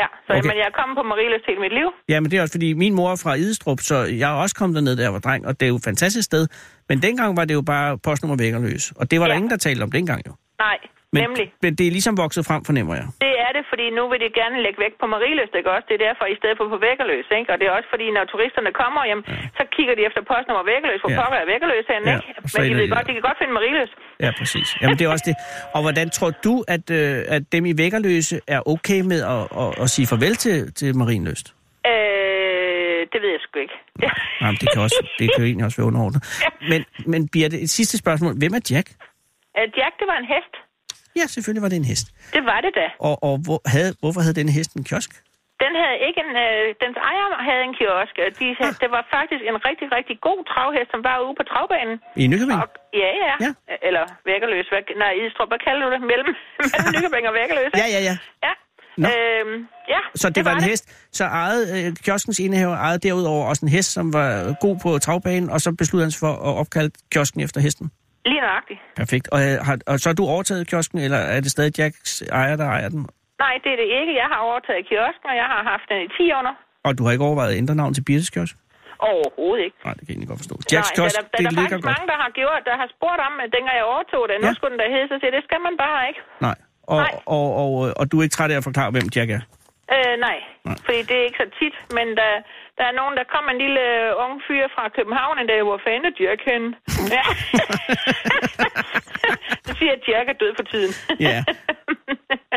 Ja, 0.00 0.06
så 0.26 0.32
Okay. 0.32 0.48
men 0.48 0.56
jeg 0.60 0.66
er 0.70 0.74
kommet 0.80 0.94
på 1.00 1.02
Mariløst 1.10 1.44
hele 1.48 1.60
mit 1.60 1.74
liv. 1.80 1.88
Ja, 2.08 2.20
men 2.20 2.30
det 2.30 2.36
er 2.38 2.42
også 2.42 2.52
fordi, 2.58 2.72
min 2.72 2.94
mor 2.94 3.08
er 3.12 3.16
fra 3.24 3.34
Idestrup, 3.34 3.80
så 3.80 3.96
jeg 4.20 4.28
er 4.32 4.36
også 4.44 4.54
kommet 4.58 4.74
derned, 4.76 5.00
jeg 5.00 5.12
var 5.12 5.18
dreng, 5.18 5.46
og 5.46 5.60
det 5.60 5.66
er 5.66 5.70
jo 5.74 5.76
et 5.76 5.84
fantastisk 5.84 6.26
sted. 6.26 6.46
Men 6.88 7.02
dengang 7.02 7.36
var 7.36 7.44
det 7.44 7.54
jo 7.54 7.62
bare 7.62 7.98
postnummer 7.98 8.36
vækkerløs, 8.36 8.92
og 8.96 9.10
det 9.10 9.20
var 9.20 9.26
ja. 9.26 9.30
der 9.30 9.36
ingen, 9.36 9.50
der 9.50 9.56
talte 9.56 9.82
om 9.82 9.90
dengang 9.90 10.20
jo. 10.26 10.32
Nej, 10.58 10.78
Men, 11.14 11.20
nemlig. 11.24 11.46
men 11.64 11.70
det 11.78 11.84
er 11.88 11.92
ligesom 11.98 12.14
vokset 12.24 12.42
frem, 12.48 12.60
fornemmer 12.68 12.94
jeg. 13.00 13.06
Det 13.26 13.34
er 13.46 13.50
det, 13.56 13.64
fordi 13.72 13.86
nu 13.98 14.02
vil 14.10 14.18
de 14.24 14.28
gerne 14.40 14.56
lægge 14.66 14.78
væk 14.84 14.94
på 15.02 15.06
Mariløst, 15.14 15.54
ikke 15.58 15.70
også? 15.74 15.86
Det 15.90 15.94
er 15.98 16.02
derfor, 16.08 16.24
i 16.34 16.36
stedet 16.40 16.56
for 16.58 16.66
på 16.74 16.78
Vækkerløs, 16.86 17.26
ikke? 17.38 17.48
Og 17.52 17.56
det 17.60 17.66
er 17.68 17.72
også 17.78 17.88
fordi, 17.94 18.06
når 18.16 18.22
turisterne 18.32 18.70
kommer 18.82 19.00
hjem, 19.10 19.20
ja. 19.28 19.36
så 19.58 19.62
kigger 19.76 19.94
de 19.98 20.02
efter 20.08 20.20
postnummer 20.32 20.64
Vækkerløs. 20.72 21.00
Hvor 21.04 21.12
Ja. 21.14 21.18
pokker 21.20 21.38
er 21.42 21.46
Vækkerløs 21.52 21.86
hen, 21.92 22.02
Ja, 22.08 22.14
ikke? 22.16 22.30
Men 22.54 22.60
de, 22.70 22.74
ved 22.80 22.88
godt, 22.96 23.04
de 23.08 23.12
kan 23.18 23.24
godt 23.28 23.38
finde 23.40 23.52
Mariløs. 23.58 23.90
Ja, 24.24 24.30
præcis. 24.40 24.68
Jamen, 24.82 24.96
det 24.98 25.04
er 25.08 25.10
også 25.16 25.26
det. 25.30 25.36
Og 25.76 25.80
hvordan 25.86 26.06
tror 26.16 26.30
du, 26.46 26.54
at, 26.74 26.84
øh, 27.00 27.36
at 27.36 27.42
dem 27.54 27.62
i 27.72 27.74
vækkerløse 27.82 28.36
er 28.56 28.60
okay 28.74 29.00
med 29.12 29.20
at, 29.34 29.42
at, 29.62 29.70
at 29.82 29.86
sige 29.94 30.06
farvel 30.12 30.34
til, 30.44 30.56
til 30.78 30.88
Marienløst? 31.00 31.46
Øh, 31.90 33.00
det 33.12 33.18
ved 33.22 33.30
jeg 33.36 33.40
sgu 33.46 33.56
ikke. 33.66 33.76
Nej, 34.42 34.50
men 34.52 34.58
det 34.62 34.68
kan, 34.72 34.80
også, 34.86 34.98
det 35.18 35.26
kan 35.32 35.38
jo 35.42 35.46
egentlig 35.50 35.66
også 35.68 35.78
være 35.80 35.88
underordnet. 35.92 36.20
Men, 36.70 36.80
men 37.12 37.20
Birte, 37.34 37.56
et 37.66 37.70
sidste 37.78 37.94
spørgsmål. 38.04 38.32
Hvem 38.42 38.52
er 38.58 38.62
Jack? 38.72 38.88
Øh, 39.58 39.66
Jack, 39.78 39.94
det 40.00 40.06
var 40.12 40.18
en 40.22 40.28
hest. 40.34 40.54
Ja, 41.18 41.24
selvfølgelig 41.34 41.62
var 41.66 41.70
det 41.72 41.78
en 41.82 41.88
hest. 41.92 42.06
Det 42.36 42.42
var 42.50 42.58
det 42.66 42.72
da. 42.80 42.86
Og, 43.08 43.14
og 43.28 43.34
hvor 43.46 43.58
havde, 43.74 43.90
hvorfor 44.02 44.20
havde 44.24 44.36
denne 44.40 44.52
hest 44.58 44.70
en 44.78 44.84
kiosk? 44.90 45.10
Den 45.64 45.72
havde 45.82 45.96
ikke 46.08 46.20
en... 46.26 46.32
Øh, 46.44 46.64
dens 46.84 46.96
ejer 47.10 47.26
havde 47.48 47.62
en 47.68 47.74
kiosk. 47.80 48.14
De, 48.40 48.46
Ah. 48.64 48.72
Det 48.82 48.88
var 48.96 49.02
faktisk 49.16 49.42
en 49.50 49.56
rigtig, 49.68 49.86
rigtig 49.98 50.16
god 50.28 50.40
travhest, 50.52 50.88
som 50.94 51.00
var 51.08 51.16
ude 51.26 51.34
på 51.40 51.44
travbanen. 51.50 51.96
I 52.22 52.24
Nykøbing? 52.32 52.58
Og, 52.64 52.68
ja, 53.02 53.10
ja, 53.24 53.34
Ja. 53.44 53.50
Eller 53.88 54.04
Vækkerløs. 54.28 54.66
Hvad, 54.72 54.82
nej, 55.04 55.12
Idstrup, 55.22 55.48
hvad 55.52 55.60
kalder 55.66 55.82
du 55.86 55.90
det? 55.94 56.00
Mellem, 56.10 56.30
mellem 56.72 56.88
Nykøbing 56.94 57.24
og 57.30 57.34
Vækkerløs. 57.38 57.70
Ja, 57.82 57.86
ja, 57.94 58.00
ja. 58.08 58.14
Ja. 58.46 58.52
Nå. 59.02 59.06
Øhm, 59.12 59.56
ja, 59.94 60.00
Så 60.20 60.26
det, 60.28 60.36
det 60.36 60.44
var 60.48 60.54
en 60.60 60.62
hest. 60.72 60.84
Så 61.18 61.24
ejede, 61.24 61.62
øh, 61.76 61.86
kioskens 62.06 62.38
indehaver 62.46 62.76
ejede 62.86 62.98
derudover 63.06 63.42
også 63.50 63.62
en 63.66 63.72
hest, 63.76 63.90
som 63.98 64.06
var 64.18 64.28
god 64.64 64.76
på 64.84 64.90
travbanen, 64.98 65.50
og 65.50 65.60
så 65.60 65.68
besluttede 65.80 66.04
han 66.06 66.10
sig 66.10 66.20
for 66.26 66.32
at 66.48 66.54
opkalde 66.62 66.90
kiosken 67.12 67.40
efter 67.40 67.60
hesten. 67.60 67.86
Lige 68.30 68.40
nøjagtigt. 68.46 68.80
Perfekt. 69.02 69.26
Og, 69.34 69.38
øh, 69.46 69.54
har, 69.66 69.76
og 69.90 69.96
så 70.00 70.06
har 70.10 70.14
du 70.20 70.24
overtaget 70.34 70.62
kiosken, 70.70 70.98
eller 71.06 71.18
er 71.36 71.40
det 71.44 71.50
stadig 71.56 71.72
Jacks 71.78 72.22
ejer, 72.40 72.56
der 72.62 72.66
ejer 72.76 72.88
den? 72.94 73.02
Nej, 73.44 73.54
det 73.64 73.70
er 73.74 73.78
det 73.82 73.88
ikke. 74.00 74.12
Jeg 74.22 74.28
har 74.32 74.40
overtaget 74.48 74.82
kiosken, 74.90 75.26
og 75.32 75.36
jeg 75.42 75.48
har 75.54 75.62
haft 75.72 75.86
den 75.90 75.98
i 76.06 76.08
10 76.18 76.32
år 76.36 76.42
nu. 76.48 76.52
Og 76.86 76.90
du 76.98 77.02
har 77.04 77.10
ikke 77.14 77.24
overvejet 77.28 77.52
at 77.52 77.58
ændre 77.62 77.74
navn 77.82 77.92
til 77.96 78.04
Birtes 78.08 78.30
kiosk? 78.34 78.54
Overhovedet 79.10 79.62
ikke. 79.66 79.78
Nej, 79.86 79.94
det 79.96 80.02
kan 80.04 80.08
jeg 80.08 80.14
egentlig 80.14 80.30
godt 80.32 80.40
forstå. 80.44 80.56
Jacks 80.72 80.88
Nej, 80.90 80.96
kiosk, 80.96 81.14
der, 81.16 81.22
der, 81.22 81.28
der 81.32 81.38
det 81.40 81.46
er 81.46 81.50
ligger 81.58 81.62
faktisk 81.62 81.86
godt. 81.86 81.92
mange, 81.94 82.06
der 82.12 82.18
har 82.24 82.30
gjort, 82.40 82.60
der 82.70 82.74
har 82.82 82.88
spurgt 82.96 83.20
om, 83.28 83.34
at 83.44 83.48
dengang 83.56 83.74
jeg 83.80 83.86
overtog 83.94 84.22
det, 84.30 84.36
nu 84.44 84.48
Ja. 84.50 84.54
skulle 84.58 84.72
den 84.74 84.80
der 84.84 84.90
hedde, 84.94 85.08
så 85.12 85.16
siger 85.20 85.32
det 85.36 85.42
skal 85.48 85.60
man 85.68 85.74
bare 85.84 86.00
ikke. 86.10 86.20
Nej. 86.48 86.58
Og, 86.92 86.98
Nej. 87.04 87.12
Og, 87.36 87.46
og, 87.60 87.68
og, 87.80 87.80
og 88.00 88.04
du 88.10 88.14
er 88.18 88.22
ikke 88.26 88.36
træt 88.38 88.50
af 88.54 88.58
at 88.60 88.66
forklare, 88.70 88.90
hvem 88.96 89.08
Jack 89.16 89.30
er? 89.38 89.42
Øh, 89.94 90.14
nej, 90.26 90.38
Nej. 90.68 90.76
fordi 90.86 91.00
det 91.08 91.16
er 91.20 91.24
ikke 91.28 91.40
så 91.44 91.48
tit, 91.60 91.76
men 91.98 92.06
der, 92.20 92.30
der 92.82 92.88
er 92.92 92.96
nogen, 93.00 93.14
der 93.18 93.24
kom 93.34 93.44
en 93.52 93.58
lille 93.64 93.82
øh, 93.96 94.24
ung 94.24 94.34
fyr 94.46 94.64
fra 94.74 94.84
København 94.96 95.36
en 95.42 95.48
dag, 95.52 95.60
hvor 95.68 95.78
fanden 95.84 96.04
er 96.10 96.14
Dirk 96.20 96.40
henne? 96.50 96.68
Ja. 97.16 97.24
så 99.66 99.70
siger 99.78 99.90
jeg, 99.92 99.98
at 100.00 100.04
Dirk 100.06 100.26
er 100.32 100.36
død 100.42 100.52
for 100.58 100.66
tiden. 100.72 100.92
Ja. 101.28 101.38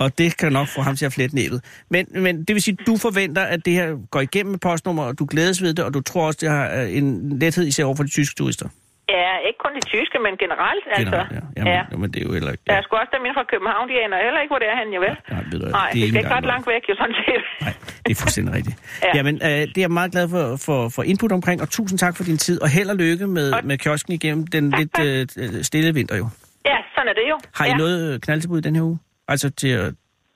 Og 0.04 0.18
det 0.18 0.38
kan 0.38 0.52
nok 0.52 0.68
få 0.76 0.82
ham 0.88 0.96
til 0.96 1.06
at 1.10 1.14
flette 1.14 1.36
næbet. 1.36 1.60
Men, 1.94 2.04
men 2.26 2.34
det 2.46 2.54
vil 2.56 2.62
sige, 2.62 2.78
at 2.80 2.88
du 2.88 2.98
forventer, 3.08 3.44
at 3.54 3.66
det 3.66 3.74
her 3.74 3.88
går 4.12 4.22
igennem 4.22 4.52
med 4.52 4.60
postnummer, 4.60 5.04
og 5.04 5.20
du 5.20 5.26
glædes 5.34 5.62
ved 5.62 5.74
det, 5.74 5.86
og 5.86 5.94
du 5.94 6.02
tror 6.02 6.26
også, 6.28 6.40
det 6.42 6.50
har 6.50 6.66
øh, 6.80 6.98
en 6.98 7.40
lethed 7.40 7.66
især 7.68 7.86
over 7.86 7.96
for 7.96 8.04
de 8.04 8.10
tyske 8.10 8.36
turister 8.36 8.70
ja, 9.10 9.32
ikke 9.48 9.60
kun 9.66 9.72
de 9.78 9.82
tyske, 9.94 10.18
men 10.26 10.34
generelt, 10.44 10.84
altså. 10.98 11.18
Generelt, 11.20 11.32
ja. 11.38 11.44
Jamen, 11.58 11.74
ja. 11.74 11.78
ja. 11.80 11.84
Jamen, 11.92 12.08
det 12.14 12.20
er 12.22 12.26
jo 12.30 12.34
heller 12.38 12.52
ikke... 12.56 12.64
Der 12.68 12.74
Ja. 12.74 12.80
er 12.80 12.84
sgu 12.86 12.92
også 13.04 13.12
dem 13.16 13.22
inden 13.26 13.38
fra 13.40 13.48
København, 13.54 13.84
de 13.92 13.96
aner 14.04 14.18
heller 14.28 14.42
ikke, 14.44 14.52
hvor 14.54 14.62
det 14.64 14.70
er 14.74 14.78
han, 14.82 14.88
jo 14.98 15.00
vel? 15.06 15.14
Nej, 15.34 15.44
ved 15.52 15.58
du, 15.64 15.66
Nej, 15.66 15.90
det 15.90 15.90
er 15.90 15.94
det 15.94 16.00
ikke 16.02 16.08
skal 16.14 16.22
ikke 16.24 16.36
ret 16.38 16.48
langt 16.54 16.66
væk, 16.74 16.84
jo 16.92 16.96
sådan 17.02 17.18
set. 17.26 17.44
Nej, 17.66 17.74
det 18.06 18.12
er 18.16 18.20
fuldstændig 18.24 18.52
rigtigt. 18.58 18.76
ja. 19.04 19.08
Ja. 19.08 19.12
Jamen, 19.18 19.36
øh, 19.48 19.50
det 19.74 19.78
er 19.82 19.86
jeg 19.88 19.92
meget 20.02 20.12
glad 20.16 20.26
for, 20.36 20.44
for, 20.68 20.80
for 20.96 21.02
input 21.12 21.32
omkring, 21.40 21.58
og 21.64 21.68
tusind 21.78 21.98
tak 22.04 22.14
for 22.18 22.24
din 22.30 22.38
tid, 22.46 22.58
og 22.66 22.70
held 22.78 22.90
og 22.94 22.98
lykke 23.06 23.26
med, 23.38 23.48
Og- 23.58 23.66
med 23.70 23.78
kiosken 23.84 24.12
igennem 24.20 24.42
den 24.56 24.64
lidt 24.80 24.96
øh, 25.08 25.64
stille 25.70 25.94
vinter 26.00 26.16
jo. 26.24 26.28
Ja, 26.72 26.78
sådan 26.96 27.08
er 27.12 27.16
det 27.20 27.26
jo. 27.34 27.38
Har 27.58 27.66
I 27.66 27.70
ja. 27.70 27.78
noget 27.84 27.98
øh, 28.14 28.20
knaldtilbud 28.20 28.62
den 28.62 28.76
her 28.76 28.84
uge? 28.84 28.98
Altså 29.28 29.48
til 29.62 29.72
at, 29.82 29.94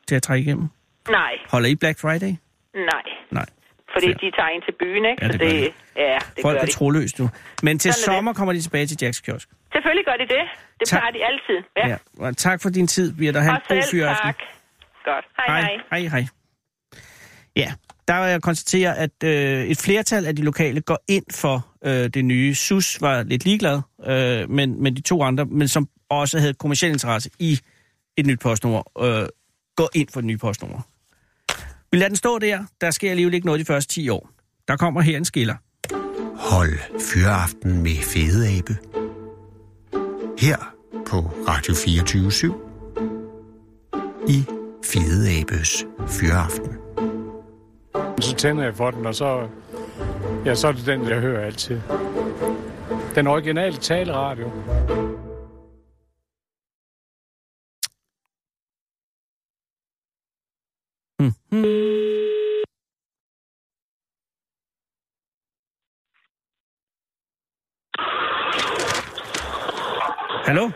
til 0.08 0.16
at 0.16 0.24
trække 0.24 0.44
igennem? 0.46 0.68
Nej, 1.10 1.32
Holder 1.52 1.70
I 1.70 1.76
Black 1.76 2.00
Friday? 2.00 2.34
nej. 2.92 3.04
Nej. 3.32 3.46
Fordi 3.94 4.08
Fair. 4.08 4.18
de 4.24 4.32
tager 4.38 4.50
ind 4.56 4.64
til 4.68 4.74
byen, 4.82 5.04
ikke? 5.12 5.20
Ja, 5.22 5.28
Så 5.28 5.32
det 5.32 5.40
gør 5.42 5.50
de. 5.50 5.72
Ja, 5.96 6.20
det 6.36 6.42
Folk 6.42 6.56
gør 6.56 6.62
er 6.62 6.66
de. 6.66 6.72
troløst 6.72 7.20
nu. 7.20 7.30
Men 7.64 7.80
til 7.80 7.94
Sådan 7.94 8.02
er 8.10 8.14
det. 8.14 8.18
sommer 8.18 8.34
kommer 8.34 8.54
de 8.54 8.62
tilbage 8.62 8.86
til 8.88 8.98
Jacks 9.02 9.20
kiosk. 9.22 9.50
Selvfølgelig 9.74 10.06
gør 10.06 10.18
de 10.24 10.28
det. 10.36 10.44
Det 10.80 10.88
Tak. 10.88 11.00
plejer 11.00 11.12
de 11.12 11.26
altid. 11.30 11.58
Ja. 11.78 11.88
Ja. 11.88 11.98
Og 12.26 12.38
tak 12.38 12.62
for 12.62 12.70
din 12.70 12.88
tid, 12.88 13.14
Birte. 13.14 13.40
Ha' 13.40 13.52
en 13.56 13.62
god 13.70 13.84
fyraften. 13.92 14.28
tak. 14.28 14.38
Godt. 15.06 15.26
Hej, 15.38 15.62
hej. 15.62 15.78
Hej, 15.92 16.00
hej. 16.02 16.24
Ja, 17.56 17.74
der 18.08 18.22
vil 18.22 18.30
jeg 18.32 18.42
konstatere, 18.42 18.98
at 18.98 19.24
øh, 19.24 19.66
et 19.66 19.78
flertal 19.78 20.26
af 20.26 20.36
de 20.36 20.42
lokale 20.44 20.82
går 20.82 20.98
ind 21.08 21.24
for 21.34 21.68
øh, 21.86 21.92
det 22.10 22.26
nye. 22.26 22.56
SUS 22.56 23.02
var 23.02 23.24
lidt 23.24 23.46
ligeglad, 23.46 23.82
øh, 24.08 24.50
men, 24.50 24.84
men 24.84 24.96
de 24.96 25.02
to 25.02 25.22
andre, 25.24 25.46
men 25.46 25.68
som 25.68 25.88
også 26.10 26.40
havde 26.40 26.54
kommersiel 26.54 26.92
interesse 26.92 27.30
i 27.40 27.60
et 28.18 28.26
nyt 28.26 28.40
postnummer, 28.40 28.84
øh, 29.04 29.28
går 29.76 29.90
ind 29.96 30.08
for 30.14 30.20
det 30.22 30.26
nye 30.28 30.38
postnummer. 30.38 30.82
Vi 31.92 31.98
lader 31.98 32.08
den 32.08 32.16
stå 32.16 32.40
der. 32.40 32.60
Der 32.82 32.92
sker 32.92 33.10
alligevel 33.10 33.34
ikke 33.34 33.46
noget 33.46 33.60
de 33.60 33.66
første 33.66 33.94
10 33.94 34.10
år. 34.10 34.30
Der 34.68 34.78
kommer 34.78 35.02
her 35.02 35.18
en 35.18 35.26
skiller. 35.26 35.56
Hold 36.36 36.80
Fyraften 37.00 37.84
med 37.84 37.96
Fede 37.96 38.58
Abe. 38.58 38.78
Her 40.40 40.76
på 41.08 41.18
Radio 41.48 41.74
24 41.74 42.54
i 44.28 44.46
Fede 44.86 45.40
Abes 45.40 45.86
Fyraften. 46.08 46.74
Så 48.20 48.36
tænder 48.36 48.64
jeg 48.64 48.76
for 48.76 48.92
den, 48.92 49.06
og 49.06 49.16
så, 49.16 49.48
ja, 50.46 50.56
så 50.56 50.68
er 50.68 50.72
det 50.72 50.86
den, 50.86 51.10
jeg 51.10 51.20
hører 51.20 51.46
altid. 51.46 51.82
Den 53.16 53.28
originale 53.28 53.78
taleradio. 53.78 54.52
Hmm. 61.52 61.90
Hallo? 70.46 70.72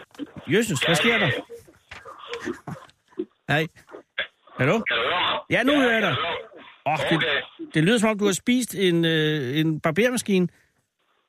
Jesus, 0.48 0.84
hvad 0.86 0.96
sker 0.96 1.18
der? 1.18 1.30
Hej. 3.50 3.68
Hallo? 4.60 4.82
Ja, 5.50 5.64
nu 5.64 5.74
hører 5.82 5.94
jeg 5.94 6.02
dig. 6.02 6.16
Oh, 6.86 6.98
det, 7.10 7.24
det 7.74 7.84
lyder 7.84 7.98
som 7.98 8.10
om, 8.10 8.20
du 8.20 8.26
har 8.26 8.34
spist 8.34 8.76
en, 8.76 9.06
øh, 9.06 9.60
en 9.60 9.80
barbermaskine. 9.80 10.48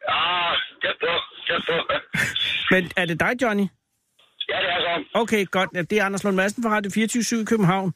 Ah, 0.08 0.56
tæt 0.82 0.96
på. 1.00 1.06
Men 2.70 2.90
er 2.96 3.04
det 3.04 3.20
dig, 3.20 3.32
Johnny? 3.42 3.66
Ja, 4.48 4.56
det 4.60 4.68
er 4.68 4.80
så. 4.80 5.04
Okay, 5.14 5.46
godt. 5.50 5.90
Det 5.90 5.92
er 5.92 6.04
Anders 6.04 6.24
Lund 6.24 6.36
Madsen 6.36 6.62
fra 6.62 6.70
Radio 6.70 6.90
24 6.94 7.40
i 7.40 7.44
København. 7.44 7.94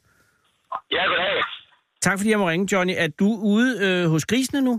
Ja, 0.90 1.02
goddag. 1.10 1.42
Tak 2.00 2.18
fordi 2.18 2.30
jeg 2.30 2.38
må 2.38 2.48
ringe, 2.48 2.68
Johnny. 2.72 2.94
Er 2.96 3.08
du 3.20 3.28
ude 3.42 3.70
øh, 3.86 4.10
hos 4.10 4.26
grisene 4.26 4.60
nu? 4.60 4.74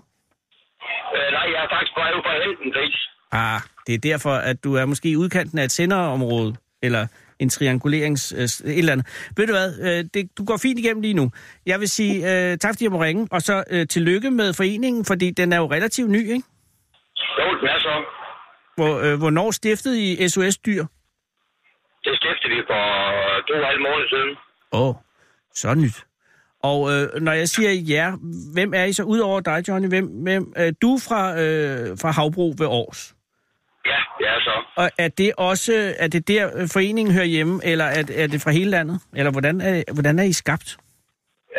Øh, 1.16 1.32
nej, 1.32 1.46
jeg 1.54 1.64
er 1.66 1.70
faktisk 1.76 1.94
på 1.96 2.00
vej 2.00 2.12
ud 2.18 2.48
hente 2.48 2.64
en 2.66 2.72
gris. 2.72 2.98
Ah, 3.32 3.62
det 3.88 3.94
er 3.96 4.00
derfor, 4.00 4.34
at 4.34 4.64
du 4.64 4.76
er 4.76 4.86
måske 4.86 5.10
i 5.10 5.16
udkanten 5.16 5.60
af 5.60 5.64
et 5.64 5.72
senderområde, 5.72 6.56
eller 6.84 7.08
en 7.40 7.50
triangulerings... 7.50 8.34
Øh, 8.38 8.44
et 8.44 8.80
eller 8.80 8.92
andet. 8.92 9.32
Ved 9.38 9.48
du 9.48 9.54
hvad, 9.54 9.70
øh, 9.88 10.06
det, 10.14 10.38
du 10.38 10.46
går 10.46 10.58
fint 10.58 10.80
igennem 10.80 11.02
lige 11.02 11.14
nu. 11.14 11.32
Jeg 11.66 11.80
vil 11.80 11.90
sige 11.90 12.16
øh, 12.16 12.58
tak, 12.58 12.72
fordi 12.74 12.84
jeg 12.84 12.92
må 12.92 13.04
ringe, 13.04 13.28
og 13.32 13.42
så 13.42 13.64
øh, 13.72 13.88
tillykke 13.88 14.32
med 14.32 14.54
foreningen, 14.54 15.06
fordi 15.06 15.32
den 15.32 15.54
er 15.54 15.58
jo 15.58 15.72
relativt 15.72 16.10
ny, 16.10 16.22
ikke? 16.22 16.44
Jo, 17.40 17.48
den 17.60 17.68
er 17.68 17.80
så. 17.80 18.04
Hvor, 18.78 18.94
øh, 19.06 19.18
hvornår 19.20 19.52
stiftede 19.52 19.98
I 20.04 20.28
SOS 20.28 20.58
Dyr? 20.58 20.84
Det 22.04 22.14
stiftede 22.22 22.52
vi 22.56 22.62
for 22.68 22.84
to 23.48 23.54
og 23.54 23.60
en 23.60 23.66
halv 23.66 23.82
måned 23.88 24.06
siden. 24.10 24.32
Åh, 24.72 24.88
oh, 24.88 24.96
så 25.62 25.74
nyt. 25.84 25.98
Og 26.64 26.80
øh, 26.94 27.04
når 27.26 27.32
jeg 27.42 27.48
siger 27.56 27.72
ja, 27.96 28.06
hvem 28.54 28.72
er 28.80 28.84
I 28.84 28.94
så 28.94 29.04
ud 29.14 29.20
over 29.30 29.40
dig, 29.50 29.58
Johnny? 29.68 29.88
Hvem, 29.94 30.06
hvem, 30.26 30.44
øh, 30.62 30.70
du 30.82 30.90
er 30.96 31.02
fra, 31.08 31.22
øh, 31.42 31.98
fra 32.02 32.10
Havbro 32.18 32.48
ved 32.62 32.68
Års. 32.82 33.02
Ja, 33.92 34.00
er 34.34 34.40
så. 34.48 34.56
Og 34.82 34.88
er 35.06 35.10
det 35.22 35.32
også, 35.52 35.74
er 36.04 36.08
det 36.16 36.24
der 36.28 36.44
øh, 36.58 36.68
foreningen 36.76 37.12
hører 37.18 37.30
hjemme, 37.36 37.56
eller 37.72 37.86
er, 37.98 38.04
er 38.24 38.28
det 38.34 38.40
fra 38.44 38.52
hele 38.58 38.70
landet? 38.78 38.98
Eller 39.20 39.32
hvordan 39.36 39.56
er, 39.70 39.74
hvordan 39.98 40.16
er 40.20 40.24
I 40.34 40.34
skabt? 40.44 40.70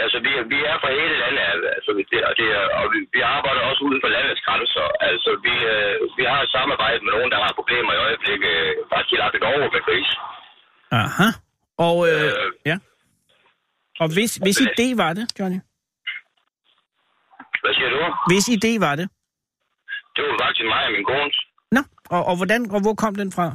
Altså, 0.03 0.17
vi, 0.27 0.31
er- 0.41 0.49
vi 0.55 0.59
er 0.71 0.77
fra 0.83 0.91
hele 1.01 1.17
landet, 1.25 1.69
altså, 1.77 1.91
vi- 1.97 2.09
det, 2.13 2.21
og, 2.29 2.33
det, 2.41 2.47
og 2.81 2.85
vi, 2.95 2.99
vi 3.17 3.21
arbejder 3.37 3.63
også 3.71 3.81
uden 3.87 4.01
for 4.05 4.11
landets 4.17 4.43
grænser. 4.47 4.87
Altså, 5.11 5.31
vi, 5.47 5.55
øh, 5.75 5.95
vi 6.19 6.25
har 6.33 6.41
et 6.47 6.51
samarbejde 6.57 7.01
med 7.07 7.13
nogen, 7.17 7.31
der 7.35 7.41
har 7.45 7.53
problemer 7.61 7.93
i 7.97 8.01
øjeblikket, 8.07 8.53
øh, 8.65 8.71
faktisk 8.93 9.11
helt 9.15 9.25
op 9.27 9.35
i 9.39 9.41
Norge 9.47 9.69
med 9.77 9.83
gris. 9.89 10.11
Aha. 11.03 11.29
Og, 11.89 11.97
øh, 12.11 12.31
ja. 12.71 12.77
Og 14.03 14.09
hvis, 14.17 14.33
hvis 14.45 14.59
idé 14.69 14.87
var 15.03 15.13
det, 15.19 15.25
Johnny? 15.39 15.61
Hvad 17.63 17.73
siger 17.77 17.91
du? 17.95 17.99
Hvis 18.31 18.47
idé 18.57 18.73
var 18.87 18.95
det? 19.01 19.07
Det 20.15 20.23
var 20.27 20.35
faktisk 20.45 20.67
mig 20.75 20.83
og 20.89 20.93
min 20.97 21.07
kones. 21.13 21.37
Nå, 21.77 21.83
og, 22.15 22.23
og, 22.31 22.35
hvordan, 22.39 22.61
og 22.77 22.81
hvor 22.85 22.95
kom 23.03 23.15
den 23.23 23.31
fra? 23.37 23.47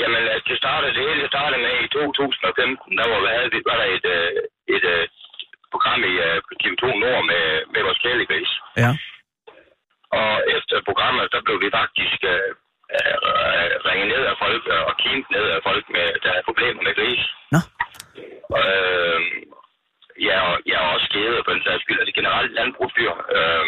Jamen, 0.00 0.22
altså, 0.34 0.46
det 0.50 0.58
startede, 0.62 0.94
det 0.96 1.02
hele 1.08 1.28
startede 1.34 1.60
med 1.66 1.74
i 1.84 1.88
2015, 1.88 2.98
der 2.98 3.06
var, 3.10 3.18
havde 3.36 3.50
vi, 3.54 3.58
var 3.70 3.76
der 3.80 3.88
et, 3.96 4.06
øh, 4.16 4.30
et, 4.76 4.84
øh, 4.94 5.02
program 5.72 6.00
i 6.12 6.14
øh, 6.26 6.36
på 6.46 6.52
TV2 6.60 6.84
Nord 7.02 7.22
med, 7.30 7.44
med 7.72 7.80
vores 7.86 8.00
kælegris. 8.04 8.52
Ja. 8.82 8.90
Og 10.20 10.32
efter 10.56 10.76
programmet, 10.88 11.24
der 11.34 11.40
blev 11.46 11.56
vi 11.64 11.68
faktisk 11.80 12.20
øh, 12.96 13.70
ringet 13.88 14.08
ned 14.14 14.22
af 14.32 14.36
folk 14.44 14.62
og 14.90 14.94
kimet 15.02 15.28
ned 15.36 15.46
af 15.56 15.60
folk, 15.68 15.84
med, 15.94 16.06
der 16.22 16.28
havde 16.34 16.48
problemer 16.50 16.80
med 16.86 16.94
gris. 16.98 17.22
Nå. 17.54 17.60
Øh, 18.60 19.20
ja, 20.28 20.36
og 20.48 20.54
jeg 20.70 20.76
er 20.82 20.88
også 20.94 21.06
skædet 21.10 21.44
på 21.46 21.50
den 21.54 21.62
sags 21.66 21.82
skyld. 21.84 22.00
Altså 22.02 22.14
generelt 22.20 22.50
landbrugsdyr. 22.58 23.12
Øh, 23.36 23.66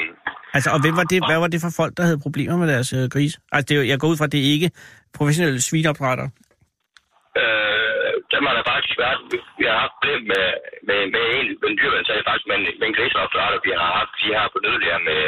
Altså, 0.56 0.68
og 0.74 0.80
hvem 0.82 0.96
var 1.00 1.06
det, 1.12 1.18
hvad 1.28 1.38
var 1.44 1.50
det 1.54 1.60
for 1.64 1.72
folk, 1.80 1.92
der 1.96 2.02
havde 2.08 2.24
problemer 2.26 2.56
med 2.62 2.68
deres 2.74 2.90
øh, 2.98 3.04
gris? 3.14 3.32
Altså, 3.54 3.66
det 3.68 3.74
jeg 3.92 3.98
går 4.00 4.08
ud 4.12 4.18
fra, 4.18 4.28
at 4.28 4.32
det 4.34 4.40
er 4.40 4.50
ikke 4.56 4.70
professionelle 5.18 5.60
svinopdrætter. 5.68 6.26
øh, 7.42 8.10
dem 8.32 8.42
har 8.48 8.54
der 8.58 8.64
faktisk 8.72 8.94
været. 9.04 9.18
Vi, 9.58 9.64
har 9.70 9.78
haft 9.84 9.94
problem 9.96 10.20
med, 10.32 10.46
med, 10.88 11.00
med 11.14 11.24
en, 11.38 11.46
med 11.60 11.68
en 11.70 11.76
dyreværnsag 11.80 12.18
faktisk, 12.28 12.46
men, 12.52 12.60
med 12.80 12.86
en 12.90 12.96
griseopdrætter, 12.98 13.58
vi 13.66 13.72
har 13.82 13.90
haft 14.00 14.12
de 14.20 14.28
her 14.36 14.44
på 14.52 14.58
nødlæger 14.64 15.00
med 15.10 15.22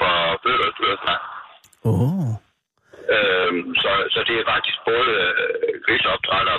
for 0.00 0.14
fødevarestyrelsen. 0.42 1.08
Åh. 1.88 2.00
Oh. 2.00 2.32
Øhm, 3.14 3.60
så, 3.82 3.90
så 4.14 4.20
det 4.28 4.34
er 4.40 4.44
faktisk 4.54 4.78
både 4.90 5.10
øh, 5.22 5.48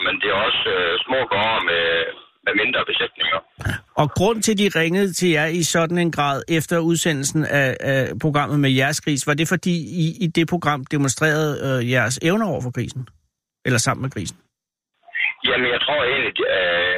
men 0.10 0.16
det 0.22 0.28
er 0.34 0.38
også 0.48 0.64
øh, 0.78 0.94
små 1.06 1.20
gårde 1.32 1.62
med, 1.72 1.86
med 2.46 2.54
mindre 2.62 2.82
besætninger. 2.92 3.40
Og 4.02 4.08
grund 4.20 4.38
til, 4.44 4.52
at 4.52 4.60
de 4.62 4.80
ringede 4.82 5.14
til 5.14 5.30
jer 5.30 5.46
i 5.60 5.64
sådan 5.64 5.98
en 5.98 6.12
grad 6.12 6.38
efter 6.58 6.80
udsendelsen 6.80 7.42
af, 7.46 7.78
af 7.80 8.02
programmet 8.22 8.60
med 8.60 8.72
jeres 8.72 9.02
gris, 9.02 9.28
var 9.28 9.34
det 9.34 9.48
fordi 9.48 9.76
I 10.04 10.06
i 10.26 10.28
det 10.28 10.46
program 10.54 10.86
demonstrerede 10.96 11.54
øh, 11.68 11.92
jeres 11.92 12.20
evner 12.30 12.48
over 12.52 12.62
for 12.62 12.72
grisen? 12.78 13.08
Eller 13.66 13.80
sammen 13.80 14.02
med 14.02 14.12
grisen? 14.12 14.38
Jamen, 15.48 15.68
jeg 15.76 15.82
tror 15.86 16.04
egentlig, 16.04 16.34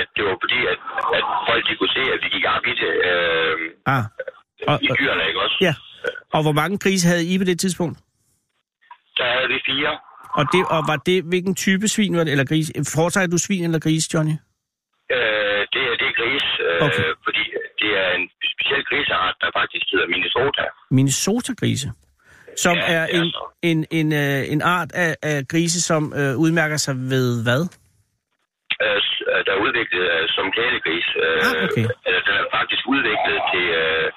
at 0.01 0.07
det 0.15 0.23
var 0.29 0.37
fordi, 0.43 0.59
at, 0.73 0.79
at 1.17 1.23
folk 1.49 1.63
de 1.69 1.75
kunne 1.79 1.93
se, 1.97 2.03
at 2.15 2.19
vi 2.23 2.27
gik 2.35 2.45
op 2.55 2.65
i 2.71 2.73
det 2.81 2.91
øh, 3.11 3.55
Ah. 3.95 4.03
Og, 4.67 4.79
i 4.83 4.87
dyrene, 4.99 5.23
ikke 5.27 5.39
også? 5.45 5.57
ja. 5.61 5.73
Og 6.33 6.41
hvor 6.45 6.51
mange 6.51 6.77
grise 6.77 7.07
havde 7.07 7.25
I 7.33 7.37
på 7.37 7.43
det 7.43 7.59
tidspunkt? 7.59 7.97
Der 9.21 9.27
havde 9.35 9.49
vi 9.53 9.59
fire. 9.71 9.91
Og, 10.39 10.43
det, 10.53 10.61
og 10.75 10.81
var 10.91 10.97
det, 11.09 11.17
hvilken 11.31 11.55
type 11.65 11.85
svin 11.95 12.13
var 12.17 12.23
det, 12.23 12.31
eller 12.35 12.45
gris? 12.51 12.67
Foretrækker 12.95 13.31
du 13.35 13.39
svin 13.47 13.63
eller 13.67 13.79
gris, 13.85 14.03
Johnny? 14.13 14.35
Øh, 15.15 15.61
det, 15.73 15.81
er, 15.89 15.93
det 16.01 16.07
er 16.11 16.15
gris, 16.21 16.45
øh, 16.67 16.79
Okay. 16.87 17.09
fordi 17.25 17.43
det 17.81 17.91
er 18.03 18.09
en 18.19 18.25
speciel 18.53 18.83
griseart, 18.89 19.35
der 19.41 19.49
faktisk 19.59 19.85
hedder 19.91 20.07
Minnesota. 20.15 20.63
Minnesota-grise, 20.97 21.87
som 22.63 22.75
Ja, 22.77 22.93
er 22.95 23.03
det 23.07 23.15
er 23.15 23.21
en, 23.21 23.27
en, 23.71 23.77
en, 23.99 24.07
øh, 24.23 24.41
en 24.53 24.61
art 24.77 24.91
af, 25.05 25.11
af 25.31 25.37
grise, 25.51 25.79
som 25.89 26.01
øh, 26.21 26.33
udmærker 26.43 26.77
sig 26.85 26.95
ved 27.13 27.27
hvad? 27.45 27.61
øh, 28.85 28.99
øh, 29.31 29.39
der 29.45 29.51
er 29.55 29.59
udviklet 29.67 30.03
øh, 30.15 30.23
som 30.35 30.45
kælegris. 30.57 31.07
Øh, 31.25 31.39
Ah, 31.47 31.63
okay. 31.65 31.85
den 32.27 32.33
er 32.41 32.45
faktisk 32.57 32.83
udviklet 32.95 33.37
til, 33.53 33.65
øh, 33.83 34.07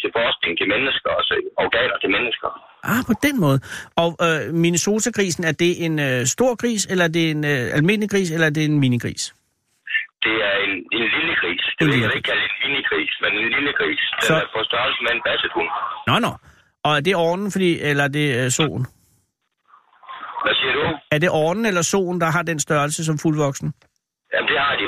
til 0.00 0.08
forskning 0.18 0.52
til 0.60 0.66
mennesker, 0.74 1.10
altså 1.20 1.34
organer 1.64 1.96
til 2.02 2.10
mennesker. 2.16 2.50
Ah, 2.84 3.04
på 3.06 3.14
den 3.22 3.40
måde. 3.40 3.60
Og 3.96 4.10
øh, 4.26 4.54
Minnesota-grisen, 4.54 5.44
er 5.44 5.52
det 5.52 5.84
en 5.84 5.98
øh, 5.98 6.26
stor 6.26 6.54
gris, 6.62 6.86
eller 6.90 7.04
er 7.04 7.08
det 7.08 7.30
en 7.30 7.44
øh, 7.44 7.76
almindelig 7.78 8.10
gris, 8.10 8.30
eller 8.30 8.46
er 8.46 8.50
det 8.50 8.64
en 8.64 8.78
minigris? 8.80 9.34
Det 10.24 10.34
er 10.50 10.56
en, 10.66 10.70
en 10.98 11.04
lille 11.16 11.34
gris. 11.42 11.62
Det 11.78 11.86
vil 11.86 12.00
jeg 12.00 12.10
ikke 12.16 12.26
kalde 12.30 12.42
en 12.42 12.54
minigris, 12.70 13.12
men 13.22 13.30
en 13.42 13.48
lille 13.56 13.72
gris. 13.80 14.02
Den 14.20 14.26
Så- 14.28 14.34
er 14.34 14.46
på 14.56 14.60
størrelse 14.70 15.00
med 15.04 15.10
en 15.16 15.22
bassethund. 15.26 15.68
Nå, 16.06 16.14
nå. 16.26 16.32
Og 16.84 16.96
er 16.96 17.00
det 17.00 17.14
ornen, 17.16 17.52
fordi, 17.52 17.80
eller 17.80 18.04
er 18.04 18.08
det 18.08 18.44
øh, 18.44 18.50
solen? 18.50 18.86
Hvad 20.44 20.54
siger 20.60 20.72
du? 20.78 20.98
Er 21.10 21.18
det 21.18 21.30
ornen 21.30 21.66
eller 21.66 21.82
solen, 21.82 22.20
der 22.20 22.26
har 22.36 22.42
den 22.42 22.60
størrelse 22.60 23.04
som 23.04 23.18
fuldvoksen? 23.18 23.68
Jamen, 24.34 24.48
det 24.50 24.58
har 24.64 24.72
de. 24.80 24.84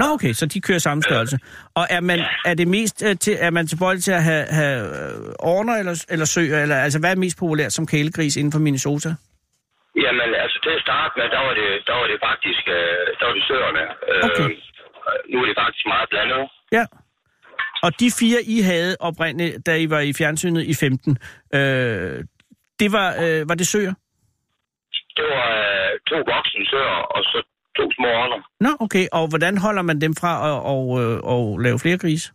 Nå, 0.00 0.06
okay, 0.14 0.32
så 0.32 0.46
de 0.46 0.60
kører 0.60 0.78
samme 0.78 1.02
størrelse. 1.02 1.38
Og 1.74 1.84
er 1.90 2.00
man, 2.00 2.20
er 2.44 2.54
det 2.54 2.68
mest 2.68 2.96
øh, 3.06 3.16
til, 3.24 3.34
er 3.40 3.50
man 3.50 3.66
tilbøjelig 3.66 4.02
til 4.04 4.12
at 4.12 4.24
have, 4.30 4.44
have 4.60 4.80
øh, 4.80 5.52
orner 5.52 5.74
eller, 5.80 6.04
eller 6.10 6.26
søer? 6.26 6.62
Eller, 6.62 6.76
altså, 6.76 6.98
hvad 7.00 7.10
er 7.10 7.16
mest 7.16 7.38
populært 7.38 7.72
som 7.72 7.86
kælegris 7.86 8.36
inden 8.36 8.52
for 8.52 8.58
Minnesota? 8.58 9.10
Jamen, 10.04 10.30
altså 10.44 10.58
til 10.62 10.72
at 10.78 10.82
starte 10.86 11.12
med, 11.18 11.24
der 11.36 11.42
var 11.46 11.54
det, 11.60 11.68
der 11.86 11.94
var 12.00 12.06
det 12.12 12.18
faktisk, 12.28 12.62
øh, 12.76 13.06
der 13.18 13.24
var 13.28 13.34
det 13.38 13.44
søerne. 13.50 13.84
Øh, 14.10 14.24
Okay. 14.28 14.50
Nu 15.32 15.36
er 15.42 15.46
det 15.46 15.56
faktisk 15.62 15.86
meget 15.86 16.08
blandet. 16.10 16.48
Ja. 16.72 16.84
Og 17.82 18.00
de 18.00 18.06
fire, 18.20 18.40
I 18.54 18.60
havde 18.60 18.96
oprindeligt, 19.00 19.66
da 19.66 19.76
I 19.76 19.90
var 19.90 20.00
i 20.00 20.12
fjernsynet 20.18 20.62
i 20.72 20.74
15, 20.74 21.18
øh, 21.54 22.24
det 22.80 22.88
var, 22.92 23.08
øh, 23.24 23.48
var 23.48 23.54
det 23.60 23.66
søer? 23.66 23.94
Det 25.16 25.24
var 25.34 25.48
øh, 25.64 25.92
to 26.10 26.16
voksne 26.32 26.64
søer, 26.72 26.98
og 27.16 27.22
så 27.30 27.38
to 27.76 27.84
små 27.96 28.08
ånder. 28.22 28.40
Nå, 28.60 28.70
okay. 28.80 29.06
Og 29.12 29.28
hvordan 29.28 29.58
holder 29.58 29.82
man 29.82 30.00
dem 30.00 30.14
fra 30.14 30.32
at 30.48 30.56
og, 30.74 31.02
øh, 31.02 31.20
og 31.34 31.58
lave 31.58 31.78
flere 31.78 31.98
grise? 31.98 32.32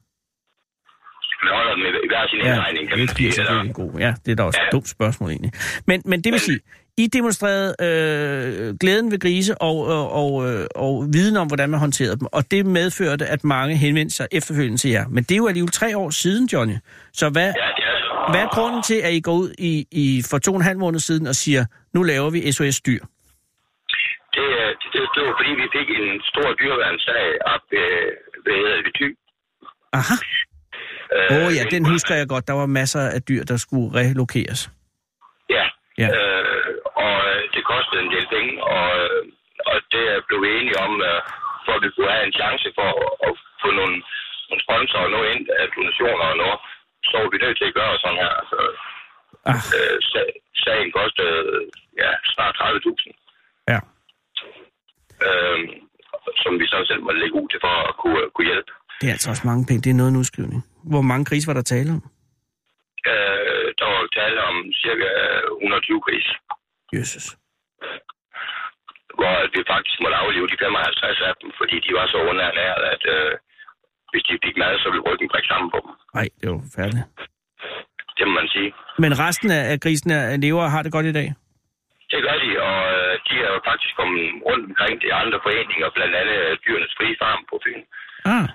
Man 1.44 1.54
holder 1.58 1.74
dem 1.76 1.84
i, 1.86 1.90
i 2.06 2.08
hver 2.12 2.28
sin 2.30 2.40
Ja, 2.40 2.54
indregning, 2.54 2.90
kan 2.90 2.98
man 3.00 3.08
det 3.08 3.18
sige. 3.18 3.32
Selvfølgelig 3.32 3.76
god. 3.76 3.92
Ja, 4.00 4.14
det 4.26 4.32
er 4.32 4.36
da 4.36 4.44
også 4.44 4.60
et 4.68 4.72
dumt 4.72 4.90
spørgsmål 4.90 5.30
egentlig. 5.30 5.52
Men, 5.88 6.02
men 6.06 6.22
det 6.24 6.32
vil 6.34 6.40
sige, 6.40 6.60
I 6.98 7.08
demonstrerede 7.08 7.76
øh, 7.82 8.76
glæden 8.82 9.12
ved 9.12 9.20
grise 9.20 9.62
og, 9.62 9.78
og, 9.86 10.12
og, 10.12 10.52
øh, 10.52 10.68
og 10.76 11.08
viden 11.14 11.38
om, 11.38 11.48
hvordan 11.48 11.70
man 11.70 11.80
håndterede 11.80 12.18
dem. 12.20 12.28
Og 12.32 12.52
det 12.52 12.66
medførte, 12.66 13.26
at 13.26 13.44
mange 13.44 13.76
henvendte 13.76 14.16
sig 14.16 14.28
efterfølgende 14.32 14.78
til 14.78 14.92
jer. 14.92 15.06
Men 15.08 15.24
det 15.24 15.32
er 15.32 15.38
jo 15.38 15.48
alligevel 15.48 15.72
tre 15.72 15.98
år 15.98 16.10
siden, 16.10 16.50
Johnny. 16.54 16.74
Så 17.14 17.30
hvad, 17.30 17.44
ja, 17.46 17.50
det 17.50 17.84
er 17.84 18.32
hvad 18.32 18.42
er 18.42 18.48
grunden 18.48 18.84
til, 18.84 18.96
at 18.96 19.14
I 19.14 19.20
går 19.20 19.34
ud 19.34 19.54
i, 19.58 19.88
i 19.92 20.24
for 20.30 20.38
to 20.38 20.52
og 20.52 20.58
en 20.58 20.64
halv 20.64 20.80
måned 20.80 21.00
siden 21.00 21.28
og 21.28 21.36
siger, 21.36 21.66
nu 21.94 22.04
laver 22.04 22.30
vi 22.30 22.52
SOS 22.52 22.82
Dyr? 22.82 23.00
Det, 24.40 24.48
øh, 24.62 24.70
det, 24.82 24.88
det, 24.94 25.02
det 25.16 25.22
var 25.28 25.34
fordi, 25.40 25.52
vi 25.62 25.68
fik 25.78 25.88
en 26.00 26.08
stor 26.32 26.48
dyreværnssag 26.62 27.24
op 27.54 27.64
ved, 27.72 27.92
ved, 28.46 28.92
Thy. 28.98 29.08
Aha. 30.00 30.16
Åh 31.34 31.46
oh, 31.46 31.50
ja, 31.58 31.64
den 31.76 31.84
husker 31.94 32.14
jeg 32.20 32.28
godt. 32.34 32.48
Der 32.50 32.56
var 32.62 32.66
masser 32.80 33.02
af 33.16 33.22
dyr, 33.30 33.44
der 33.52 33.58
skulle 33.66 33.90
relokeres. 34.00 34.62
Ja, 35.56 35.66
Ja. 36.02 36.08
Øh, 36.18 36.72
og 37.06 37.16
øh, 37.32 37.42
det 37.54 37.62
kostede 37.72 38.02
en 38.06 38.12
del 38.16 38.28
penge, 38.36 38.52
og, 38.76 38.86
øh, 39.04 39.22
og 39.72 39.76
det 39.94 40.04
er 40.14 40.20
blev 40.28 40.40
vi 40.44 40.50
enige 40.60 40.80
om, 40.88 40.94
øh, 41.10 41.20
for 41.66 41.72
at 41.78 41.82
vi 41.84 41.90
kunne 41.96 42.12
have 42.16 42.26
en 42.30 42.38
chance 42.42 42.68
for 42.80 42.90
at, 43.28 43.32
få 43.62 43.68
nogle, 43.80 43.96
nogle 44.50 44.62
sponsorer 44.66 45.06
og 45.08 45.12
noget 45.16 45.28
ind 45.34 45.44
af 45.62 45.66
donationer 45.76 46.26
og 46.34 46.38
noget, 46.44 46.60
så 47.10 47.14
var 47.22 47.30
vi 47.34 47.38
nødt 47.44 47.58
til 47.60 47.70
at 47.72 47.78
gøre 47.80 47.94
sådan 48.04 48.20
her. 48.24 48.34
Altså, 48.42 48.60
Ah. 49.52 49.62
øh, 49.78 49.98
sag- 50.12 50.36
sagen 50.66 50.88
kostede 51.00 51.38
ja, 52.04 52.12
snart 52.34 52.56
30.000, 52.62 53.12
Ja. 53.74 53.80
Øh, 55.28 55.58
som 56.44 56.52
vi 56.60 56.66
sådan 56.72 56.86
selv 56.92 57.02
måtte 57.06 57.20
lægge 57.22 57.36
ud 57.42 57.48
til 57.52 57.60
for 57.66 57.74
at 57.90 57.94
kunne, 58.02 58.22
kunne 58.36 58.48
hjælpe. 58.52 58.72
Det 59.02 59.08
er 59.08 59.16
altså 59.18 59.30
også 59.34 59.46
mange 59.52 59.64
penge. 59.68 59.82
Det 59.86 59.90
er 59.92 60.00
noget 60.02 60.12
en 60.14 60.22
udskrivning. 60.24 60.62
Hvor 60.92 61.04
mange 61.12 61.26
grise 61.30 61.48
var 61.50 61.56
der 61.60 61.66
tale 61.74 61.90
om? 61.98 62.02
Øh, 63.12 63.68
der 63.80 63.86
var 63.94 64.02
tale 64.20 64.40
om 64.50 64.56
cirka 64.84 65.08
120 65.64 66.02
gris, 66.08 66.28
Jesus. 66.98 67.26
hvor 69.20 69.36
vi 69.56 69.60
faktisk 69.74 69.98
måtte 70.04 70.18
aflive 70.24 70.48
de 70.52 70.58
55 70.60 71.22
af 71.30 71.34
dem, 71.42 71.50
fordi 71.60 71.76
de 71.86 71.92
var 72.00 72.06
så 72.14 72.18
underernæret, 72.32 72.84
at 72.94 73.04
øh, 73.16 73.32
hvis 74.12 74.24
de 74.28 74.34
fik 74.46 74.56
mad, 74.62 74.74
så 74.84 74.88
ville 74.92 75.06
ryggen 75.10 75.28
brække 75.32 75.48
sammen 75.52 75.68
på 75.74 75.78
dem. 75.86 75.92
Nej, 76.18 76.28
det 76.42 76.48
var 76.54 76.62
færdigt. 76.80 77.06
Det 78.18 78.24
må 78.28 78.34
man 78.42 78.48
sige. 78.56 78.70
Men 79.04 79.12
resten 79.26 79.50
af, 79.58 79.80
grisene 79.84 80.14
er- 80.14 80.38
lever 80.46 80.64
og 80.68 80.72
har 80.76 80.82
det 80.84 80.92
godt 80.98 81.06
i 81.06 81.16
dag? 81.20 81.28
Det 82.12 82.20
gør 82.26 82.38
de, 82.44 82.50
og 82.68 82.80
øh, 82.96 83.14
de 83.28 83.34
er 83.46 83.50
jo 83.56 83.60
faktisk 83.70 83.94
kommet 84.00 84.22
rundt 84.48 84.66
omkring 84.70 84.94
de 85.04 85.10
andre 85.22 85.40
foreninger, 85.46 85.90
blandt 85.98 86.16
andet 86.22 86.38
øh, 86.46 86.58
Dyrenes 86.64 86.94
Frie 86.98 87.16
Farm 87.22 87.42
på 87.50 87.56
Fyn. 87.64 87.82
Ah. 88.34 88.48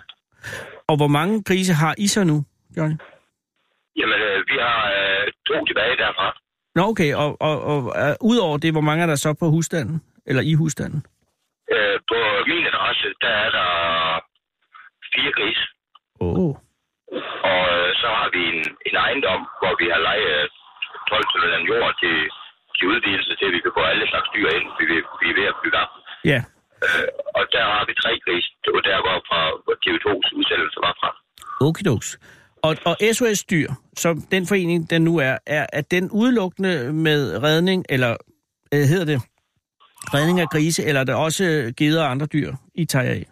Og 0.91 0.95
hvor 1.01 1.11
mange 1.19 1.35
grise 1.49 1.73
har 1.83 1.95
I 2.05 2.07
så 2.15 2.23
nu, 2.31 2.37
Johnny? 2.77 2.97
Jamen, 3.99 4.19
øh, 4.29 4.39
vi 4.51 4.57
har 4.67 4.81
øh, 4.99 5.25
to 5.49 5.57
tilbage 5.69 5.97
derfra. 5.97 6.29
Nå, 6.77 6.83
okay. 6.93 7.11
Og, 7.23 7.31
og, 7.49 7.57
og 7.73 7.79
uh, 8.03 8.15
udover 8.31 8.57
det, 8.59 8.73
hvor 8.73 8.87
mange 8.89 9.03
er 9.03 9.07
der 9.07 9.19
så 9.25 9.31
på 9.41 9.47
husstanden? 9.55 9.97
Eller 10.29 10.43
i 10.43 10.55
husstanden? 10.55 11.01
Øh, 11.75 11.97
på 12.11 12.19
min 12.51 12.67
adresse, 12.73 13.07
der 13.25 13.35
er 13.45 13.51
der 13.59 13.71
fire 15.15 15.33
gris, 15.39 15.61
Åh. 16.21 16.39
Oh. 16.39 16.55
og 17.53 17.63
øh, 17.77 17.91
så 18.01 18.09
har 18.19 18.29
vi 18.35 18.43
en, 18.53 18.63
en 18.89 18.97
ejendom, 19.05 19.41
hvor 19.61 19.75
vi 19.81 19.87
har 19.93 20.01
lejet 20.09 20.49
12 21.09 21.25
til 21.33 21.41
den 21.55 21.63
jord 21.71 21.93
til, 22.03 22.17
til 22.77 22.85
udvidelse 22.93 23.33
til, 23.39 23.47
at 23.51 23.55
vi 23.57 23.61
kan 23.65 23.73
få 23.79 23.83
alle 23.93 24.07
slags 24.13 24.29
dyr 24.35 24.49
ind, 24.57 24.67
vi, 24.79 24.85
vi, 25.21 25.27
er 25.31 25.37
ved 25.41 25.47
at 25.53 25.57
bygge 25.63 25.79
op. 25.85 25.93
Ja. 26.33 26.41
Øh, 26.85 27.09
og 27.39 27.45
der 27.55 27.65
har 27.75 27.85
vi 27.89 27.93
tre 28.03 28.13
gris. 28.25 28.47
Det 28.65 28.71
var 28.77 28.83
der, 28.91 28.99
hvor 29.05 29.17
fra 29.29 29.41
hvor 29.65 29.77
TV2's 29.85 30.29
udsendelse 30.39 30.79
var 30.87 30.95
fra. 31.01 31.11
Okidoks. 31.67 32.09
Og, 32.67 32.77
og 32.91 32.97
SOS 33.17 33.45
Dyr, 33.53 33.69
som 33.97 34.15
den 34.35 34.47
forening, 34.47 34.91
den 34.91 35.03
nu 35.03 35.15
er, 35.19 35.37
er, 35.47 35.67
er 35.73 35.83
den 35.95 36.11
udelukkende 36.11 36.93
med 36.93 37.43
redning, 37.43 37.85
eller 37.89 38.17
øh, 38.75 38.85
hedder 38.93 39.07
det 39.13 39.19
redning 40.15 40.41
af 40.41 40.49
grise, 40.49 40.85
eller 40.85 41.01
er 41.01 41.05
der 41.05 41.15
også 41.15 41.45
geder 41.77 42.03
og 42.05 42.11
andre 42.11 42.27
dyr, 42.27 42.53
I 42.75 42.85
tager 42.85 43.11
af? 43.11 43.25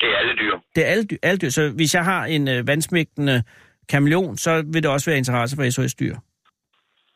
Det 0.00 0.08
er 0.12 0.16
alle 0.16 0.34
dyr. 0.42 0.54
Det 0.74 0.86
er 0.86 0.88
alle 0.92 1.04
dyr, 1.04 1.16
alle 1.22 1.38
dyr. 1.38 1.48
Så 1.48 1.72
hvis 1.76 1.94
jeg 1.94 2.04
har 2.04 2.24
en 2.24 2.48
øh, 2.48 2.66
vandsmægtende 2.66 3.42
kameleon, 3.88 4.36
så 4.36 4.64
vil 4.72 4.82
det 4.82 4.90
også 4.90 5.10
være 5.10 5.18
interesse 5.18 5.56
for 5.56 5.70
SOS 5.70 5.94
Dyr. 5.94 6.14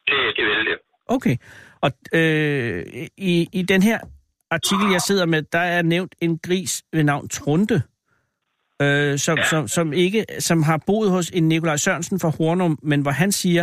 Det, 0.09 0.19
det 0.37 0.45
vil 0.51 0.67
det. 0.71 0.79
Okay. 1.11 1.37
Og 1.81 1.93
øh, 2.13 2.85
i, 3.17 3.49
i 3.53 3.63
den 3.63 3.83
her 3.83 3.99
artikel, 4.51 4.91
jeg 4.93 5.01
sidder 5.01 5.27
med, 5.27 5.43
der 5.43 5.59
er 5.59 5.83
nævnt 5.83 6.15
en 6.21 6.39
gris 6.39 6.83
ved 6.93 7.05
navn 7.05 7.29
Trunte, 7.29 7.83
øh, 8.83 9.19
som, 9.19 9.39
ja. 9.39 9.45
som, 9.45 9.69
som, 9.69 9.93
ikke, 9.93 10.25
som 10.39 10.63
har 10.63 10.83
boet 10.87 11.11
hos 11.11 11.31
en 11.31 11.49
Nikolaj 11.49 11.77
Sørensen 11.77 12.21
fra 12.21 12.33
Hornum, 12.39 12.79
men 12.83 13.01
hvor 13.01 13.11
han 13.11 13.33
siger, 13.33 13.63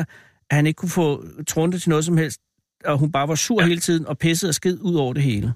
at 0.49 0.55
han 0.55 0.67
ikke 0.67 0.77
kunne 0.77 0.89
få 0.89 1.23
Trunte 1.47 1.79
til 1.79 1.89
noget 1.89 2.05
som 2.05 2.17
helst, 2.17 2.41
og 2.85 2.97
hun 2.97 3.11
bare 3.11 3.27
var 3.27 3.35
sur 3.35 3.61
ja. 3.61 3.67
hele 3.67 3.79
tiden 3.79 4.07
og 4.07 4.17
pissede 4.17 4.49
og 4.49 4.53
skid 4.53 4.77
ud 4.81 4.95
over 4.95 5.13
det 5.13 5.23
hele. 5.23 5.53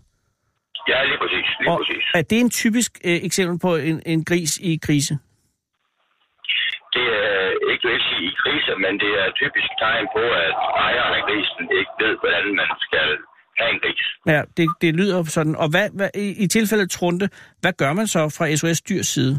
Ja, 0.88 1.04
lige 1.04 1.18
præcis. 1.22 1.46
Lige 1.60 1.72
Og 1.72 1.80
præcis. 1.80 2.04
er 2.14 2.22
det 2.22 2.40
en 2.40 2.50
typisk 2.50 2.92
øh, 3.04 3.20
eksempel 3.24 3.60
på 3.60 3.76
en, 3.76 4.02
en 4.06 4.24
gris 4.26 4.58
i 4.58 4.80
krise? 4.82 5.18
Det 6.96 7.06
er 7.21 7.21
ikke 7.84 7.94
vil 7.94 8.02
sige 8.10 8.24
i 8.32 8.34
kriser, 8.44 8.76
men 8.86 8.94
det 9.04 9.12
er 9.24 9.28
typisk 9.42 9.70
tegn 9.84 10.06
på, 10.18 10.24
at 10.46 10.54
ejeren 10.86 11.14
af 11.20 11.24
grisen 11.30 11.64
ikke 11.80 11.94
ved, 12.02 12.14
hvordan 12.22 12.46
man 12.62 12.70
skal 12.88 13.08
have 13.60 13.70
en 13.76 13.80
gris. 13.84 14.06
Ja, 14.34 14.42
det, 14.58 14.66
det 14.84 14.90
lyder 15.00 15.18
sådan. 15.38 15.56
Og 15.64 15.68
hvad, 15.74 15.88
hvad, 15.98 16.10
i, 16.26 16.28
i 16.44 16.46
tilfældet 16.56 16.88
Trunte, 16.92 17.26
hvad 17.62 17.74
gør 17.82 17.94
man 18.00 18.08
så 18.16 18.22
fra 18.38 18.46
SOS 18.60 18.82
Dyrs 18.90 19.10
side? 19.18 19.36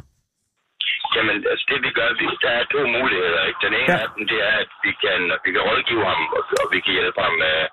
Jamen, 1.16 1.36
altså 1.52 1.64
det 1.70 1.78
vi 1.86 1.90
gør, 1.98 2.08
vi, 2.20 2.26
der 2.44 2.52
er 2.60 2.64
to 2.74 2.80
muligheder. 2.98 3.40
Ikke? 3.48 3.60
Den 3.66 3.74
ene 3.80 3.92
Ja. 3.94 3.98
af 4.04 4.08
dem, 4.14 4.22
det 4.32 4.38
er, 4.50 4.54
at 4.64 4.70
vi 4.86 4.92
kan, 5.04 5.20
vi 5.44 5.50
kan 5.54 5.62
rådgive 5.68 6.04
ham, 6.10 6.20
og, 6.36 6.42
og 6.62 6.66
vi 6.74 6.78
kan 6.84 6.92
hjælpe 6.98 7.20
ham, 7.26 7.36
uh, 7.52 7.64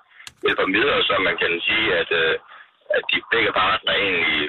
hjælpe 0.44 0.60
ham 0.64 0.72
videre, 0.78 0.98
så 1.08 1.14
man 1.28 1.36
kan 1.42 1.52
sige, 1.68 1.86
at, 2.00 2.10
uh, 2.22 2.34
at 2.96 3.02
de 3.10 3.16
begge 3.32 3.52
partner 3.62 3.92
egentlig 4.04 4.40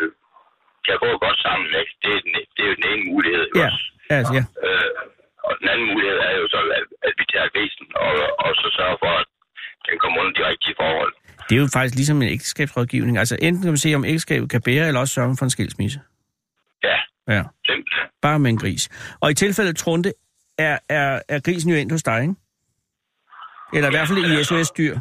kan 0.87 0.95
gå 1.05 1.09
godt 1.25 1.39
sammen. 1.47 1.69
Ikke? 1.81 1.93
Det, 2.03 2.11
er 2.17 2.21
den, 2.25 2.33
det 2.55 2.61
er 2.65 2.69
jo 2.71 2.75
den 2.79 2.87
ene 2.93 3.03
mulighed. 3.11 3.43
ikke 3.47 3.59
Ja, 3.63 3.69
også? 3.71 3.83
altså, 4.17 4.33
ja. 4.39 4.43
Øh, 4.67 4.89
og 5.47 5.51
den 5.59 5.67
anden 5.73 5.87
mulighed 5.91 6.17
er 6.29 6.33
jo 6.41 6.45
så, 6.53 6.59
at, 6.79 6.85
at 7.07 7.13
vi 7.19 7.23
tager 7.33 7.49
grisen 7.55 7.85
og, 8.05 8.11
og 8.45 8.49
så 8.61 8.67
sørger 8.77 8.97
for, 9.03 9.11
at 9.21 9.27
den 9.87 9.95
kommer 10.01 10.17
under 10.21 10.33
de 10.39 10.43
rigtige 10.51 10.75
forhold. 10.81 11.13
Det 11.49 11.55
er 11.57 11.61
jo 11.65 11.69
faktisk 11.77 11.95
ligesom 11.95 12.17
en 12.21 12.29
ægteskabsrådgivning. 12.35 13.17
Altså 13.17 13.35
enten 13.41 13.61
kan 13.63 13.71
man 13.75 13.77
se, 13.85 13.95
om 13.95 14.05
ægteskabet 14.05 14.49
kan 14.49 14.61
bære, 14.61 14.87
eller 14.87 14.99
også 15.03 15.13
sørge 15.13 15.35
for 15.39 15.45
en 15.45 15.49
skilsmisse. 15.57 15.99
Ja, 16.83 16.97
Ja, 17.35 17.43
simpelthen. 17.69 18.07
bare 18.21 18.39
med 18.39 18.49
en 18.51 18.57
gris. 18.57 18.83
Og 19.21 19.31
i 19.31 19.33
tilfældet 19.33 19.77
Trunte, 19.77 20.13
er, 20.57 20.79
er, 20.89 21.21
er 21.29 21.39
grisen 21.45 21.69
jo 21.71 21.77
endt 21.77 21.91
hos 21.91 22.03
dig, 22.03 22.21
ikke? 22.21 22.35
Eller 23.73 23.89
i 23.89 23.93
hvert 23.95 24.07
fald 24.07 24.19
i 24.39 24.43
SOS 24.43 24.71
Dyr. 24.71 24.95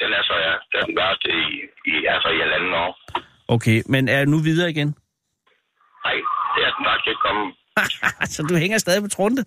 Den 0.00 0.10
er 0.18 0.22
så, 0.22 0.34
ja, 0.46 0.54
den 0.86 0.98
er 0.98 1.12
i, 1.40 1.40
i, 1.92 1.94
altså 2.14 2.28
i 2.28 2.38
halvanden 2.44 2.72
år. 2.74 2.92
Okay, 3.48 3.82
men 3.86 4.08
er 4.08 4.24
nu 4.24 4.38
videre 4.48 4.70
igen? 4.70 4.88
Nej, 6.04 6.16
det 6.54 6.60
er 6.66 6.70
den 6.76 6.84
faktisk 6.88 7.08
ikke 7.12 7.22
kommet. 7.28 7.48
så 8.34 8.42
du 8.48 8.54
hænger 8.62 8.78
stadig 8.78 9.02
på 9.02 9.08
Trunte? 9.08 9.42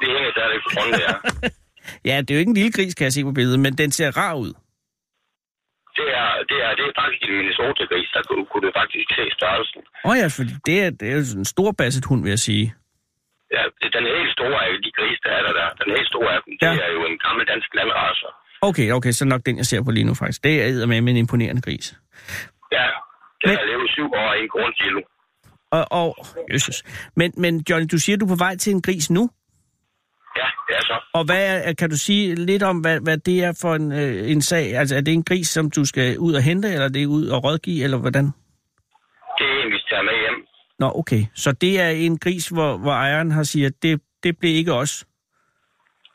Det 0.00 0.08
hænger 0.14 0.30
stadig 0.36 0.58
på 0.64 0.68
runde, 0.78 0.98
ja. 1.08 1.14
Ja, 2.10 2.14
det 2.20 2.30
er 2.30 2.34
jo 2.36 2.42
ikke 2.42 2.52
en 2.54 2.60
lille 2.60 2.72
gris, 2.76 2.94
kan 2.94 3.04
jeg 3.08 3.12
se 3.16 3.22
på 3.28 3.32
billedet, 3.38 3.60
men 3.66 3.72
den 3.82 3.90
ser 3.98 4.08
rar 4.20 4.34
ud. 4.44 4.52
Det 5.98 6.08
er, 6.22 6.30
det 6.50 6.58
er, 6.66 6.70
det 6.78 6.84
er 6.88 6.92
faktisk 7.00 7.22
en 7.28 7.34
Minnesota-gris, 7.40 8.08
der 8.16 8.22
kunne, 8.28 8.44
kunne 8.50 8.64
du 8.68 8.72
faktisk 8.80 9.08
se 9.18 9.24
størrelsen. 9.38 9.80
Åh 10.04 10.10
oh 10.10 10.14
ja, 10.22 10.26
for 10.36 10.42
det 10.68 10.76
er, 10.84 10.90
det 11.00 11.06
er 11.12 11.16
jo 11.20 11.24
en 11.42 11.48
stor 11.54 11.70
basset 11.80 12.04
hund, 12.08 12.20
vil 12.26 12.32
jeg 12.36 12.42
sige. 12.50 12.66
Ja, 13.56 13.62
den 13.96 14.04
helt 14.16 14.32
store 14.38 14.58
af 14.66 14.70
de 14.86 14.90
grise, 14.98 15.20
der 15.26 15.32
er 15.38 15.42
der, 15.46 15.52
der. 15.60 15.68
Den 15.82 15.88
helt 15.96 16.08
store 16.14 16.30
af 16.36 16.40
dem, 16.46 16.52
Ja. 16.62 16.70
det 16.72 16.80
er 16.86 16.92
jo 16.98 17.02
en 17.10 17.18
gammel 17.26 17.42
dansk 17.52 17.68
landracer. 17.78 18.30
Okay, 18.68 18.86
okay, 18.96 19.12
så 19.18 19.24
nok 19.32 19.42
den, 19.46 19.54
jeg 19.60 19.66
ser 19.70 19.80
på 19.86 19.90
lige 19.96 20.06
nu 20.10 20.14
faktisk. 20.22 20.40
Det 20.44 20.54
er 20.62 20.86
med 20.86 20.98
en 20.98 21.16
imponerende 21.24 21.62
gris. 21.66 21.86
Ja, 22.76 22.86
den 23.42 23.48
Men- 23.50 23.56
har 23.60 23.66
levet 23.72 23.88
syv 23.96 24.08
år 24.22 24.30
i 24.38 24.40
en 24.44 24.50
grundkilo. 24.54 25.00
Og, 25.70 25.86
og 25.90 26.16
Jesus. 26.52 26.82
Men, 27.16 27.32
men 27.36 27.64
Johnny, 27.70 27.86
du 27.92 27.98
siger, 27.98 28.16
du 28.16 28.24
er 28.24 28.28
på 28.28 28.34
vej 28.38 28.56
til 28.56 28.72
en 28.72 28.82
gris 28.82 29.10
nu? 29.10 29.30
Ja, 30.36 30.46
det 30.68 30.76
er 30.76 30.80
så. 30.82 31.00
Og 31.14 31.24
hvad 31.24 31.62
er, 31.68 31.72
kan 31.74 31.90
du 31.90 31.96
sige 31.96 32.34
lidt 32.34 32.62
om, 32.62 32.78
hvad, 32.80 33.00
hvad 33.00 33.18
det 33.18 33.44
er 33.44 33.58
for 33.60 33.74
en, 33.74 33.92
øh, 33.92 34.30
en 34.30 34.42
sag? 34.42 34.76
Altså, 34.76 34.96
er 34.96 35.00
det 35.00 35.14
en 35.14 35.24
gris, 35.24 35.48
som 35.48 35.70
du 35.70 35.84
skal 35.84 36.18
ud 36.18 36.34
og 36.34 36.42
hente, 36.42 36.68
eller 36.68 36.84
er 36.84 36.88
det 36.88 37.06
ud 37.06 37.26
og 37.28 37.44
rådgive, 37.44 37.84
eller 37.84 37.98
hvordan? 37.98 38.24
Det 39.38 39.46
er 39.52 39.62
en, 39.64 39.70
vi 39.72 39.78
tager 39.90 40.02
med 40.02 40.12
hjem. 40.22 40.46
Nå, 40.78 40.92
okay. 40.94 41.22
Så 41.34 41.52
det 41.52 41.80
er 41.80 41.88
en 41.88 42.18
gris, 42.18 42.48
hvor, 42.48 42.76
hvor 42.76 42.92
ejeren 42.92 43.30
har 43.30 43.42
siger, 43.42 43.70
det, 43.82 44.00
det 44.22 44.38
blev 44.38 44.54
ikke 44.54 44.72
os. 44.72 45.04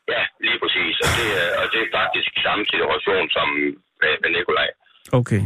Ja, 0.08 0.22
lige 0.40 0.58
præcis. 0.62 0.94
Og 1.04 1.10
det, 1.18 1.28
er- 1.42 1.54
og 1.60 1.66
det 1.72 1.80
er 1.84 1.88
faktisk 2.00 2.30
samme 2.46 2.64
situation 2.72 3.24
som 3.36 3.48
med 4.22 4.30
Nikolaj. 4.36 4.68
Okay. 5.12 5.42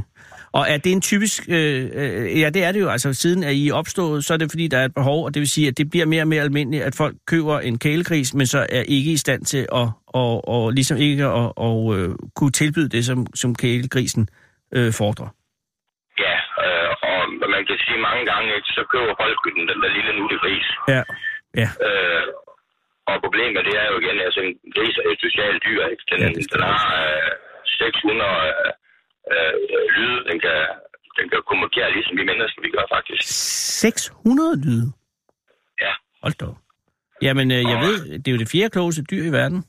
Og 0.58 0.64
er 0.72 0.78
det 0.84 0.92
en 0.92 1.00
typisk... 1.00 1.42
Øh, 1.48 1.82
øh, 2.00 2.40
ja, 2.40 2.48
det 2.50 2.64
er 2.64 2.72
det 2.72 2.80
jo. 2.80 2.88
Altså, 2.88 3.14
siden 3.14 3.42
er 3.42 3.50
I 3.50 3.70
opstået, 3.70 4.24
så 4.24 4.34
er 4.34 4.38
det 4.38 4.50
fordi, 4.50 4.68
der 4.68 4.78
er 4.78 4.84
et 4.84 4.94
behov, 4.94 5.24
og 5.24 5.34
det 5.34 5.40
vil 5.40 5.48
sige, 5.56 5.68
at 5.68 5.78
det 5.78 5.90
bliver 5.90 6.06
mere 6.06 6.22
og 6.22 6.28
mere 6.28 6.42
almindeligt, 6.42 6.84
at 6.84 6.94
folk 7.02 7.16
køber 7.26 7.56
en 7.60 7.78
kælegris, 7.78 8.34
men 8.34 8.46
så 8.46 8.60
er 8.78 8.82
ikke 8.96 9.10
i 9.12 9.16
stand 9.16 9.42
til 9.44 9.62
at 9.80 9.88
og, 10.22 10.48
og 10.54 10.62
ligesom 10.78 10.96
ikke 11.08 11.24
at 11.24 11.52
og, 11.68 11.78
øh, 11.96 12.10
kunne 12.36 12.54
tilbyde 12.60 12.88
det, 12.96 13.02
som, 13.10 13.18
som 13.42 13.50
kælegrisen 13.62 14.24
øh, 14.76 14.90
fordrer. 15.00 15.28
Ja, 16.24 16.36
øh, 16.64 16.90
og 17.10 17.18
man 17.54 17.62
kan 17.68 17.76
sige 17.84 18.00
mange 18.08 18.24
gange, 18.30 18.48
ikke, 18.56 18.70
så 18.78 18.82
køber 18.92 19.12
folk 19.22 19.38
den, 19.46 19.62
den 19.70 19.78
der 19.82 19.90
lille 19.96 20.12
nutte 20.20 20.36
gris. 20.42 20.68
Ja. 20.94 21.02
Ja. 21.60 21.68
Øh, 21.86 22.24
og 23.10 23.16
problemet 23.24 23.60
det 23.68 23.74
er 23.82 23.86
jo 23.92 23.96
igen, 24.02 24.16
altså 24.26 24.40
en 24.46 24.52
gris 24.76 24.96
er 25.02 25.06
et 25.14 25.20
socialt 25.26 25.60
dyr. 25.66 25.80
Ikke? 25.92 26.04
Den, 26.10 26.18
er 26.26 26.30
den 26.52 26.62
har 26.72 26.86
øh, 27.08 27.30
600 27.66 28.30
øh, 28.50 28.72
øh, 29.32 29.52
lyde, 29.96 30.18
den 30.30 30.36
kan, 30.44 30.58
den 31.18 31.26
kan 31.32 31.40
kommunikere 31.50 31.88
ligesom 31.96 32.14
vi 32.18 32.24
mennesker, 32.30 32.60
vi 32.66 32.70
gør 32.76 32.86
faktisk. 32.96 33.22
600 33.80 34.60
lyde? 34.66 34.88
Ja. 35.84 35.92
Hold 36.24 36.36
da. 36.42 36.46
Jamen, 37.26 37.46
øh, 37.56 37.62
jeg 37.70 37.76
Og- 37.80 37.84
ved, 37.86 37.96
det 38.22 38.28
er 38.28 38.32
jo 38.36 38.38
det 38.44 38.50
fjerde 38.54 38.70
klogeste 38.76 39.02
dyr 39.10 39.24
i 39.30 39.32
verden. 39.40 39.60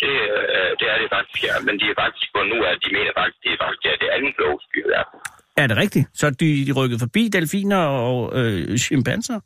Det, 0.00 0.14
øh, 0.56 0.70
det 0.80 0.86
er 0.92 0.98
det 1.02 1.08
faktisk, 1.16 1.40
ja. 1.48 1.54
Men 1.66 1.74
de 1.80 1.84
er 1.92 1.96
faktisk 2.04 2.26
på 2.34 2.40
nu, 2.52 2.56
at 2.70 2.76
de 2.84 2.88
mener 2.96 3.12
faktisk, 3.20 3.38
det 3.44 3.50
er 3.54 3.58
faktisk 3.64 3.82
det, 3.84 3.90
er 3.94 3.98
det 4.04 4.10
andet 4.16 4.32
klogeste 4.38 4.68
dyr 4.74 4.86
i 4.88 4.92
verden. 4.96 5.14
Er 5.62 5.66
det 5.66 5.76
rigtigt? 5.76 6.06
Så 6.18 6.26
er 6.26 6.30
de, 6.30 6.66
de 6.68 6.72
rykket 6.78 6.98
forbi 7.04 7.22
delfiner 7.36 7.82
og 8.08 8.18
øh, 8.40 8.76
chimpanser? 8.78 9.40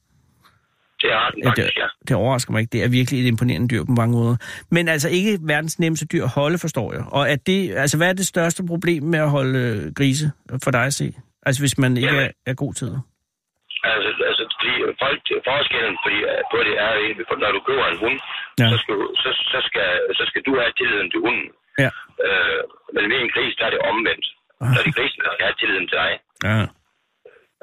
Det 1.02 1.10
har 1.18 1.30
den 1.30 1.42
Ja, 1.42 1.48
faktisk, 1.48 1.74
det, 1.74 1.82
ja. 1.82 1.88
det 2.08 2.16
overrasker 2.16 2.52
mig 2.52 2.60
ikke. 2.60 2.72
Det 2.72 2.82
er 2.84 2.88
virkelig 2.98 3.18
et 3.22 3.28
imponerende 3.32 3.68
dyr 3.72 3.84
på 3.84 3.92
mange 4.00 4.12
måder. 4.18 4.36
Men 4.70 4.88
altså 4.88 5.08
ikke 5.18 5.32
verdens 5.52 5.78
nemmeste 5.78 6.06
dyr 6.12 6.24
at 6.24 6.32
holde, 6.40 6.58
forstår 6.58 6.88
jeg. 6.92 7.02
Og 7.18 7.30
at 7.30 7.40
det, 7.46 7.60
altså, 7.82 7.96
hvad 7.98 8.08
er 8.08 8.12
det 8.20 8.26
største 8.26 8.62
problem 8.72 9.02
med 9.02 9.18
at 9.26 9.30
holde 9.30 9.58
øh, 9.64 9.94
grise 9.98 10.26
for 10.64 10.70
dig 10.70 10.84
at 10.90 10.94
se? 11.00 11.06
Altså 11.46 11.60
hvis 11.62 11.78
man 11.78 11.96
ikke 11.96 12.16
er, 12.26 12.30
er 12.46 12.54
god 12.64 12.72
til 12.74 12.86
det. 12.92 13.00
Altså, 13.92 14.08
altså 14.30 14.42
fordi 14.54 14.72
folk, 15.02 15.20
forskellen 15.50 15.94
fordi, 16.04 16.18
på 16.52 16.56
det 16.68 16.74
er 16.86 16.92
når 17.44 17.52
du 17.56 17.60
køber 17.68 17.86
en 17.92 17.98
hund, 18.04 18.18
Ja. 18.60 18.64
ja. 18.64 18.70
så, 18.72 18.76
skal, 18.82 18.96
så, 19.22 19.30
så, 19.52 19.58
skal, 19.68 19.88
så 20.18 20.22
skal 20.30 20.42
du 20.48 20.52
have 20.62 20.72
tilliden 20.80 21.08
til 21.12 21.20
hunden. 21.26 21.48
Ja. 21.84 21.90
Øh, 22.26 22.60
men 22.94 23.02
ved 23.10 23.18
en 23.24 23.32
gris, 23.34 23.54
der 23.58 23.64
er 23.68 23.72
det 23.74 23.82
omvendt. 23.90 24.26
Ah. 24.62 24.68
Så 24.72 24.76
er 24.80 24.84
det 24.86 24.94
grisen, 24.98 25.20
der 25.26 25.32
skal 25.34 25.46
have 25.48 25.58
tilliden 25.62 25.86
til 25.90 25.98
dig. 26.04 26.12
Ja. 26.48 26.58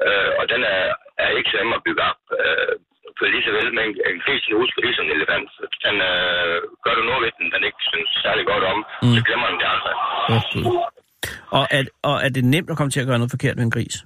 Øh, 0.06 0.30
og 0.40 0.44
den 0.52 0.60
er, 0.76 0.82
er 1.24 1.28
ikke 1.38 1.50
så 1.50 1.56
nem 1.60 1.76
at 1.78 1.84
bygge 1.86 2.02
op. 2.10 2.20
Øh, 2.42 2.72
for 3.18 3.24
lige 3.34 3.44
så 3.46 3.52
vel 3.58 3.68
med 3.76 3.82
en, 3.88 3.92
en 4.10 4.18
gris, 4.24 4.42
den 4.46 4.54
husker 4.62 4.78
lige 4.84 4.96
som 4.96 5.06
en 5.08 5.14
elefant. 5.18 5.48
Den, 5.84 5.96
øh, 6.10 6.56
gør 6.84 6.94
du 6.98 7.02
noget 7.08 7.22
ved 7.24 7.32
den, 7.38 7.46
den 7.54 7.62
ikke 7.68 7.82
synes 7.92 8.10
særlig 8.24 8.44
godt 8.52 8.64
om, 8.72 8.78
Mm. 9.02 9.14
så 9.16 9.20
glemmer 9.26 9.46
den 9.50 9.58
det. 9.64 9.96
Åh, 10.34 10.42
Gud. 10.52 10.64
Og 11.58 11.64
er, 11.76 11.82
og 12.08 12.16
er 12.26 12.30
det 12.36 12.44
nemt 12.54 12.70
at 12.72 12.76
komme 12.78 12.90
til 12.92 13.02
at 13.02 13.08
gøre 13.08 13.18
noget 13.20 13.34
forkert 13.36 13.56
med 13.58 13.64
en 13.68 13.76
gris? 13.76 13.96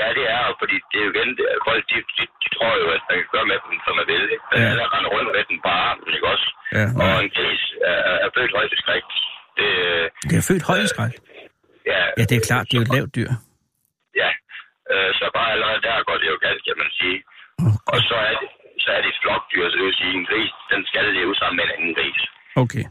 Ja, 0.00 0.08
det 0.18 0.26
er 0.36 0.42
fordi 0.62 0.76
det 0.90 0.96
er 1.00 1.04
jo 1.06 1.10
igen, 1.14 1.30
folk 1.68 1.82
de, 1.90 1.96
de, 2.16 2.24
de, 2.42 2.46
tror 2.56 2.72
jo, 2.82 2.86
at 2.96 3.02
man 3.10 3.16
kan 3.20 3.28
gøre 3.36 3.46
med 3.50 3.58
dem, 3.64 3.76
som 3.86 3.92
man 4.00 4.06
vil. 4.12 4.24
Ikke? 4.34 4.44
Men 4.50 4.58
Ja. 4.62 4.68
alle 4.72 4.84
render 4.94 5.10
rundt 5.14 5.28
med 5.36 5.44
den 5.50 5.58
på 5.64 5.70
armen, 5.86 6.08
ikke 6.16 6.28
også? 6.34 6.46
Ja, 6.78 6.84
Og 7.02 7.10
en 7.24 7.30
gris 7.36 7.62
er, 7.90 7.98
er 8.24 8.30
født 8.36 8.52
højt 8.58 8.72
i 8.76 8.78
skræk. 8.82 9.04
Det, 9.58 9.68
Det 10.30 10.36
er 10.40 10.44
født 10.50 10.64
højdeskræk. 10.70 11.12
ja, 11.92 12.00
Ja, 12.18 12.22
det 12.30 12.36
er 12.40 12.44
klart, 12.50 12.64
det 12.68 12.74
er 12.74 12.80
jo 12.80 12.86
et 12.88 12.94
lavt 12.96 13.12
dyr. 13.18 13.30
Ja, 14.22 14.30
øh, 14.92 15.10
så 15.18 15.24
bare 15.38 15.48
allerede 15.54 15.80
der 15.86 15.96
går 16.08 16.16
det 16.22 16.28
jo 16.32 16.36
galt, 16.46 16.62
kan 16.68 16.76
man 16.82 16.90
sige. 17.00 17.18
Og 17.94 17.98
så 18.08 18.16
er 18.30 18.34
det, 18.40 18.48
så 18.84 18.88
er 18.96 19.00
det 19.02 19.08
et 19.14 19.18
flokdyr, 19.22 19.64
så 19.70 19.76
det 19.78 19.84
vil 19.88 19.96
sige, 20.02 20.12
en 20.20 20.26
gris, 20.30 20.52
den 20.72 20.80
skal 20.90 21.04
leve 21.18 21.34
sammen 21.40 21.56
med 21.58 21.64
en 21.66 21.72
anden 21.76 21.94
gris. 21.98 22.20
Okay. 22.64 22.84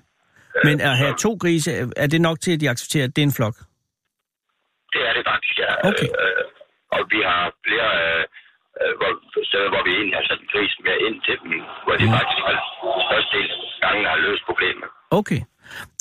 Men 0.68 0.76
at 0.89 0.97
have 1.03 1.15
to 1.26 1.32
grise, 1.43 1.70
er 2.03 2.07
det 2.13 2.22
nok 2.22 2.38
til, 2.43 2.51
at 2.55 2.59
de 2.61 2.70
accepterer, 2.74 3.05
at 3.07 3.15
det 3.15 3.22
er 3.22 3.28
en 3.32 3.38
flok? 3.39 3.55
Det 4.93 5.01
er 5.09 5.13
det 5.18 5.24
faktisk, 5.32 5.55
ja. 5.65 5.72
Okay. 5.89 6.09
Øh, 6.22 6.43
og 6.95 7.01
vi 7.13 7.20
har 7.30 7.43
flere 7.65 7.89
øh, 8.03 8.24
øh, 8.82 8.91
hvor, 8.99 9.11
steder, 9.49 9.70
hvor 9.74 9.84
vi 9.88 9.91
egentlig 9.99 10.18
har 10.20 10.26
sat 10.30 10.39
en 10.45 10.49
gris 10.53 10.74
mere 10.86 10.99
ind 11.07 11.18
til 11.28 11.36
dem, 11.43 11.51
hvor 11.86 11.95
de 12.01 12.05
faktisk 12.15 12.39
har 12.47 12.55
størstedelen 13.07 13.59
gangen 13.84 14.05
har 14.11 14.18
løst 14.28 14.43
problemet. 14.49 14.88
Okay. 15.20 15.41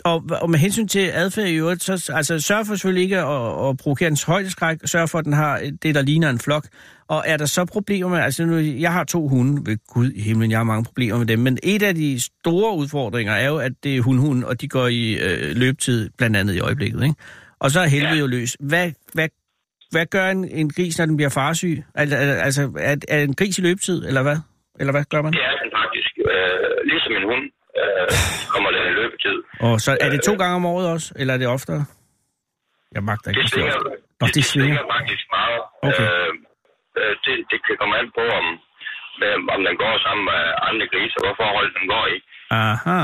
Og, 0.04 0.18
og 0.42 0.50
med 0.50 0.58
hensyn 0.58 0.88
til 0.88 1.04
adfærd 1.22 1.48
i 1.48 1.56
øvrigt, 1.62 1.82
så 1.82 2.12
altså, 2.18 2.40
sørg 2.40 2.66
for 2.66 2.74
selvfølgelig 2.74 3.04
ikke 3.06 3.18
at, 3.18 3.68
at 3.68 3.72
provokere 3.82 4.08
dens 4.08 4.24
højdeskræk. 4.24 4.78
Sørg 4.84 5.08
for, 5.10 5.18
at 5.18 5.24
den 5.24 5.32
har 5.32 5.52
det, 5.82 5.94
der 5.94 6.02
ligner 6.02 6.30
en 6.30 6.40
flok. 6.46 6.64
Og 7.08 7.24
er 7.26 7.36
der 7.36 7.46
så 7.46 7.64
problemer 7.64 8.08
med... 8.08 8.18
Altså, 8.18 8.44
nu, 8.44 8.56
jeg 8.56 8.92
har 8.92 9.04
to 9.04 9.28
hunde. 9.28 9.70
Ved 9.70 9.78
Gud 9.88 10.10
i 10.10 10.20
himlen, 10.22 10.50
jeg 10.50 10.58
har 10.58 10.64
mange 10.64 10.84
problemer 10.84 11.18
med 11.18 11.26
dem. 11.26 11.38
Men 11.38 11.58
et 11.62 11.82
af 11.82 11.94
de 11.94 12.20
store 12.20 12.76
udfordringer 12.76 13.32
er 13.34 13.48
jo, 13.48 13.56
at 13.58 13.72
det 13.84 13.96
er 13.96 14.00
hundhund, 14.02 14.44
og 14.44 14.60
de 14.60 14.68
går 14.68 14.86
i 14.86 15.14
øh, 15.14 15.56
løbetid, 15.56 16.10
blandt 16.18 16.36
andet 16.36 16.54
i 16.54 16.60
øjeblikket. 16.60 17.02
Ikke? 17.02 17.14
Og 17.60 17.70
så 17.70 17.80
er 17.80 17.86
helvede 17.86 18.18
jo 18.18 18.26
løs. 18.26 18.56
Hvad, 18.60 18.92
hvad, 19.12 19.28
hvad 19.90 20.06
gør 20.06 20.26
en, 20.30 20.44
en 20.44 20.70
gris, 20.70 20.98
når 20.98 21.06
den 21.06 21.16
bliver 21.16 21.28
farsyg? 21.30 21.84
Altså, 21.94 22.16
altså 22.16 22.62
er, 22.78 22.96
er 23.08 23.22
en 23.22 23.34
gris 23.34 23.58
i 23.58 23.62
løbetid, 23.62 24.06
eller 24.06 24.22
hvad? 24.22 24.36
Eller 24.80 24.92
hvad 24.92 25.04
gør 25.04 25.22
man? 25.22 25.32
Det 25.32 25.40
er 25.40 25.56
den 25.62 25.70
faktisk. 25.80 26.12
Øh, 26.18 26.90
ligesom 26.92 27.12
en 27.20 27.24
hund 27.30 27.44
øh, 27.80 28.08
kommer 28.54 28.70
den 28.70 28.82
i 28.92 28.94
løbetid. 29.00 29.36
Og 29.60 29.80
så 29.80 29.98
er 30.00 30.10
det 30.10 30.20
to 30.22 30.34
gange 30.34 30.54
om 30.56 30.64
året 30.66 30.88
også, 30.88 31.14
eller 31.16 31.34
er 31.34 31.38
det 31.38 31.46
oftere? 31.46 31.84
Jeg 32.94 33.02
magter 33.02 33.30
ikke. 33.30 33.40
Det 33.40 33.44
er 33.44 33.48
svinger. 33.48 33.74
Nå, 34.20 34.26
det, 34.26 34.34
det 34.34 34.44
svinger. 34.44 34.78
faktisk 34.96 35.24
meget. 35.38 35.60
Okay. 35.88 36.02
Øh, 36.02 36.32
øh, 37.00 37.12
det, 37.24 37.34
det 37.50 37.58
kan 37.66 37.76
komme 37.80 37.94
an 38.00 38.08
på, 38.18 38.24
om, 38.38 38.46
med, 39.20 39.30
om 39.54 39.60
den 39.68 39.76
går 39.82 39.94
sammen 40.06 40.24
med 40.32 40.42
andre 40.68 40.86
griser, 40.92 41.18
hvor 41.24 41.34
forhold 41.42 41.68
den 41.78 41.86
går 41.94 42.04
i. 42.14 42.18
Aha. 42.64 43.00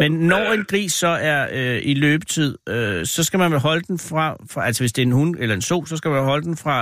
Men 0.00 0.10
når 0.32 0.44
en 0.56 0.64
gris 0.72 0.92
så 0.92 1.12
er 1.32 1.40
øh, 1.58 1.78
i 1.90 1.94
løbetid, 2.04 2.50
øh, 2.68 3.00
så 3.14 3.20
skal 3.26 3.38
man 3.38 3.50
vel 3.52 3.60
holde 3.68 3.84
den 3.90 3.98
fra, 4.10 4.24
fra, 4.52 4.60
altså 4.66 4.82
hvis 4.82 4.92
det 4.92 5.02
er 5.02 5.06
en 5.06 5.12
hund 5.20 5.36
eller 5.40 5.54
en 5.54 5.62
so, 5.70 5.84
så 5.84 5.96
skal 5.96 6.10
man 6.10 6.24
holde 6.24 6.44
den 6.50 6.56
fra, 6.64 6.76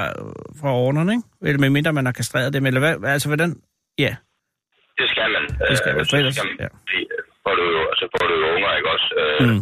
fra 0.61 0.70
ordnerne, 0.85 1.12
ikke? 1.12 1.26
Eller 1.49 1.61
medmindre 1.61 1.93
man 1.93 2.07
har 2.07 2.12
kastreret 2.12 2.53
dem, 2.53 2.66
eller 2.66 2.80
hvad, 2.80 2.95
altså 3.14 3.28
hvordan? 3.28 3.51
Ja, 3.99 4.12
Det 5.01 5.07
skal 5.12 5.28
man. 5.35 5.43
Det 5.70 5.76
skal 5.78 5.93
man, 5.95 6.01
Øh, 6.01 6.07
for 6.11 6.16
ellers- 6.16 6.39
ja. 6.64 6.64
øh, 6.64 6.70
får 7.45 7.55
du 7.61 7.64
jo, 7.76 7.82
så 8.01 8.05
får 8.14 8.26
du 8.28 8.35
jo 8.43 8.47
unger, 8.57 8.70
ikke 8.78 8.91
også? 8.95 9.09
Øh, 9.22 9.49
mm. 9.49 9.61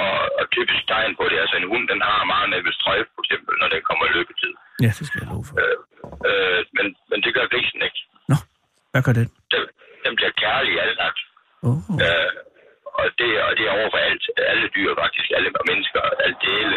Og, 0.00 0.14
og 0.38 0.44
typisk 0.56 0.82
tegn 0.92 1.12
på 1.20 1.24
det, 1.30 1.38
altså 1.44 1.56
en 1.56 1.70
hund, 1.72 1.84
den 1.92 2.00
har 2.08 2.30
meget 2.32 2.48
nervøs 2.54 2.76
trøje, 2.82 3.04
for 3.14 3.22
eksempel, 3.24 3.52
når 3.62 3.68
den 3.74 3.82
kommer 3.88 4.04
i 4.06 4.12
løbetid. 4.16 4.52
ja, 4.84 4.90
det 4.98 5.04
skal 5.06 5.18
jeg 5.22 5.28
love 5.32 5.44
for. 5.48 5.54
Øh, 5.62 5.76
øh, 6.28 6.60
men, 6.76 6.86
men 7.10 7.18
det 7.24 7.30
gør 7.36 7.46
grisen 7.54 7.82
ikke. 7.88 8.00
Hvad 8.92 9.02
gør 9.06 9.14
det? 9.20 9.26
Den, 9.54 9.62
den 10.04 10.12
bliver 10.18 10.32
kærlig 10.44 10.74
anlagt. 10.86 11.20
Oh. 11.68 11.78
Øh, 12.04 12.30
og 12.98 13.06
det, 13.18 13.30
og 13.46 13.52
det 13.56 13.64
er 13.68 13.72
over 13.78 13.90
for 13.94 14.00
alt, 14.08 14.24
alle 14.52 14.66
dyr 14.76 14.90
faktisk, 15.02 15.28
alle 15.36 15.50
mennesker, 15.70 16.00
alle 16.24 16.36
dele. 16.46 16.76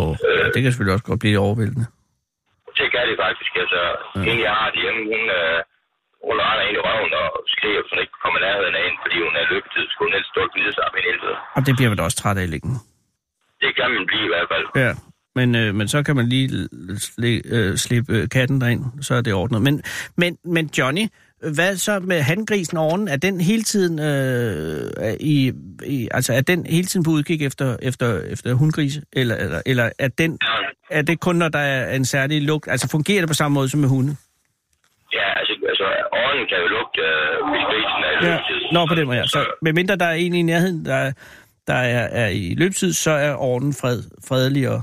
Oh. 0.00 0.14
Ja, 0.38 0.46
det 0.54 0.60
kan 0.60 0.70
selvfølgelig 0.70 0.96
også 0.96 1.08
godt 1.10 1.22
blive 1.24 1.38
overvældende. 1.46 1.86
Det 2.78 2.86
kan 2.94 3.02
det 3.10 3.16
faktisk. 3.26 3.52
Altså, 3.62 3.80
ja. 4.16 4.30
en 4.30 4.38
jeg 4.46 4.54
har 4.60 4.70
hjemme, 4.82 5.00
hun, 5.12 5.22
øh, 5.38 5.58
hun 6.28 6.36
render 6.48 6.64
ind 6.68 6.76
i 6.78 6.82
røven 6.86 7.12
og 7.22 7.28
skriger, 7.54 7.80
så 7.84 7.90
hun 7.92 8.00
ikke 8.04 8.16
kommer 8.24 8.38
nærheden 8.46 8.74
af 8.78 8.82
en, 8.88 8.96
fordi 9.04 9.16
hun 9.26 9.34
er 9.40 9.44
løbetid, 9.52 9.84
så 9.90 9.96
hun 10.02 10.12
helst 10.16 10.30
stå 10.32 10.40
og 10.46 10.50
sig 10.78 10.88
med 10.96 11.02
helvede. 11.08 11.36
Og 11.56 11.60
det 11.66 11.72
bliver 11.76 11.90
man 11.92 12.00
også 12.06 12.18
træt 12.22 12.38
af 12.40 12.44
i 12.48 12.52
længden. 12.54 12.76
Det 13.62 13.70
kan 13.78 13.88
man 13.94 14.04
blive 14.10 14.24
i 14.28 14.32
hvert 14.34 14.48
fald. 14.52 14.66
Ja, 14.84 14.92
men, 15.38 15.48
øh, 15.60 15.68
men 15.78 15.86
så 15.94 15.98
kan 16.06 16.14
man 16.18 16.26
lige 16.34 16.48
sli, 17.08 17.32
øh, 17.56 17.76
slippe 17.84 18.12
øh, 18.16 18.28
katten 18.36 18.60
derind, 18.60 18.82
så 19.06 19.12
er 19.14 19.22
det 19.26 19.32
ordnet. 19.42 19.62
Men, 19.62 19.82
men, 20.16 20.32
men 20.44 20.64
Johnny, 20.78 21.04
hvad 21.58 21.76
så 21.76 22.00
med 22.00 22.20
handgrisen 22.20 22.76
oven? 22.76 23.08
Er 23.08 23.16
den 23.16 23.40
hele 23.40 23.62
tiden 23.62 23.98
øh, 23.98 25.14
i, 25.20 25.52
i, 25.86 26.08
altså 26.10 26.32
er 26.34 26.40
den 26.40 26.66
hele 26.66 26.86
tiden 26.86 27.04
på 27.04 27.10
udkig 27.10 27.42
efter, 27.46 27.76
efter, 27.82 28.20
efter 28.20 28.54
hundgrise? 28.54 29.02
Eller, 29.12 29.36
eller, 29.36 29.62
eller 29.66 29.90
er, 29.98 30.08
den, 30.08 30.38
er 30.90 31.02
det 31.02 31.20
kun, 31.20 31.36
når 31.36 31.48
der 31.48 31.58
er 31.58 31.96
en 31.96 32.04
særlig 32.04 32.42
lugt? 32.42 32.68
Altså 32.68 32.88
fungerer 32.90 33.20
det 33.20 33.28
på 33.28 33.34
samme 33.34 33.54
måde 33.54 33.68
som 33.68 33.80
med 33.80 33.88
hunde? 33.88 34.16
Ja, 35.12 35.38
altså, 35.38 35.54
åren 36.30 36.46
kan 36.50 36.58
jo 36.64 36.68
lugte, 36.76 37.00
øh, 37.00 37.34
hvis 37.50 37.62
grisen 37.70 38.00
er 38.08 38.12
i 38.12 38.14
Ja, 38.14 38.30
løbetid. 38.30 38.58
nå 38.76 38.80
på 38.90 38.94
den 38.98 39.06
måde, 39.06 39.18
ja. 39.22 39.26
Så 39.36 39.40
medmindre 39.66 39.96
der 40.02 40.06
er 40.14 40.18
en 40.24 40.34
i 40.34 40.42
nærheden, 40.42 40.84
der, 40.90 41.12
der 41.70 41.78
er, 41.98 42.04
er 42.22 42.28
i 42.42 42.44
løbetid, 42.60 42.92
så 43.04 43.10
er 43.26 43.32
orden 43.50 43.72
fred, 43.80 43.98
fredelig 44.28 44.64
og, 44.74 44.80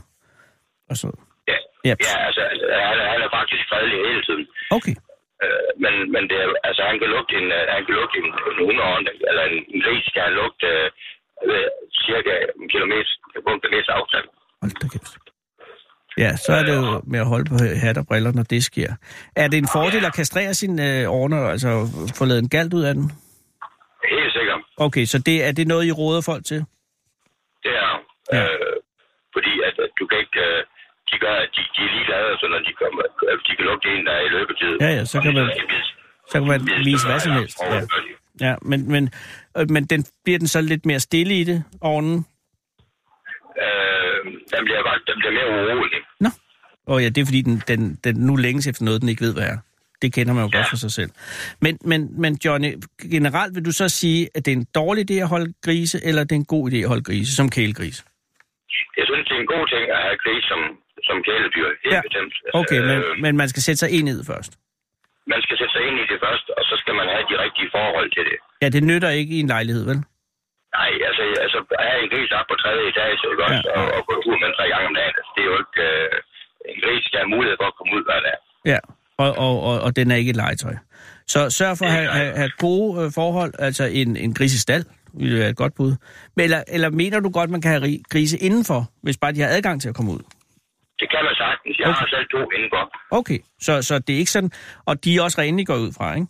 og 0.89 0.95
så. 1.01 1.07
Ja, 1.51 1.57
Ja. 1.89 1.93
ja 2.07 2.13
altså, 2.27 2.41
han, 2.89 2.97
er- 3.03 3.09
han 3.13 3.21
er 3.25 3.29
faktisk 3.39 3.63
fredelig 3.71 3.97
hele 4.09 4.21
tiden. 4.27 4.45
Okay. 4.77 4.95
Øh, 5.43 5.69
men, 5.83 5.93
men 6.13 6.23
det 6.29 6.37
er, 6.43 6.47
altså, 6.69 6.81
han 6.89 6.97
kan 7.01 7.09
lugte 7.15 7.33
en, 7.41 7.47
øh, 7.57 7.63
han 7.75 7.81
kan 7.85 7.93
lugte 7.99 8.15
en, 8.21 8.27
en 8.49 8.57
hundeånd, 8.65 9.05
eller 9.29 9.43
en, 9.51 9.57
en 9.73 9.79
gris 9.85 10.05
kan 10.15 10.29
lugte 10.41 10.67
øh, 11.49 11.67
cirka 12.05 12.33
en 12.61 12.67
kilometer, 12.73 13.11
på 13.45 13.49
en 13.55 13.61
kilometer 13.63 13.91
afstand. 13.99 14.25
Hold 14.61 14.71
da 14.81 14.87
kæft. 14.93 15.13
Ja, 16.18 16.36
så 16.36 16.51
er 16.53 16.63
det 16.63 16.76
jo 16.76 17.01
med 17.07 17.20
at 17.20 17.26
holde 17.26 17.45
på 17.49 17.55
hat 17.84 17.97
og 17.97 18.07
briller, 18.07 18.32
når 18.32 18.43
det 18.43 18.63
sker. 18.63 18.93
Er 19.36 19.47
det 19.47 19.57
en 19.57 19.68
fordel 19.74 20.05
at 20.05 20.13
kastrere 20.13 20.53
sin 20.53 20.80
øh, 20.80 21.07
ordner, 21.09 21.47
altså 21.47 21.70
få 22.18 22.26
lavet 22.26 22.41
en 22.43 22.49
galt 22.49 22.74
ud 22.74 22.84
af 22.84 22.93
den? 22.93 23.11
Helt 24.11 24.34
sikkert. 24.38 24.61
Okay, 24.78 25.05
så 25.05 25.18
det, 25.20 25.47
er 25.47 25.51
det 25.51 25.68
noget, 25.68 25.86
I 25.86 25.91
råder 25.91 26.22
folk 26.22 26.45
til? 26.45 26.57
Det 27.63 27.72
er, 27.86 27.91
Ja. 28.34 28.43
øh, 28.43 28.76
fordi 29.36 29.53
at, 29.68 29.76
at 29.86 29.91
du 29.99 30.07
kan 30.07 30.18
ikke, 30.24 30.39
øh, 30.47 30.59
de, 31.09 31.15
gør, 31.24 31.36
de, 31.55 31.61
de 31.76 31.82
er 31.88 31.91
ligeglade, 31.95 32.32
så 32.41 32.45
når 32.53 32.59
de 32.68 32.74
kommer, 32.82 33.03
øh, 33.30 33.38
de 33.47 33.51
kan 33.57 33.65
lugte 33.70 33.88
en, 33.95 34.05
der 34.05 34.11
er 34.11 34.24
i 34.28 34.30
løbetid. 34.38 34.74
Ja, 34.82 34.89
ja, 34.97 35.05
så 35.05 35.22
kan 35.22 35.34
man, 35.34 35.45
så 36.32 36.36
kan 36.39 36.47
man 36.47 36.61
vise 36.86 37.07
hvad 37.07 37.20
som 37.20 37.32
helst. 37.32 37.57
Ja, 37.72 37.82
ja 38.47 38.55
men, 38.61 38.91
men, 38.91 39.09
øh, 39.57 39.65
men 39.70 39.86
den, 39.86 40.05
bliver 40.24 40.39
den 40.39 40.47
så 40.47 40.61
lidt 40.61 40.86
mere 40.86 40.99
stille 40.99 41.34
i 41.39 41.43
det, 41.43 41.63
ovnen? 41.82 42.26
Den 44.53 44.61
bliver, 44.67 44.81
bare, 44.87 44.99
den 45.09 45.15
bliver 45.21 45.33
mere 45.37 45.47
urolig. 45.55 46.01
Og 46.91 46.97
ja, 47.03 47.09
det 47.15 47.21
er 47.21 47.25
fordi, 47.31 47.41
den, 47.49 47.57
den, 47.71 47.81
den 48.05 48.15
nu 48.27 48.33
længes 48.35 48.67
efter 48.67 48.83
noget, 48.87 49.01
den 49.01 49.09
ikke 49.09 49.21
ved, 49.27 49.33
hvad 49.33 49.47
er. 49.53 49.57
Det 50.01 50.09
kender 50.15 50.33
man 50.33 50.43
jo 50.45 50.49
ja. 50.53 50.57
godt 50.57 50.69
for 50.73 50.79
sig 50.85 50.91
selv. 50.99 51.11
Men, 51.65 51.73
men, 51.91 52.21
men 52.23 52.31
Johnny, 52.45 52.71
generelt 53.15 53.55
vil 53.55 53.65
du 53.65 53.73
så 53.81 53.89
sige, 54.01 54.21
at 54.35 54.45
det 54.45 54.51
er 54.53 54.57
en 54.63 54.67
dårlig 54.81 55.01
idé 55.11 55.15
at 55.25 55.29
holde 55.35 55.53
grise, 55.65 55.97
eller 56.07 56.21
det 56.23 56.31
er 56.37 56.41
en 56.45 56.51
god 56.55 56.63
idé 56.71 56.77
at 56.85 56.89
holde 56.93 57.03
grise 57.09 57.35
som 57.39 57.49
kælegris? 57.49 57.97
Jeg 58.99 59.05
synes, 59.09 59.23
det 59.29 59.35
er 59.37 59.41
en 59.45 59.51
god 59.55 59.65
ting 59.73 59.83
at 59.95 60.01
have 60.05 60.17
gris 60.25 60.43
som, 60.51 60.59
som 61.07 61.17
kæledyr. 61.27 61.67
Helt 61.83 61.93
Ja. 61.95 62.01
bestemt. 62.07 62.33
Okay, 62.61 62.79
men, 62.89 62.97
Øh, 62.97 63.03
men 63.25 63.37
man 63.41 63.47
skal 63.51 63.61
sætte 63.67 63.79
sig 63.83 63.89
ind 63.97 64.05
i 64.09 64.13
det 64.19 64.25
først. 64.33 64.51
man 65.33 65.41
skal 65.45 65.55
sætte 65.59 65.73
sig 65.75 65.83
ind 65.87 65.95
i 66.03 66.05
det 66.11 66.19
først, 66.25 66.45
og 66.57 66.63
så 66.69 66.75
skal 66.81 66.93
man 66.99 67.07
have 67.13 67.23
de 67.31 67.35
rigtige 67.45 67.69
forhold 67.77 68.07
til 68.15 68.23
det. 68.29 68.37
Ja, 68.61 68.67
det 68.75 68.83
nytter 68.83 69.09
ikke 69.19 69.31
i 69.37 69.39
en 69.39 69.47
lejlighed, 69.55 69.83
vel? 69.91 69.99
Nej, 70.76 70.91
altså, 71.09 71.24
altså 71.45 71.59
at 71.82 71.86
have 71.91 72.01
en 72.05 72.09
gris 72.13 72.32
op 72.39 72.45
på 72.51 72.55
tredje 72.63 72.84
etage, 72.91 73.20
ikke 73.32 73.43
også, 73.47 73.61
Ja. 73.70 73.74
og, 73.80 73.86
og 73.97 74.01
gå 74.09 74.13
tur 74.26 74.38
med 74.43 74.49
tre 74.57 74.65
gange 74.74 74.86
om 74.91 74.95
dagen, 74.99 75.15
altså, 75.20 75.32
det 75.36 75.41
er 75.45 75.49
jo 75.53 75.57
ikke... 75.63 75.80
Øh, 75.89 76.18
en 76.74 76.80
gris 76.86 77.03
skal 77.07 77.20
have 77.24 77.34
mulighed 77.36 77.55
for 77.61 77.68
at 77.72 77.76
komme 77.78 77.91
ud 77.97 78.03
hver 78.09 78.20
dag. 78.28 78.38
Ja, 78.74 78.80
og, 79.24 79.30
og, 79.45 79.53
og, 79.70 79.76
og 79.86 79.95
den 79.97 80.11
er 80.11 80.15
ikke 80.22 80.30
et 80.30 80.36
legetøj. 80.36 80.76
Så 81.34 81.49
sørg 81.49 81.78
for 81.78 81.86
at 81.86 81.91
have, 81.91 82.07
have, 82.20 82.34
have 82.41 82.51
gode 82.65 82.89
øh, 83.01 83.11
forhold, 83.20 83.51
altså 83.59 83.84
en, 83.99 84.09
en 84.18 84.34
grisestal 84.34 84.84
ville 85.22 85.39
være 85.39 85.49
et 85.49 85.55
godt 85.63 85.74
bud. 85.78 85.91
Men, 86.36 86.43
eller, 86.43 86.63
eller 86.68 86.89
mener 86.89 87.20
du 87.20 87.30
godt, 87.30 87.49
man 87.49 87.61
kan 87.61 87.72
have 87.72 87.84
ri- 87.88 88.03
grise 88.13 88.38
indenfor, 88.38 88.82
hvis 89.03 89.18
bare 89.18 89.32
de 89.36 89.41
har 89.41 89.49
adgang 89.57 89.82
til 89.82 89.89
at 89.89 89.95
komme 89.95 90.11
ud? 90.11 90.24
Det 90.99 91.07
kan 91.13 91.22
man 91.28 91.36
sagtens. 91.43 91.80
Jeg 91.80 91.88
Jeg 91.88 91.93
har 91.93 92.07
selv 92.15 92.28
to 92.36 92.51
indenfor. 92.55 92.84
Okay, 93.20 93.39
så, 93.61 93.82
så 93.82 93.99
det 93.99 94.15
er 94.15 94.20
ikke 94.24 94.32
sådan... 94.32 94.51
Og 94.86 95.03
de 95.03 95.15
er 95.18 95.22
også 95.24 95.41
rene, 95.41 95.65
går 95.65 95.76
ud 95.86 95.91
fra, 95.97 96.07
ikke? 96.15 96.28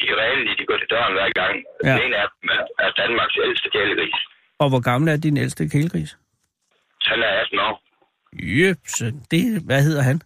De 0.00 0.04
er 0.12 0.16
renlige, 0.24 0.56
de 0.59 0.59
døren 0.92 1.12
hver 1.18 1.30
gang. 1.40 1.54
Ja. 1.84 1.92
Den 1.92 2.02
ene 2.06 2.16
af 2.22 2.28
dem 2.34 2.48
er, 2.56 2.62
er 2.84 2.90
Danmarks 3.02 3.36
ældste 3.46 3.68
kælegris. 3.74 4.18
Og 4.62 4.68
hvor 4.68 4.82
gammel 4.90 5.08
er 5.14 5.16
din 5.16 5.36
ældste 5.36 5.68
kælegris? 5.68 6.10
Han 7.10 7.18
er 7.28 7.32
18 7.42 7.58
år. 7.68 7.74
Jøpse, 8.58 9.06
det... 9.30 9.42
Hvad 9.68 9.82
hedder 9.88 10.02
han? 10.10 10.16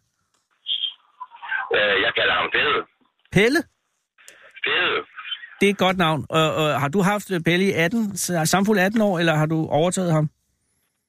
Øh, 1.77 1.97
jeg 2.05 2.13
kalder 2.19 2.35
ham 2.41 2.49
Fede. 2.55 2.81
Pelle? 3.33 3.61
Fede. 4.65 4.99
Det 5.61 5.67
er 5.67 5.71
et 5.71 5.79
godt 5.87 5.99
navn. 6.07 6.27
Og, 6.31 6.55
og 6.55 6.81
har 6.81 6.89
du 6.89 7.01
haft 7.03 7.27
Pelle 7.47 7.65
i 7.71 7.73
18, 7.73 8.17
samfuld 8.55 8.79
18 8.79 9.01
år, 9.01 9.19
eller 9.19 9.35
har 9.35 9.47
du 9.47 9.59
overtaget 9.81 10.13
ham? 10.13 10.27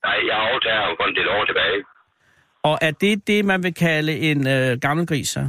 Nej, 0.05 0.19
jeg 0.27 0.35
har 0.35 0.45
overtaget 0.51 0.81
ham 0.85 0.93
for 0.99 1.05
en 1.09 1.15
del 1.15 1.27
år 1.29 1.45
tilbage. 1.45 1.79
Og 2.63 2.75
er 2.87 2.91
det 2.91 3.27
det, 3.27 3.45
man 3.45 3.63
vil 3.63 3.73
kalde 3.73 4.13
en 4.29 4.39
øh, 4.55 4.79
gammel 4.85 5.07
gris, 5.07 5.29
så? 5.35 5.43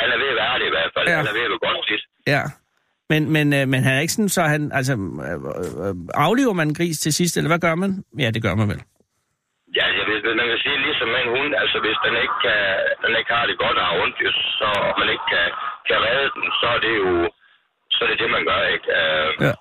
Han 0.00 0.08
er 0.14 0.18
ved 0.22 0.28
at 0.34 0.38
være 0.42 0.56
det 0.60 0.66
i 0.70 0.74
hvert 0.76 0.90
fald. 0.94 1.06
Ja. 1.08 1.16
Han 1.16 1.26
er 1.32 1.36
ved 1.38 1.44
at 1.48 1.50
være 1.54 1.64
godt. 1.66 1.79
Ja. 2.26 2.42
Men, 3.10 3.22
men, 3.36 3.46
øh, 3.58 3.64
men 3.72 3.80
han 3.86 3.92
er 3.96 4.00
ikke 4.04 4.12
sådan, 4.18 4.28
så 4.36 4.42
han... 4.54 4.62
Altså, 4.78 4.92
øh, 5.28 5.38
øh, 5.86 5.94
aflever 6.26 6.52
man 6.60 6.68
en 6.68 6.78
gris 6.80 6.98
til 7.04 7.12
sidst, 7.18 7.34
eller 7.36 7.50
hvad 7.52 7.62
gør 7.66 7.74
man? 7.82 7.90
Ja, 8.22 8.28
det 8.34 8.42
gør 8.46 8.54
man 8.60 8.68
vel. 8.72 8.80
Ja, 9.78 9.86
jeg 9.98 10.04
ved, 10.10 10.18
man 10.40 10.48
kan 10.52 10.60
sige 10.64 10.78
ligesom 10.86 11.08
med 11.14 11.20
en 11.26 11.32
hund, 11.36 11.52
altså 11.62 11.76
hvis 11.84 11.98
den 12.06 12.14
ikke, 12.24 12.38
kan, 12.46 12.60
den 13.02 13.12
ikke 13.20 13.32
har 13.36 13.44
det 13.50 13.56
godt 13.64 13.76
og 13.80 13.86
har 13.88 13.96
ondt, 14.02 14.18
så 14.60 14.68
og 14.88 14.94
man 15.00 15.08
ikke 15.14 15.26
kan, 15.34 15.46
kan 15.88 15.98
redde 16.06 16.28
den, 16.36 16.46
så 16.60 16.66
er 16.76 16.80
det 16.86 16.94
jo 17.04 17.10
så 17.94 17.98
er 18.04 18.08
det 18.10 18.18
det, 18.22 18.30
man 18.36 18.44
gør, 18.50 18.60
ikke? 18.76 18.88
Uh, 19.00 19.30
Ja. 19.46 19.52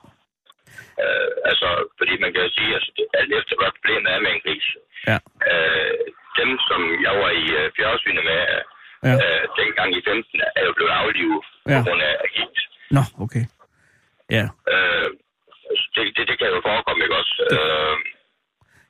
uh, 1.03 1.32
altså, 1.49 1.68
fordi 1.99 2.14
man 2.24 2.30
kan 2.34 2.41
jo 2.45 2.49
sige, 2.57 2.72
altså, 2.78 2.91
det- 2.97 3.12
alt 3.20 3.32
efter 3.39 3.53
hvad 3.60 3.72
problemet 3.78 4.07
er 4.16 4.20
med 4.26 4.32
en 4.36 4.43
gris. 4.45 4.68
Ja. 5.10 5.18
Uh, 5.49 5.93
dem, 6.39 6.49
som 6.70 6.80
jeg 7.05 7.14
var 7.24 7.32
i 7.43 7.45
fjernsynet 7.78 8.24
med 8.32 8.41
Ja. 9.07 9.13
uh, 9.23 9.41
dengang 9.59 9.89
i 9.97 10.01
15, 10.07 10.41
er 10.59 10.63
jo 10.67 10.73
blevet 10.77 10.91
aflivet 11.01 11.41
Ja. 11.71 11.77
på 11.79 11.83
grund 11.87 12.01
af 12.01 12.15
gigt. 12.35 12.59
Nå, 12.97 13.01
okay. 13.25 13.43
Ja, 14.37 14.43
Uh, 14.73 15.07
det, 15.95 16.01
det, 16.17 16.23
det 16.29 16.35
kan 16.39 16.47
jo 16.55 16.61
forekomme, 16.69 17.03
ikke 17.05 17.15
også? 17.21 17.33
Uh, 17.57 17.95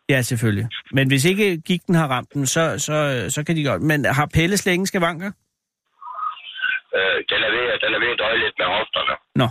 ja 0.10 0.22
selvfølgelig. 0.22 0.68
Men 0.92 1.08
hvis 1.08 1.26
ikke 1.26 1.62
gigten 1.70 1.96
har 1.96 2.08
ramt 2.08 2.34
dem, 2.34 2.46
så, 2.46 2.64
så, 2.88 2.96
så 3.36 3.40
kan 3.46 3.56
de 3.56 3.64
godt... 3.70 3.82
Men 3.82 4.06
har 4.06 4.28
Pelle 4.36 4.58
slet 4.58 4.74
ingen 4.74 4.88
skavanker? 4.94 5.32
den, 7.32 7.40
er 7.48 7.52
ved, 7.56 7.64
den 7.84 7.92
er 7.96 8.00
ved 8.00 8.12
at 8.16 8.20
døje 8.20 8.38
lidt 8.44 8.56
med 8.60 8.68
hofterne. 8.78 9.16
Nå. 9.42 9.48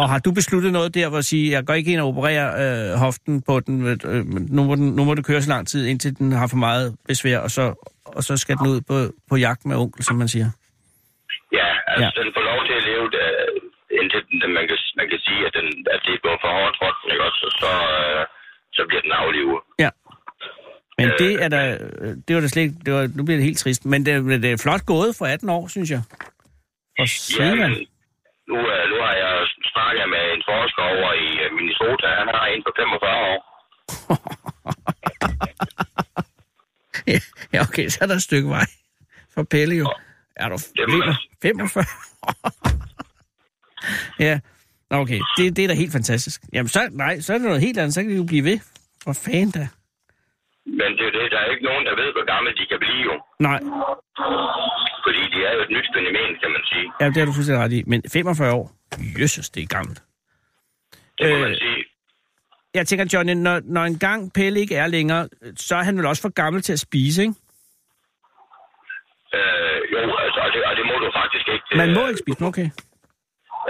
Og 0.00 0.06
har 0.12 0.18
du 0.18 0.30
besluttet 0.40 0.72
noget 0.72 0.94
der, 0.94 1.08
hvor 1.08 1.18
at 1.18 1.24
sige, 1.24 1.44
jeg 1.56 1.66
går 1.66 1.74
ikke 1.74 1.92
ind 1.92 2.00
og 2.00 2.08
opererer 2.08 2.48
øh, 2.62 2.98
hoften 3.04 3.42
på 3.48 3.60
den, 3.66 3.74
øh, 3.86 4.26
men 4.32 4.42
nu, 4.56 4.60
må 4.64 4.74
den, 4.80 4.88
nu 4.96 5.04
må 5.04 5.12
det 5.14 5.24
køre 5.26 5.42
så 5.42 5.48
lang 5.54 5.68
tid, 5.68 5.86
indtil 5.86 6.18
den 6.18 6.32
har 6.32 6.46
for 6.46 6.56
meget 6.56 6.86
besvær, 7.08 7.38
og 7.38 7.50
så, 7.50 7.64
og 8.16 8.22
så 8.28 8.36
skal 8.36 8.56
den 8.58 8.66
ud 8.72 8.80
på, 8.80 8.96
på 9.30 9.34
jagt 9.36 9.62
med 9.66 9.76
onkel, 9.76 10.04
som 10.04 10.16
man 10.16 10.28
siger. 10.28 10.48
Ja, 11.58 11.68
altså 11.92 12.10
Ja. 12.16 12.22
den 12.24 12.28
får 12.36 12.44
lov 12.50 12.60
til 12.68 12.74
at 12.80 12.84
leve, 12.90 13.06
det, 13.14 13.24
indtil 14.00 14.20
den, 14.42 14.50
man, 14.58 14.64
kan, 14.70 14.78
man 15.00 15.06
kan 15.12 15.20
sige, 15.26 15.40
at, 15.48 15.52
den, 15.58 15.66
at 15.94 16.00
det 16.06 16.12
er 16.16 16.20
gået 16.26 16.38
for 16.44 16.50
hårdt 16.58 16.76
for 16.80 16.88
den, 16.98 17.06
ikke 17.12 17.24
også? 17.28 17.40
Og 17.48 17.52
så, 17.62 17.70
øh, 17.94 18.22
så 18.76 18.82
bliver 18.88 19.02
den 19.06 19.12
aflivet. 19.22 19.58
Ja. 19.84 19.90
Men 20.98 21.06
Øh, 21.08 21.18
det 21.22 21.32
er 21.44 21.48
da, 21.56 21.60
øh, 22.02 22.12
det 22.28 22.32
var 22.36 22.40
da 22.42 22.48
slet 22.48 22.72
det 22.86 22.92
var, 22.94 23.02
nu 23.16 23.22
bliver 23.24 23.38
det 23.40 23.44
helt 23.50 23.58
trist, 23.58 23.82
men 23.92 24.06
det, 24.06 24.42
det 24.42 24.50
er 24.52 24.60
flot 24.66 24.86
gået 24.86 25.10
for 25.18 25.26
18 25.26 25.48
år, 25.48 25.68
synes 25.68 25.90
jeg. 25.90 26.02
For 26.98 27.42
ja, 27.42 27.54
men 27.54 27.72
nu, 28.50 28.58
øh, 28.74 28.82
nu 28.92 28.96
har 29.06 29.14
jeg 29.24 29.34
snakket 29.72 30.06
med 30.14 30.24
en 30.34 30.42
forsker 30.50 30.82
over 30.94 31.10
i 31.26 31.28
øh, 31.44 31.48
Minnesota. 31.56 32.06
Han 32.20 32.28
har 32.36 32.44
en 32.54 32.62
på 32.66 32.70
45 32.76 33.16
år. 33.32 33.40
ja, 37.54 37.60
okay, 37.66 37.86
så 37.88 37.98
er 38.02 38.06
der 38.08 38.14
et 38.14 38.22
stykke 38.22 38.48
vej 38.48 38.66
for 39.34 39.42
Pelle 39.50 39.74
jo. 39.76 39.86
Er 40.36 40.48
du 40.48 40.56
Det 40.78 40.84
må 40.88 40.96
man- 40.98 41.14
45? 41.42 41.84
ja, 44.18 44.40
Nå, 44.90 44.96
okay, 44.96 45.20
det, 45.36 45.56
det 45.56 45.64
er 45.64 45.68
da 45.68 45.74
helt 45.74 45.92
fantastisk. 45.92 46.40
Jamen, 46.52 46.68
så, 46.68 46.88
nej, 46.92 47.20
så 47.20 47.32
er 47.32 47.38
det 47.38 47.46
noget 47.46 47.60
helt 47.60 47.78
andet, 47.78 47.94
så 47.94 48.02
kan 48.02 48.10
de 48.10 48.16
jo 48.16 48.24
blive 48.24 48.44
ved. 48.44 48.58
For 49.04 49.12
fanden 49.24 49.50
da. 49.50 49.68
Men 50.66 50.88
det 50.96 51.00
er 51.00 51.04
jo 51.10 51.14
det, 51.20 51.30
der 51.32 51.38
er 51.38 51.50
ikke 51.54 51.64
nogen, 51.64 51.84
der 51.86 51.94
ved, 52.02 52.08
hvor 52.16 52.24
gamle 52.34 52.50
de 52.58 52.66
kan 52.70 52.78
blive 52.84 53.02
jo. 53.10 53.14
Nej, 53.48 53.60
Fordi 55.10 55.22
de 55.34 55.38
er 55.48 55.52
jo 55.56 55.60
et 55.66 55.70
nyt 55.76 55.88
fænomen, 55.96 56.30
kan 56.42 56.50
man 56.56 56.62
sige. 56.70 56.86
ja, 57.00 57.06
det 57.12 57.16
har 57.20 57.24
du 57.28 57.32
fuldstændig 57.32 57.64
ret 57.64 57.72
i. 57.78 57.80
Men 57.86 57.98
45 58.12 58.52
år, 58.58 58.66
jøsses, 59.18 59.50
det 59.50 59.62
er 59.62 59.66
gammelt. 59.76 59.98
Det 61.18 61.30
må 61.30 61.36
Øh, 61.36 61.40
man 61.40 61.54
sige. 61.64 61.84
Jeg 62.74 62.86
tænker, 62.86 63.04
Johnny, 63.12 63.32
når, 63.46 63.60
når 63.64 63.84
en 63.92 63.98
gang 63.98 64.32
Pelle 64.36 64.60
ikke 64.60 64.76
er 64.76 64.86
længere, 64.86 65.28
så 65.56 65.76
er 65.76 65.82
han 65.88 65.96
vel 65.98 66.06
også 66.06 66.22
for 66.22 66.32
gammel 66.42 66.62
til 66.62 66.72
at 66.72 66.80
spise, 66.88 67.22
ikke? 67.22 67.34
Øh, 69.38 69.80
jo, 69.92 69.98
altså, 70.24 70.38
og 70.44 70.50
det, 70.54 70.60
og 70.70 70.74
det 70.78 70.84
må 70.90 70.94
du 71.04 71.08
faktisk 71.20 71.46
ikke. 71.54 71.64
Det, 71.70 71.76
Man 71.82 71.90
må 71.96 72.02
ikke 72.10 72.20
spise, 72.24 72.44
okay. 72.50 72.68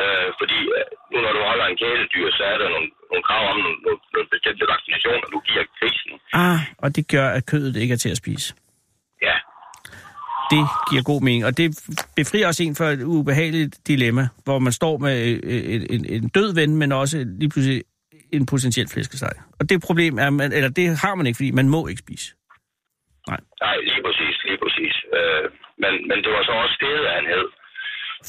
Øh, 0.03 0.29
fordi 0.41 0.59
øh, 0.77 0.85
nu 1.13 1.17
når 1.25 1.33
du 1.37 1.41
holder 1.51 1.67
en 1.73 1.77
kæledyr, 1.83 2.27
så 2.39 2.43
er 2.53 2.57
der 2.63 2.69
nogle, 2.75 2.89
nogle 3.11 3.25
krav 3.29 3.43
om 3.53 3.59
nogle, 3.65 3.79
nogle, 4.15 4.29
bestemte 4.35 4.65
vaccinationer, 4.75 5.27
du 5.35 5.39
giver 5.49 5.65
grisen. 5.79 6.13
Ah, 6.45 6.61
og 6.85 6.89
det 6.97 7.05
gør, 7.15 7.29
at 7.39 7.43
kødet 7.51 7.77
ikke 7.83 7.93
er 7.97 8.01
til 8.05 8.11
at 8.15 8.21
spise. 8.25 8.49
Det 10.51 10.65
giver 10.91 11.03
god 11.03 11.21
mening, 11.23 11.45
og 11.45 11.57
det 11.57 11.67
befrier 12.17 12.47
også 12.47 12.63
en 12.63 12.77
for 12.77 12.85
et 12.85 13.03
ubehageligt 13.03 13.87
dilemma, 13.87 14.29
hvor 14.45 14.59
man 14.59 14.73
står 14.73 14.99
med 14.99 15.17
øh, 15.45 15.75
en, 15.75 15.87
en, 15.91 16.05
en 16.17 16.29
død 16.29 16.55
ven, 16.55 16.77
men 16.77 16.93
også 16.93 17.25
lige 17.41 17.49
pludselig 17.49 17.83
en 18.33 18.47
potentiel 18.47 18.89
flæskesteg. 18.89 19.33
Og 19.61 19.71
det 19.71 19.83
problem 19.83 20.19
er, 20.19 20.31
man, 20.31 20.53
eller 20.53 20.69
det 20.69 20.87
har 21.05 21.15
man 21.15 21.27
ikke, 21.27 21.37
fordi 21.37 21.51
man 21.51 21.69
må 21.69 21.87
ikke 21.87 22.03
spise. 22.07 22.27
nej, 23.29 23.77
lige 23.91 24.03
præcis, 24.07 24.35
lige 24.49 24.59
præcis. 24.65 24.95
Øh, 25.17 25.45
men, 25.83 25.93
men 26.09 26.17
det 26.25 26.31
var 26.35 26.43
så 26.49 26.53
også 26.63 26.75
stedet, 26.81 27.05
han 27.19 27.25
hed. 27.33 27.47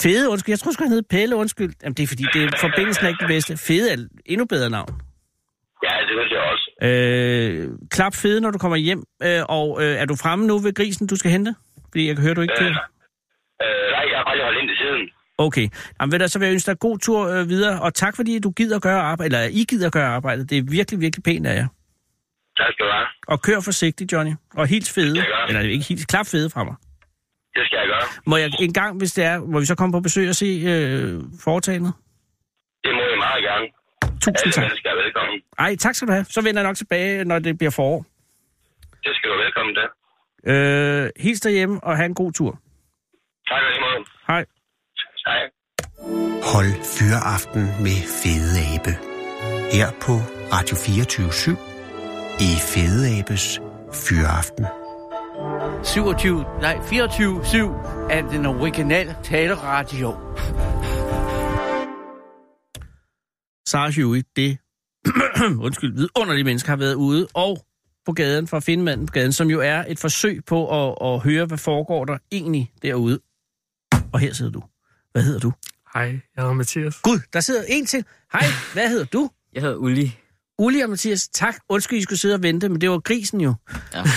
Fede, 0.03 0.29
undskyld. 0.29 0.53
Jeg 0.53 0.59
tror 0.59 0.71
sgu, 0.71 0.83
han 0.83 0.91
hed 0.91 1.03
Pelle, 1.09 1.35
undskyld. 1.35 1.73
Jamen, 1.83 1.95
det 1.97 2.03
er 2.03 2.07
fordi, 2.07 2.25
det 2.33 2.43
er 2.43 2.49
forbindelsen 2.61 3.05
er 3.05 3.09
ikke 3.09 3.23
det 3.25 3.27
bedste. 3.35 3.57
Fede 3.67 3.93
er 3.93 3.97
endnu 4.25 4.45
bedre 4.45 4.69
navn. 4.69 4.93
Ja, 5.83 5.95
det 6.07 6.13
synes 6.17 6.31
jeg 6.31 6.41
også. 6.51 6.65
Øh, 6.87 7.89
klap 7.89 8.13
fede, 8.15 8.41
når 8.41 8.51
du 8.51 8.57
kommer 8.57 8.77
hjem. 8.77 9.03
Øh, 9.23 9.43
og 9.49 9.67
øh, 9.83 10.01
er 10.01 10.05
du 10.05 10.15
fremme 10.15 10.47
nu 10.47 10.59
ved 10.59 10.73
grisen, 10.73 11.07
du 11.07 11.15
skal 11.15 11.31
hente? 11.31 11.55
Fordi 11.91 12.07
jeg 12.07 12.15
kan 12.15 12.23
høre, 12.25 12.33
du 12.33 12.41
ikke 12.41 12.53
Øh, 12.53 12.59
kører. 12.59 12.69
øh, 13.63 13.91
nej, 13.95 14.03
jeg 14.11 14.17
har 14.19 14.23
aldrig 14.31 14.45
holdt 14.45 14.59
ind 14.61 14.69
til 14.69 14.77
siden. 14.77 15.09
Okay. 15.37 15.67
Jamen, 16.01 16.11
ved 16.11 16.19
du, 16.19 16.27
så 16.27 16.39
vil 16.39 16.45
jeg 16.45 16.53
ønske 16.53 16.71
dig 16.71 16.79
god 16.79 16.97
tur 16.99 17.27
øh, 17.27 17.49
videre. 17.49 17.81
Og 17.81 17.93
tak, 17.93 18.15
fordi 18.15 18.39
du 18.39 18.51
gider 18.51 18.79
gøre 18.79 19.01
arbejde, 19.01 19.25
eller 19.35 19.41
I 19.59 19.65
gider 19.69 19.89
gøre 19.89 20.07
arbejdet. 20.07 20.49
Det 20.49 20.57
er 20.57 20.63
virkelig, 20.71 20.99
virkelig 21.01 21.23
pænt 21.23 21.47
af 21.47 21.55
jer. 21.55 21.67
Tak 22.57 22.71
skal 22.73 22.85
du 22.85 22.91
have. 22.91 23.07
Og 23.27 23.41
kør 23.41 23.59
forsigtigt, 23.59 24.11
Johnny. 24.13 24.31
Og 24.53 24.67
hils 24.67 24.93
fede. 24.93 25.15
gøre. 25.15 25.47
Eller 25.47 25.61
ikke 25.61 25.85
hils, 25.85 26.05
klap 26.05 26.25
fede 26.27 26.49
fra 26.49 26.63
mig. 26.63 26.75
Det 27.55 27.63
skal 27.65 27.77
jeg 27.77 27.87
gøre. 27.87 28.01
Må 28.25 28.37
jeg 28.37 28.49
en 28.59 28.73
gang, 28.73 28.97
hvis 28.97 29.13
det 29.13 29.23
er, 29.23 29.39
må 29.39 29.59
vi 29.59 29.65
så 29.65 29.75
komme 29.75 29.91
på 29.93 29.99
besøg 29.99 30.29
og 30.29 30.35
se 30.35 30.45
øh, 30.45 31.21
foretagendet? 31.43 31.93
Det 32.83 32.91
må 32.93 33.01
jeg 33.01 33.17
meget 33.17 33.43
gerne. 33.43 33.65
Tusind 34.21 34.37
Alle 34.37 34.51
tak. 34.51 34.85
er 34.85 35.03
velkommen. 35.03 35.41
Ej, 35.59 35.75
tak 35.75 35.95
skal 35.95 36.07
du 36.07 36.13
have. 36.13 36.25
Så 36.29 36.41
vender 36.41 36.61
jeg 36.61 36.69
nok 36.69 36.75
tilbage, 36.77 37.25
når 37.25 37.39
det 37.39 37.57
bliver 37.57 37.71
forår. 37.71 38.05
Det 39.03 39.11
skal 39.15 39.29
du 39.29 39.35
være 39.35 39.45
velkommen 39.45 39.75
til. 39.75 39.83
Øh, 40.47 41.09
hils 41.19 41.39
derhjemme, 41.39 41.83
og 41.83 41.95
have 41.97 42.05
en 42.05 42.13
god 42.13 42.31
tur. 42.31 42.51
Tak 43.47 43.61
lige 43.69 43.81
måde. 43.85 44.05
Hej. 44.27 44.45
Hej. 45.27 45.41
Hold 46.53 46.73
Fyraften 46.95 47.63
med 47.85 47.97
Fede 48.21 48.57
Abe. 48.73 48.93
Her 49.77 49.87
på 50.05 50.13
Radio 50.55 50.75
24 50.75 51.27
i 52.47 52.51
Fede 52.71 53.19
Abes 53.19 53.59
Fyraften. 53.93 54.65
27, 55.83 56.45
nej, 56.61 56.75
24-7 56.75 58.11
af 58.11 58.23
den 58.23 58.45
originale 58.45 59.15
taleradio. 59.23 60.09
Sarah 63.67 63.93
Huey, 63.95 64.23
det 64.35 64.57
undskyld, 65.65 65.93
vidunderlige 65.93 66.43
mennesker 66.43 66.69
har 66.69 66.77
været 66.77 66.93
ude 66.93 67.27
og 67.33 67.57
på 68.05 68.11
gaden 68.13 68.47
for 68.47 68.57
at 68.57 68.63
finde 68.63 68.83
manden 68.83 69.05
på 69.05 69.11
gaden, 69.11 69.31
som 69.31 69.49
jo 69.49 69.59
er 69.61 69.83
et 69.87 69.99
forsøg 69.99 70.45
på 70.45 70.87
at, 70.89 70.95
at 71.13 71.19
høre, 71.19 71.45
hvad 71.45 71.57
foregår 71.57 72.05
der 72.05 72.17
egentlig 72.31 72.71
derude. 72.81 73.19
Og 74.13 74.19
her 74.19 74.33
sidder 74.33 74.51
du. 74.51 74.63
Hvad 75.11 75.23
hedder 75.23 75.39
du? 75.39 75.51
Hej, 75.93 76.03
jeg 76.03 76.19
hedder 76.37 76.53
Mathias. 76.53 76.95
Gud, 77.03 77.19
der 77.33 77.39
sidder 77.39 77.63
en 77.67 77.85
til. 77.85 78.05
Hej, 78.33 78.43
hvad 78.73 78.89
hedder 78.89 79.05
du? 79.05 79.29
Jeg 79.53 79.61
hedder 79.61 79.75
Uli. 79.75 80.17
Uli 80.59 80.79
og 80.79 80.89
Mathias, 80.89 81.27
tak. 81.27 81.55
Undskyld, 81.69 81.99
I 81.99 82.01
skulle 82.01 82.19
sidde 82.19 82.35
og 82.35 82.43
vente, 82.43 82.69
men 82.69 82.81
det 82.81 82.89
var 82.89 82.99
grisen 82.99 83.41
jo. 83.41 83.53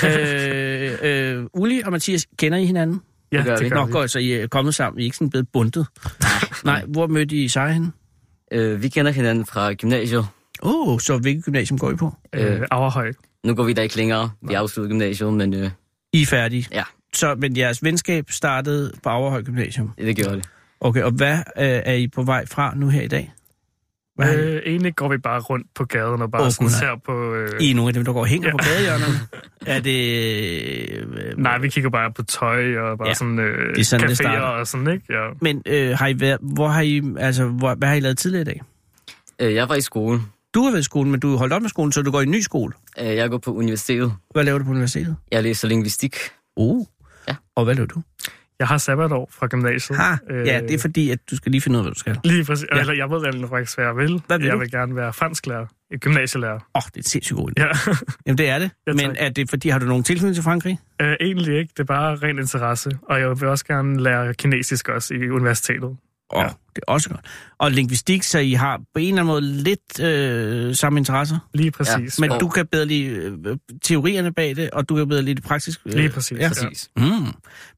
Ja. 0.03 0.09
øh, 0.09 1.39
øh, 1.39 1.45
Uli 1.55 1.81
og 1.85 1.93
Mathias, 1.93 2.27
kender 2.39 2.59
I 2.59 2.65
hinanden? 2.67 3.01
Ja, 3.33 3.37
Det 3.39 3.47
gør 3.47 3.57
det 3.57 3.65
vi. 3.65 3.69
gør 3.69 3.77
Nå, 3.77 3.87
vi. 3.87 3.93
godt, 3.93 4.11
så 4.11 4.19
I 4.19 4.33
er 4.33 4.47
kommet 4.47 4.75
sammen. 4.75 5.01
I 5.01 5.03
er 5.03 5.05
ikke 5.05 5.17
sådan 5.17 5.31
blevet 5.31 5.49
bundet. 5.53 5.87
Nej, 6.65 6.85
hvor 6.89 7.07
mødte 7.07 7.37
I 7.37 7.49
sig 7.49 7.73
henne? 7.73 7.93
Øh, 8.53 8.83
vi 8.83 8.89
kender 8.89 9.13
hinanden 9.13 9.47
fra 9.47 9.73
gymnasiet. 9.75 10.27
Åh, 10.63 10.89
oh, 10.89 11.01
så 11.01 11.19
hvilket 11.19 11.45
gymnasium 11.45 11.79
går 11.79 11.91
I 11.91 11.97
på? 11.97 12.13
Øh, 12.33 12.61
Averhøj. 12.71 13.13
Nu 13.45 13.55
går 13.55 13.65
vi 13.65 13.73
der 13.73 13.83
ikke 13.83 13.97
længere. 13.97 14.31
Vi 14.43 14.55
afsluttede 14.55 14.93
gymnasiet, 14.93 15.33
men 15.33 15.55
øh, 15.55 15.71
I 16.13 16.23
er 16.23 16.27
færdige? 16.27 16.67
Ja. 16.73 16.83
Så, 17.15 17.35
men 17.35 17.57
jeres 17.57 17.83
venskab 17.85 18.31
startede 18.31 18.93
på 19.03 19.09
Averhøj 19.09 19.43
Gymnasium? 19.43 19.91
det 19.99 20.17
gjorde 20.17 20.37
det. 20.37 20.49
Okay, 20.81 21.03
og 21.03 21.11
hvad 21.11 21.35
øh, 21.37 21.43
er 21.57 21.93
I 21.93 22.09
på 22.09 22.23
vej 22.23 22.47
fra 22.47 22.75
nu 22.77 22.89
her 22.89 23.03
i 23.03 23.09
dag? 23.09 23.33
Hvad? 24.17 24.39
Øh, 24.39 24.63
egentlig 24.67 24.97
går 24.97 25.09
vi 25.09 25.19
bare 25.19 25.41
rundt 25.41 25.67
på 25.75 25.85
gaden 25.85 26.23
og 26.23 26.31
bare 26.31 26.43
oh, 26.43 26.51
sådan 26.51 26.71
ser 26.71 27.01
på... 27.07 27.35
Øh, 27.35 27.61
I 27.61 27.71
er 27.71 27.75
nogle 27.75 27.89
af 27.89 27.95
dem, 27.95 28.05
der 28.05 28.13
går 28.13 28.21
og 28.21 28.27
hænger 28.27 28.49
ja. 28.49 28.53
Ja. 28.53 28.57
på 28.57 28.65
gadehjørnerne? 28.65 29.15
Er 29.75 29.81
det... 29.81 29.99
Øh, 30.93 31.39
Nej, 31.39 31.59
vi 31.59 31.69
kigger 31.69 31.91
bare 31.91 32.13
på 32.13 32.23
tøj 32.23 32.77
og 32.77 32.99
bare 32.99 33.07
Ja, 33.07 33.11
ja, 33.11 33.15
sådan, 33.15 33.39
øh, 33.39 33.75
det 33.75 33.81
er 33.81 33.85
sådan, 33.85 34.09
det 34.09 34.13
caféer 34.13 34.25
starter. 34.25 34.41
og 34.41 34.67
sådan, 34.67 34.93
ikke? 34.93 35.05
Ja. 35.11 35.29
Men 35.41 35.63
øh, 35.67 35.99
har 35.99 36.07
I 36.07 36.21
været, 36.21 36.39
hvor 36.43 36.69
har 36.69 36.83
I, 36.83 37.03
altså, 37.19 37.45
hvor, 37.45 37.75
hvad 37.75 37.89
har 37.89 37.95
I 37.95 38.01
lavet 38.01 38.19
tidligere 38.19 38.43
i 38.43 38.45
dag? 38.45 38.63
Øh, 39.41 39.55
jeg 39.55 39.69
var 39.69 39.75
i 39.75 39.81
skole. 39.81 40.21
Du 40.55 40.63
har 40.63 40.71
været 40.71 40.81
i 40.81 40.85
skole, 40.85 41.11
men 41.11 41.21
du 41.21 41.37
holdt 41.37 41.53
op 41.53 41.63
med 41.63 41.69
skolen, 41.71 41.93
så 41.93 42.03
du 42.03 42.11
går 42.11 42.21
i 42.21 42.23
en 42.23 42.31
ny 42.31 42.41
skole. 42.41 42.73
Øh, 43.01 43.07
jeg 43.07 43.31
går 43.31 43.39
på 43.39 43.53
universitetet. 43.55 44.13
Hvad 44.31 44.45
laver 44.45 44.59
du 44.59 44.65
på 44.65 44.71
universitetet? 44.71 45.17
Jeg 45.33 45.43
læser 45.43 45.69
linguistik. 45.69 46.17
Uh. 46.57 46.87
Ja. 47.29 47.35
Og 47.57 47.65
hvad 47.65 47.75
laver 47.75 47.87
du? 47.87 48.03
Jeg 48.59 48.67
har 48.69 48.79
sabbatår 48.79 49.29
fra 49.33 49.47
gymnasiet. 49.47 49.99
Ha, 49.99 50.17
ja, 50.31 50.61
det 50.61 50.75
er 50.75 50.79
fordi, 50.79 51.11
at 51.11 51.19
du 51.31 51.37
skal 51.37 51.53
lige 51.53 51.61
finde 51.61 51.79
ud 51.79 51.81
af, 51.81 51.85
hvad 51.85 51.93
du 51.93 51.99
skal. 51.99 52.19
Lige 52.25 52.45
præcis. 52.45 52.67
Ja. 52.73 52.81
Eller 52.81 52.95
jeg 52.95 53.11
ved 53.11 53.23
egentlig 53.23 53.49
faktisk, 53.49 53.77
hvad 53.77 53.87
jeg 53.87 53.97
vil. 53.97 54.23
Hvad 54.27 54.39
vil 54.39 54.45
jeg 54.45 54.55
du? 54.55 54.59
vil 54.59 54.71
gerne 54.71 54.97
være 54.97 55.13
fransklærer. 55.13 55.67
Gymnasielærer. 56.01 56.55
Åh, 56.55 56.61
oh, 56.75 56.83
det 56.95 57.05
er 57.07 57.09
sindssygt 57.09 57.37
god 57.37 57.51
idé. 57.51 57.63
Ja. 57.63 57.69
Jamen, 58.27 58.39
det 58.39 58.49
er 58.49 58.59
det. 58.59 58.71
Ja, 58.87 58.93
men 58.93 59.17
er 59.19 59.29
det 59.29 59.51
fordi, 59.51 59.69
har 59.69 59.79
du 59.79 59.87
nogen 59.87 60.05
tilknytning 60.05 60.35
til 60.35 60.45
Frankrig? 60.45 60.79
Øh, 61.03 61.17
egentlig 61.21 61.59
ikke. 61.59 61.71
Det 61.77 61.81
er 61.81 61.85
bare 61.85 62.17
ren 62.17 62.39
interesse. 62.39 62.91
Og 63.03 63.21
jeg 63.21 63.41
vil 63.41 63.49
også 63.49 63.65
gerne 63.65 64.03
lære 64.03 64.35
kinesisk 64.35 64.89
også 64.89 65.15
i 65.15 65.31
universitetet. 65.31 65.97
Oh, 66.31 66.43
ja. 66.43 66.49
det 66.49 66.83
er 66.89 66.93
også 66.93 67.09
godt. 67.09 67.21
Og 67.59 67.71
linguistik, 67.71 68.23
så 68.23 68.39
I 68.39 68.53
har 68.53 68.77
på 68.77 68.99
en 68.99 69.09
eller 69.09 69.23
anden 69.23 69.27
måde 69.27 69.43
lidt 69.63 70.01
øh, 70.01 70.75
samme 70.75 70.99
interesser? 70.99 71.39
Lige 71.55 71.71
præcis. 71.71 72.21
Men 72.21 72.31
Og- 72.33 72.41
du 72.41 72.49
kan 72.49 72.67
bedre 72.67 72.87
lide 72.87 73.07
øh, 73.07 73.57
teorierne 73.83 74.33
bag 74.33 74.57
det, 74.57 74.71
og 74.71 74.89
du 74.89 74.97
kan 74.97 75.09
bedre 75.09 75.23
lide 75.23 75.35
det 75.35 75.45
praktiske? 75.45 75.83
Øh, 75.87 75.95
Lige 75.95 76.09
præcis, 76.09 76.39
ja. 76.39 76.49
Præcis. 76.49 76.91
Mm. 76.97 77.27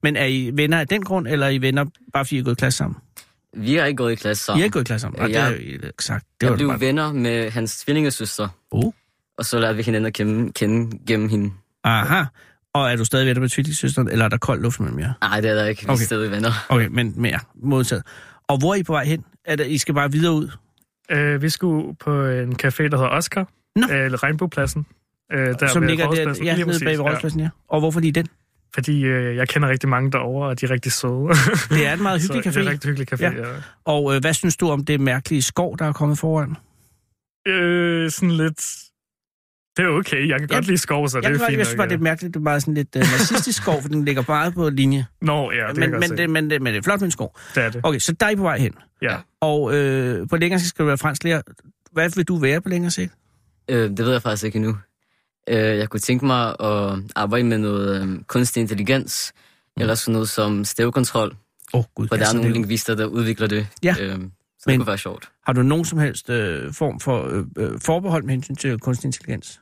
Men 0.02 0.16
er 0.16 0.24
I 0.24 0.50
venner 0.54 0.80
af 0.80 0.88
den 0.88 1.02
grund, 1.04 1.28
eller 1.28 1.46
er 1.46 1.50
I 1.50 1.58
venner 1.60 1.84
bare 2.12 2.24
fordi 2.24 2.36
I 2.36 2.38
er 2.38 2.42
gået 2.44 2.54
i 2.54 2.58
klasse 2.58 2.76
sammen? 2.78 2.96
Vi 3.56 3.74
har 3.74 3.84
ikke 3.84 3.96
gået 3.96 4.12
i 4.12 4.14
klasse 4.14 4.40
I 4.40 4.44
sammen. 4.44 4.60
er 4.60 4.64
ikke 4.64 4.72
gået 4.72 4.82
i 4.84 4.86
klasse 4.86 5.02
sammen? 5.02 5.18
Nej, 5.18 5.26
det 5.26 5.34
jeg, 5.34 5.44
har 5.44 5.50
I 5.52 5.56
ikke 5.62 5.92
sagt. 6.00 6.24
Det 6.40 6.42
jeg 6.42 6.50
var 6.50 6.56
blev 6.56 6.68
bare... 6.68 6.80
venner 6.80 7.12
med 7.12 7.50
hans 7.50 7.78
tvillingesøster. 7.84 8.48
Oh. 8.70 8.92
Og 9.38 9.44
så 9.44 9.58
lærte 9.58 9.76
vi 9.76 9.82
hinanden 9.82 10.06
at 10.06 10.12
kende, 10.14 10.52
kende 10.52 10.98
gennem 11.06 11.28
hende. 11.28 11.52
Aha. 11.84 12.24
Og 12.74 12.92
er 12.92 12.96
du 12.96 13.04
stadig 13.04 13.26
venner 13.26 13.40
med 13.40 13.48
tvillingssøsteren, 13.48 14.08
eller 14.08 14.24
er 14.24 14.28
der 14.28 14.36
kold 14.36 14.62
luft 14.62 14.80
mellem 14.80 14.98
jer? 14.98 15.12
Nej, 15.22 15.40
det 15.40 15.50
er 15.50 15.54
der 15.54 15.64
ikke. 15.66 15.82
Vi 15.82 15.86
er 15.88 15.92
Okay. 15.92 16.04
stadig 16.04 16.30
venner. 16.30 16.50
Okay, 16.68 16.86
men 16.90 17.14
mere 17.16 17.38
modtaget. 17.62 18.02
Og 18.48 18.58
hvor 18.58 18.70
er 18.74 18.74
I 18.74 18.82
på 18.82 18.92
vej 18.92 19.04
hen? 19.04 19.24
Er 19.44 19.56
det, 19.56 19.66
I 19.66 19.78
skal 19.78 19.94
bare 19.94 20.12
videre 20.12 20.32
ud? 20.32 20.50
Øh, 21.10 21.42
vi 21.42 21.48
skulle 21.48 21.94
på 21.94 22.26
en 22.26 22.52
café, 22.52 22.82
der 22.82 22.96
hedder 22.96 23.08
Oscar. 23.08 23.48
Nå. 23.76 23.82
Øh, 23.82 24.12
Regnbuepladsen. 24.12 24.86
Øh, 25.32 25.54
der 25.60 25.66
som 25.66 25.82
ligger 25.82 26.10
der, 26.10 26.34
ja, 26.44 26.54
Lige 26.54 26.66
nede 26.66 26.84
bag 26.84 26.92
ved 26.92 27.00
Rådhuspladsen, 27.00 27.40
ja. 27.40 27.48
Og 27.68 27.80
hvorfor 27.80 28.00
lige 28.00 28.12
den? 28.12 28.26
Fordi 28.74 29.04
øh, 29.04 29.36
jeg 29.36 29.48
kender 29.48 29.68
rigtig 29.68 29.88
mange 29.88 30.12
derovre, 30.12 30.48
og 30.48 30.60
de 30.60 30.66
er 30.66 30.70
rigtig 30.70 30.92
søde. 30.92 31.28
Det 31.78 31.86
er 31.86 31.92
en 31.92 32.02
meget 32.02 32.22
hyggelig 32.22 32.46
café. 32.46 32.50
Det 32.50 32.56
er 32.56 32.60
en 32.62 32.68
rigtig 32.68 32.88
hyggelig 32.88 33.12
café, 33.12 33.22
Ja. 33.22 33.30
ja. 33.30 33.48
ja. 33.48 33.54
Og 33.84 34.14
øh, 34.14 34.20
hvad 34.20 34.34
synes 34.34 34.56
du 34.56 34.70
om 34.70 34.84
det 34.84 35.00
mærkelige 35.00 35.42
skov, 35.42 35.78
der 35.78 35.84
er 35.84 35.92
kommet 35.92 36.18
foran? 36.18 36.56
Øh, 37.46 38.10
sådan 38.10 38.30
lidt... 38.30 38.66
Det 39.76 39.84
er 39.84 39.88
okay. 39.88 40.28
Jeg 40.28 40.38
kan 40.38 40.48
godt 40.48 40.66
lide 40.66 40.78
skov, 40.78 41.08
så 41.08 41.18
jeg, 41.18 41.22
det 41.22 41.34
er 41.34 41.38
godt- 41.38 41.48
fint. 41.50 41.58
jeg 41.58 41.66
synes 41.66 41.76
bare, 41.76 41.88
det 41.88 41.94
er 41.94 41.98
mærkeligt. 41.98 42.34
Det 42.34 42.40
er 42.40 42.44
bare 42.44 42.60
sådan 42.60 42.74
lidt 42.74 42.96
uh, 42.96 43.00
nazistisk 43.00 43.62
skov, 43.62 43.82
for 43.82 43.88
den 43.88 44.04
ligger 44.04 44.22
meget 44.28 44.54
på 44.54 44.70
linje. 44.70 45.06
Nå, 45.22 45.52
ja, 45.52 45.68
det 45.68 45.76
men, 45.76 45.90
men, 45.90 46.02
det, 46.18 46.30
men, 46.30 46.50
det, 46.50 46.62
men 46.62 46.72
det 46.72 46.78
er 46.78 46.82
flot 46.82 47.00
med 47.00 47.06
en 47.06 47.10
skov. 47.12 47.38
Det 47.54 47.64
er 47.64 47.70
det. 47.70 47.80
Okay, 47.84 47.98
så 47.98 48.12
der 48.12 48.26
er 48.26 48.30
I 48.30 48.36
på 48.36 48.42
vej 48.42 48.58
hen. 48.58 48.72
Ja. 49.02 49.16
Og 49.40 49.74
øh, 49.74 50.28
på 50.28 50.36
længere 50.36 50.60
sigt 50.60 50.68
skal 50.68 50.82
du 50.82 50.86
være 50.86 50.98
fransklærer. 50.98 51.42
Hvad 51.92 52.10
vil 52.16 52.24
du 52.24 52.36
være 52.36 52.60
på 52.60 52.68
længere 52.68 52.90
sigt? 52.90 53.12
Øh, 53.70 53.90
det 53.90 53.98
ved 53.98 54.12
jeg 54.12 54.22
faktisk 54.22 54.44
ikke 54.44 54.56
endnu. 54.56 54.76
Øh, 55.50 55.56
jeg 55.58 55.88
kunne 55.88 56.00
tænke 56.00 56.26
mig 56.26 56.48
at 56.60 56.98
arbejde 57.16 57.44
med 57.44 57.58
noget 57.58 58.02
øh, 58.02 58.18
kunstig 58.26 58.60
intelligens, 58.60 59.32
mm. 59.76 59.80
eller 59.80 59.94
sådan 59.94 60.12
noget 60.12 60.28
som 60.28 60.64
stavekontrol. 60.64 61.36
Åh, 61.74 61.78
oh, 61.80 61.84
gud. 61.94 62.08
For 62.08 62.16
der 62.16 62.22
ja, 62.22 62.26
er 62.26 62.30
så 62.30 62.36
nogle 62.36 62.52
lingvister, 62.52 62.94
der 62.94 63.04
udvikler 63.06 63.46
det. 63.46 63.66
Ja. 63.82 63.94
Øh, 64.00 64.08
så 64.08 64.14
Men- 64.14 64.20
det 64.72 64.78
kunne 64.78 64.86
være 64.86 64.98
sjovt. 64.98 65.28
Har 65.46 65.52
du 65.52 65.62
nogen 65.62 65.84
som 65.84 65.98
helst 65.98 66.30
øh, 66.30 66.72
form 66.72 67.00
for 67.00 67.26
øh, 67.28 67.44
øh, 67.58 67.80
forbehold 67.80 68.22
med 68.24 68.34
hensyn 68.34 68.54
til 68.56 68.78
kunstig 68.78 69.08
intelligens? 69.08 69.60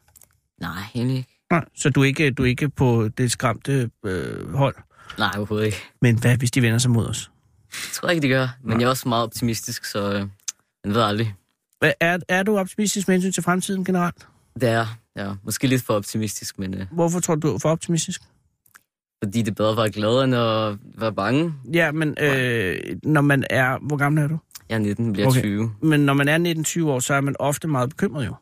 Nej, 0.61 0.83
egentlig 0.95 1.17
ikke. 1.17 1.41
Nej, 1.51 1.65
så 1.75 1.91
du 1.91 2.01
er 2.01 2.05
ikke, 2.05 2.31
du 2.31 2.43
er 2.43 2.47
ikke 2.47 2.69
på 2.69 3.09
det 3.19 3.33
skræmte 3.33 3.91
øh, 4.05 4.55
hold? 4.55 4.77
Nej, 5.19 5.31
overhovedet 5.37 5.67
ikke. 5.67 5.79
Men 6.03 6.19
hvad, 6.19 6.37
hvis 6.37 6.51
de 6.51 6.63
vender 6.63 6.79
sig 6.79 6.91
mod 6.91 7.07
os? 7.07 7.31
Det 7.71 7.93
tror 7.93 8.09
jeg 8.09 8.15
ikke, 8.15 8.23
det 8.23 8.31
gør. 8.31 8.49
Men 8.63 8.81
jeg 8.81 8.87
er 8.87 8.91
også 8.91 9.09
meget 9.09 9.23
optimistisk, 9.23 9.85
så 9.85 10.13
øh, 10.13 10.21
man 10.85 10.95
ved 10.95 11.03
aldrig. 11.03 11.35
Hvad, 11.79 11.93
er, 12.01 12.19
er 12.29 12.43
du 12.43 12.59
optimistisk 12.59 13.09
med 13.09 13.15
hensyn 13.15 13.33
til 13.33 13.43
fremtiden 13.43 13.85
generelt? 13.85 14.29
Det 14.61 14.69
er 14.69 14.87
ja, 15.17 15.33
måske 15.45 15.67
lidt 15.67 15.83
for 15.83 15.95
optimistisk, 15.95 16.59
men 16.59 16.75
øh, 16.75 16.87
Hvorfor 16.93 17.21
tror 17.21 17.35
du, 17.35 17.49
du 17.49 17.55
er 17.55 17.59
for 17.59 17.71
optimistisk? 17.71 18.23
fordi 19.25 19.43
det 19.43 19.49
er 19.49 19.55
bedre 19.55 19.71
at 19.71 19.77
være 19.77 19.91
glad, 19.91 20.25
end 20.25 20.35
at 20.35 20.79
være 21.01 21.13
bange. 21.13 21.55
Ja, 21.75 21.93
men 21.93 22.17
øh, 22.21 22.77
når 23.03 23.21
man 23.21 23.45
er... 23.51 23.79
Hvor 23.83 23.97
gammel 23.97 24.23
er 24.23 24.29
du? 24.29 24.39
Jeg 24.69 24.75
er 24.75 24.79
19, 24.79 25.13
bliver 25.13 25.29
okay. 25.29 25.41
20. 25.41 25.73
Men 25.83 26.01
når 26.01 26.15
man 26.15 26.29
er 26.29 26.55
19-20 26.85 26.87
år, 26.87 26.99
så 26.99 27.15
er 27.15 27.21
man 27.21 27.37
ofte 27.39 27.69
meget 27.69 27.89
bekymret 27.91 28.27
jo. 28.27 28.35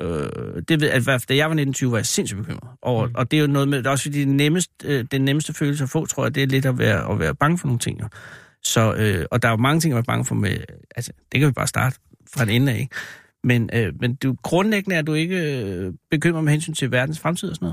Øh, 0.00 0.62
det 0.68 0.80
ved, 0.80 0.90
hvert 0.90 1.04
fald, 1.04 1.28
da 1.28 1.36
jeg 1.36 1.50
var 1.50 1.56
19-20, 1.56 1.86
var 1.90 1.96
jeg 1.96 2.06
sindssygt 2.06 2.38
bekymret. 2.38 2.70
Og, 2.82 3.08
mm. 3.08 3.14
og 3.14 3.30
det 3.30 3.36
er 3.36 3.40
jo 3.40 3.46
noget 3.46 3.68
med, 3.68 3.78
det 3.78 3.86
er 3.86 3.90
også 3.90 4.04
fordi 4.04 4.24
den 4.24 4.36
nemmeste, 4.36 4.72
øh, 4.84 5.04
den 5.10 5.24
nemmeste 5.24 5.54
følelse 5.54 5.84
at 5.84 5.90
få, 5.90 6.06
tror 6.06 6.24
jeg, 6.24 6.34
det 6.34 6.42
er 6.42 6.46
lidt 6.46 6.66
at 6.66 6.78
være, 6.78 7.12
at 7.12 7.18
være 7.18 7.34
bange 7.34 7.58
for 7.58 7.66
nogle 7.66 7.78
ting. 7.78 8.00
Jo. 8.00 8.08
Så, 8.64 8.94
øh, 8.94 9.26
og 9.30 9.42
der 9.42 9.48
er 9.48 9.52
jo 9.52 9.56
mange 9.56 9.80
ting, 9.80 9.92
at 9.92 9.94
være 9.94 10.04
bange 10.04 10.24
for 10.24 10.34
med, 10.34 10.56
altså, 10.96 11.12
det 11.32 11.40
kan 11.40 11.48
vi 11.48 11.52
bare 11.52 11.66
starte 11.66 11.96
fra 12.34 12.42
en 12.42 12.50
ende 12.50 12.72
af, 12.72 12.78
ikke? 12.78 12.94
Men, 13.44 13.70
øh, 13.72 13.92
men 14.00 14.14
du, 14.14 14.36
grundlæggende 14.42 14.96
er 14.96 15.02
du 15.02 15.14
ikke 15.14 15.62
øh, 15.64 15.92
bekymret 16.10 16.44
med 16.44 16.52
hensyn 16.52 16.74
til 16.74 16.90
verdens 16.90 17.18
fremtid 17.18 17.50
og 17.50 17.56
sådan 17.56 17.72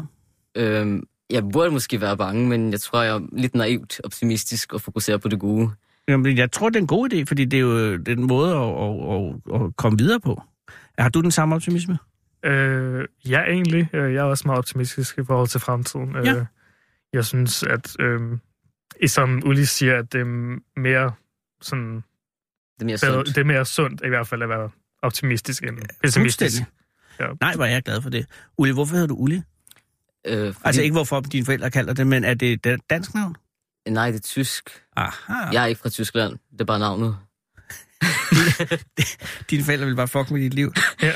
noget? 0.56 0.78
Øhm, 0.78 1.04
jeg 1.30 1.44
burde 1.54 1.72
måske 1.72 2.02
være 2.02 2.18
bange, 2.18 2.48
men 2.48 2.72
jeg 2.72 2.80
tror, 2.80 3.02
jeg 3.02 3.16
er 3.16 3.22
lidt 3.32 3.56
naivt 3.56 4.02
optimistisk 4.04 4.74
og 4.74 4.82
fokuserer 4.82 5.18
på 5.18 5.28
det 5.28 5.40
gode. 5.40 5.70
Jamen, 6.08 6.38
jeg 6.38 6.52
tror, 6.52 6.70
det 6.70 6.76
er 6.76 6.82
en 6.82 6.88
god 6.88 7.14
idé, 7.14 7.24
fordi 7.28 7.46
det 7.46 7.58
er 7.58 7.62
jo 7.62 7.98
det 7.98 8.08
er 8.08 8.16
en 8.16 8.28
måde 8.28 8.56
at, 8.56 8.62
at, 8.62 9.56
at, 9.56 9.62
at 9.62 9.76
komme 9.76 9.98
videre 9.98 10.20
på. 10.20 10.42
Har 10.98 11.10
du 11.10 11.22
den 11.22 11.32
samme 11.32 11.56
optimisme? 11.56 11.98
Øh, 12.46 13.06
ja, 13.30 13.42
egentlig. 13.44 13.90
Øh, 13.94 14.14
Jeg 14.14 14.20
er 14.20 14.24
også 14.24 14.44
meget 14.48 14.58
optimistisk 14.58 15.18
i 15.18 15.22
forhold 15.28 15.48
til 15.48 15.60
fremtiden. 15.60 16.16
Ja. 16.24 16.36
Øh, 16.36 16.46
Jeg 17.14 17.26
synes, 17.26 17.64
at 17.64 17.96
øh, 18.00 18.22
som 19.08 19.42
Uli 19.46 19.66
siger, 19.66 19.98
at 20.00 20.14
det 20.14 20.22
er 20.22 20.26
mere 20.80 21.12
sådan... 21.62 21.96
Det 21.96 22.82
er 22.82 22.86
mere 22.86 22.98
bedre, 23.02 23.14
sundt. 23.14 23.28
det 23.28 23.38
er 23.38 23.44
mere 23.46 23.66
sundt 23.66 24.02
i 24.06 24.10
hvert 24.10 24.28
fald 24.28 24.42
at 24.44 24.50
være 24.50 24.70
optimistisk 25.02 25.64
end 25.64 25.78
pessimistisk. 26.04 26.62
Ja. 27.20 27.28
Nej, 27.42 27.56
hvor 27.56 27.66
er 27.66 27.70
jeg 27.70 27.84
glad 27.84 28.02
for 28.02 28.10
det. 28.10 28.26
Uli, 28.58 28.72
hvorfor 28.72 28.94
hedder 28.94 29.08
du 29.08 29.16
Uli? 29.16 29.42
Øh, 30.28 30.54
fordi, 30.54 30.58
Altså 30.66 30.82
ikke 30.82 30.94
hvorfor 30.94 31.20
dine 31.22 31.46
forældre 31.46 31.72
kalder 31.72 31.94
det, 31.94 32.08
men 32.08 32.24
er 32.24 32.34
det 32.34 32.52
et 32.54 32.64
da- 32.64 32.78
dansk 32.90 33.14
navn? 33.14 33.36
Nej, 33.90 34.12
det 34.12 34.18
er 34.18 34.22
tysk. 34.22 34.70
Aha. 34.96 35.34
Jeg 35.52 35.64
er 35.64 35.66
ikke 35.66 35.82
fra 35.82 35.90
Tyskland. 35.90 36.38
Det 36.52 36.62
er 36.62 36.66
bare 36.66 36.80
navnet. 36.80 37.18
Dine 39.50 39.64
forældre 39.64 39.86
vil 39.86 39.96
bare 39.96 40.08
fuck 40.08 40.32
med 40.32 40.42
dit 40.42 40.54
liv. 40.54 40.74
Ja. 41.02 41.12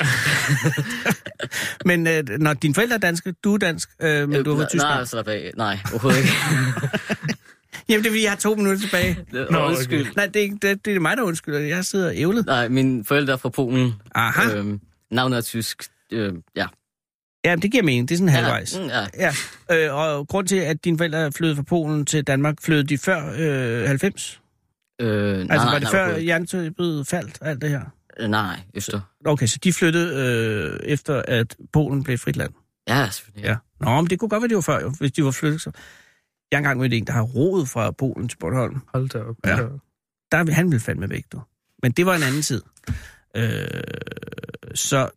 men 1.86 2.08
øh, 2.08 2.24
når 2.40 2.54
dine 2.54 2.74
forældre 2.74 2.96
er 2.96 3.00
danske, 3.00 3.34
du 3.44 3.54
er 3.54 3.58
dansk, 3.58 3.90
øh, 4.02 4.30
men 4.30 4.40
Øh, 4.40 4.46
du 4.46 4.52
er 4.52 4.56
fra 4.56 4.62
nej, 4.62 4.70
Tyskland. 4.70 4.94
Nej, 4.96 5.06
slap 5.06 5.28
af. 5.28 5.52
Nej, 5.58 5.78
overhovedet 5.92 6.20
ikke. 6.20 6.32
Jamen 7.90 8.04
det 8.04 8.10
er 8.10 8.12
fordi, 8.14 8.24
jeg 8.24 8.32
har 8.32 8.38
to 8.38 8.56
minutter 8.56 8.82
tilbage. 8.82 9.18
Nå, 9.52 9.66
undskyld. 9.68 10.08
Nej, 10.16 10.26
det 10.26 10.36
er, 10.36 10.44
ikke- 10.44 10.58
det, 10.62 10.86
det 10.86 10.96
er 10.96 11.00
mig, 11.00 11.18
der 11.18 11.24
undskylder. 11.24 11.60
Jeg 11.60 11.86
sidder 11.86 12.08
og 12.08 12.16
ævlet. 12.16 12.46
Nej, 12.46 12.68
mine 12.68 13.06
forældre 13.06 13.34
er 13.34 13.38
fra 13.38 13.50
Polen. 13.50 13.94
Aha. 14.16 14.56
Øhm, 14.58 14.80
navnet 15.12 15.38
er 15.38 15.42
tysk. 15.42 15.84
Øh, 16.12 16.34
ja. 16.56 16.66
Ja, 17.46 17.56
det 17.56 17.72
giver 17.72 17.84
mening. 17.84 18.10
Det 18.10 18.16
er 18.16 18.18
sådan 18.18 18.30
Ja, 18.30 18.36
halvvejs. 18.36 18.78
mm, 18.80 18.86
ja. 18.88 19.06
Ja. 19.18 19.34
Øh, 19.88 19.96
og 19.96 20.28
grund 20.28 20.48
til, 20.48 20.56
at 20.56 20.84
dine 20.86 20.98
forældre 20.98 21.32
flyttede 21.32 21.56
fra 21.56 21.64
Polen 21.64 22.06
til 22.06 22.24
Danmark, 22.24 22.56
flyttede 22.62 22.88
de 22.88 22.98
før 22.98 23.34
øh, 23.38 23.88
90? 23.88 24.41
Øh, 25.02 25.40
altså 25.40 25.56
nej, 25.56 25.66
var 25.66 25.80
det 25.80 25.82
nej, 25.82 25.92
før 25.92 26.18
jerntøjet 26.18 27.08
faldt, 27.08 27.38
alt 27.42 27.62
det 27.62 27.70
her? 27.70 27.82
Øh, 28.20 28.30
Nej, 28.30 28.60
efter. 28.74 29.00
Okay, 29.26 29.46
så 29.46 29.60
de 29.64 29.74
flyttede 29.74 30.16
øh, 30.16 30.80
efter, 30.84 31.22
at 31.28 31.56
Polen 31.74 32.04
blev 32.04 32.18
frit 32.18 32.36
land? 32.38 32.54
Ja, 32.88 33.10
selvfølgelig. 33.12 33.48
Ja. 33.48 33.56
Nå, 33.80 33.96
men 34.02 34.10
det 34.10 34.20
kunne 34.20 34.30
godt 34.30 34.42
være, 34.42 34.48
det 34.50 34.56
var 34.56 34.62
før, 34.62 34.82
jo, 34.82 34.94
hvis 35.00 35.12
de 35.12 35.24
var 35.24 35.32
flyttet. 35.32 35.62
Så. 35.62 35.72
Jeg 36.52 36.58
engang 36.58 36.80
mødt 36.80 36.94
en, 36.94 37.08
der 37.08 37.14
har 37.14 37.22
roet 37.22 37.70
fra 37.70 37.92
Polen 37.92 38.28
til 38.28 38.38
Bornholm. 38.38 38.82
Hold 38.94 39.10
da 39.10 39.20
op. 39.20 39.36
Ja. 39.46 39.58
Der 40.32 40.44
vil 40.44 40.54
han 40.54 40.66
ville 40.72 40.80
fandme 40.80 41.10
væk, 41.10 41.26
du. 41.32 41.42
Men 41.84 41.92
det 41.92 42.06
var 42.06 42.16
en 42.16 42.24
anden 42.24 42.42
tid. 42.42 42.62
Øh, 43.36 43.68
så 44.76 45.10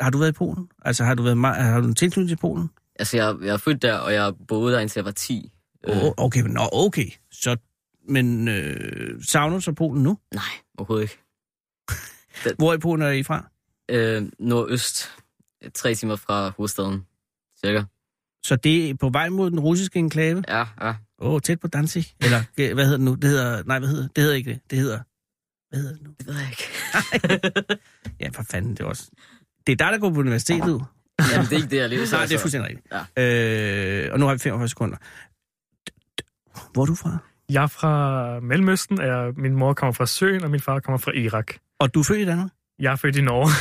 har 0.00 0.10
du 0.10 0.18
været 0.18 0.30
i 0.30 0.32
Polen? 0.32 0.68
Altså, 0.84 1.04
har 1.04 1.14
du, 1.14 1.22
været 1.22 1.38
meget, 1.38 1.64
har 1.64 1.80
du 1.80 1.86
en 1.86 1.94
tilknytning 1.94 2.28
til 2.28 2.36
Polen? 2.36 2.70
Altså, 2.98 3.16
jeg, 3.16 3.36
jeg 3.42 3.52
er 3.52 3.56
født 3.56 3.82
der, 3.82 3.94
og 3.94 4.12
jeg 4.12 4.32
boede 4.48 4.74
der, 4.74 4.80
indtil 4.80 5.00
jeg 5.00 5.04
var 5.04 5.10
10. 5.10 5.52
Øh, 5.88 5.96
Oh, 5.96 6.12
okay, 6.16 6.40
men, 6.40 6.52
nå, 6.52 6.68
okay. 6.72 7.06
Så, 7.32 7.56
men 8.08 8.48
øh, 8.48 9.22
savner 9.22 9.56
du 9.56 9.60
så 9.60 9.72
Polen 9.72 10.02
nu? 10.02 10.18
Nej, 10.34 10.44
overhovedet 10.78 11.02
ikke. 11.02 11.18
Hvor 12.58 12.74
i 12.74 12.78
Polen 12.78 13.02
er 13.02 13.10
I 13.10 13.22
fra? 13.22 13.50
Øh, 13.88 14.22
nordøst. 14.38 15.10
Tre 15.74 15.94
timer 15.94 16.16
fra 16.16 16.52
hovedstaden, 16.56 17.06
cirka. 17.64 17.82
Så 18.44 18.56
det 18.56 18.90
er 18.90 18.94
på 18.94 19.08
vej 19.08 19.28
mod 19.28 19.50
den 19.50 19.60
russiske 19.60 19.98
enklave? 19.98 20.44
Ja, 20.48 20.64
ja. 20.80 20.94
Åh, 21.18 21.32
oh, 21.32 21.40
tæt 21.40 21.60
på 21.60 21.68
Danzig? 21.68 22.04
Eller 22.20 22.42
hvad 22.74 22.84
hedder 22.84 22.96
det 22.96 23.00
nu? 23.00 23.14
Det 23.14 23.30
hedder, 23.30 23.62
nej, 23.64 23.78
hvad 23.78 23.88
hedder 23.88 24.02
det? 24.02 24.16
Det 24.16 24.22
hedder 24.22 24.36
ikke 24.36 24.50
det. 24.50 24.60
Det 24.70 24.78
hedder, 24.78 24.98
hvad 25.70 25.80
hedder 25.80 25.94
det 25.94 26.02
nu? 26.02 26.14
Det 26.18 26.26
ved 26.26 26.34
jeg 26.34 26.48
ikke. 26.50 27.78
Ja, 28.20 28.28
for 28.28 28.42
fanden, 28.42 28.70
det 28.70 28.80
er 28.80 28.84
også... 28.84 29.10
Det 29.66 29.72
er 29.72 29.76
dig, 29.76 29.92
der 29.92 29.98
går 29.98 30.10
på 30.10 30.20
universitetet. 30.20 30.84
Jamen, 31.32 31.46
det 31.46 31.52
er 31.52 31.56
ikke 31.56 31.68
det, 31.68 31.76
jeg 31.76 31.88
læser. 31.88 32.16
Nej, 32.16 32.26
det 32.26 32.32
er 32.32 32.34
altså. 32.34 32.38
fuldstændig 32.38 32.70
rigtigt. 32.70 32.92
Ja. 33.16 34.06
Øh, 34.06 34.12
og 34.12 34.18
nu 34.20 34.26
har 34.26 34.32
vi 34.32 34.38
45 34.38 34.68
sekunder. 34.68 34.96
Hvor 36.72 36.82
er 36.82 36.86
du 36.86 36.94
fra? 36.94 37.18
Jeg 37.52 37.62
er 37.62 37.66
fra 37.66 38.40
Mellemøsten. 38.40 39.00
Jeg, 39.00 39.32
min 39.36 39.52
mor 39.56 39.72
kommer 39.72 39.92
fra 39.92 40.06
Søen, 40.06 40.44
og 40.44 40.50
min 40.50 40.60
far 40.60 40.80
kommer 40.80 40.98
fra 40.98 41.12
Irak. 41.14 41.54
Og 41.78 41.94
du 41.94 42.00
er 42.00 42.04
født 42.04 42.20
i 42.20 42.24
Danmark? 42.24 42.50
Jeg 42.78 42.92
er 42.92 42.96
født 42.96 43.16
i 43.16 43.20
Norge. 43.20 43.50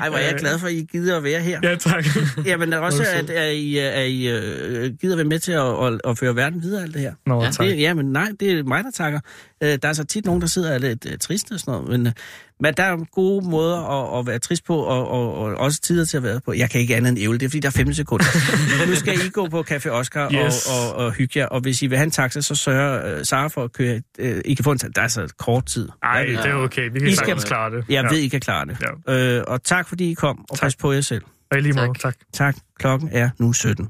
Ej, 0.00 0.08
hvor 0.08 0.18
er 0.18 0.22
jeg 0.22 0.34
glad 0.38 0.58
for, 0.58 0.66
at 0.66 0.72
I 0.72 0.86
gider 0.92 1.16
at 1.16 1.24
være 1.24 1.40
her. 1.40 1.60
Ja, 1.62 1.76
tak. 1.76 2.04
Jamen, 2.46 2.72
er 2.72 2.78
også, 2.78 3.02
er 3.02 3.18
at, 3.18 3.30
at 3.30 3.54
I, 3.54 3.78
er 3.78 4.00
I 4.00 4.28
øh, 4.28 4.92
gider 5.00 5.16
være 5.16 5.24
med 5.24 5.38
til 5.38 5.52
at, 5.52 5.84
at, 5.84 6.00
at 6.04 6.18
føre 6.18 6.36
verden 6.36 6.62
videre, 6.62 6.82
alt 6.82 6.94
det 6.94 7.02
her. 7.02 7.14
Nå, 7.26 7.42
ja, 7.42 7.50
tak. 7.50 7.66
Det, 7.66 7.80
ja, 7.80 7.94
men 7.94 8.06
nej, 8.06 8.28
det 8.40 8.58
er 8.58 8.64
mig, 8.64 8.84
der 8.84 8.90
takker. 8.90 9.20
Øh, 9.62 9.78
der 9.82 9.88
er 9.88 9.92
så 9.92 10.04
tit 10.04 10.24
nogen, 10.24 10.40
der 10.40 10.46
sidder 10.46 10.68
og 10.68 10.74
er 10.74 10.78
lidt 10.78 11.06
øh, 11.12 11.18
triste 11.18 11.52
og 11.52 11.60
sådan 11.60 11.72
noget, 11.72 11.88
men, 11.88 12.06
øh, 12.06 12.12
men 12.60 12.74
der 12.74 12.82
er 12.82 12.96
gode 13.12 13.48
måder 13.48 13.78
at, 14.14 14.18
at 14.18 14.26
være 14.26 14.38
trist 14.38 14.64
på, 14.64 14.76
og, 14.78 15.08
og, 15.08 15.34
og 15.34 15.54
også 15.54 15.80
tider 15.80 16.04
til 16.04 16.16
at 16.16 16.22
være 16.22 16.40
på. 16.40 16.52
Jeg 16.52 16.70
kan 16.70 16.80
ikke 16.80 16.96
andet 16.96 17.08
end 17.10 17.18
ævle, 17.18 17.38
det 17.38 17.44
er 17.46 17.50
fordi, 17.50 17.60
der 17.60 17.68
er 17.68 17.72
15 17.72 17.94
sekunder. 17.94 18.24
nu 18.90 18.94
skal 18.94 19.14
I 19.14 19.28
gå 19.28 19.48
på 19.48 19.64
Café 19.70 19.88
Oscar 19.88 20.30
Yes. 20.46 20.66
og, 20.66 20.94
og, 20.96 21.04
og 21.06 21.12
hygge 21.12 21.38
jer, 21.40 21.46
og 21.46 21.60
hvis 21.60 21.82
I 21.82 21.86
vil 21.86 21.98
have 21.98 22.04
en 22.04 22.10
taxa, 22.10 22.40
så 22.40 22.54
sørger 22.54 23.18
øh, 23.18 23.24
Sara 23.24 23.48
for 23.48 23.64
at 23.64 23.72
køre. 23.72 24.02
Øh, 24.18 24.40
I 24.44 24.54
kan 24.54 24.64
få 24.64 24.72
en 24.72 24.78
taxa, 24.78 24.92
der 24.94 25.02
er 25.02 25.08
så 25.08 25.34
kort 25.38 25.66
tid. 25.66 25.88
Ej, 26.02 26.10
Jeg 26.10 26.26
ved- 26.28 26.36
det 26.36 26.46
er 26.46 26.54
okay. 26.54 26.90
Vi 26.92 26.98
kan 26.98 27.08
I 27.08 27.14
sagtens 27.14 27.44
klare 27.44 27.70
det. 27.70 27.84
Jeg 27.88 28.02
Ja. 28.04 28.08
ved, 28.14 28.18
I 28.18 28.28
kan 28.28 28.40
klare 28.40 28.66
det. 28.66 28.76
Ja. 29.08 29.36
Øh, 29.38 29.44
og 29.46 29.62
tak, 29.64 29.88
fordi 29.88 30.10
I 30.10 30.14
kom, 30.14 30.44
og 30.50 30.58
pas 30.60 30.76
på 30.76 30.92
jer 30.92 31.00
selv. 31.00 31.22
Og 31.50 31.58
i 31.58 31.60
lige 31.60 31.72
måde, 31.72 31.98
tak. 32.02 32.16
Tak. 32.32 32.56
Klokken 32.78 33.08
er 33.12 33.30
nu 33.38 33.52
17. 33.52 33.88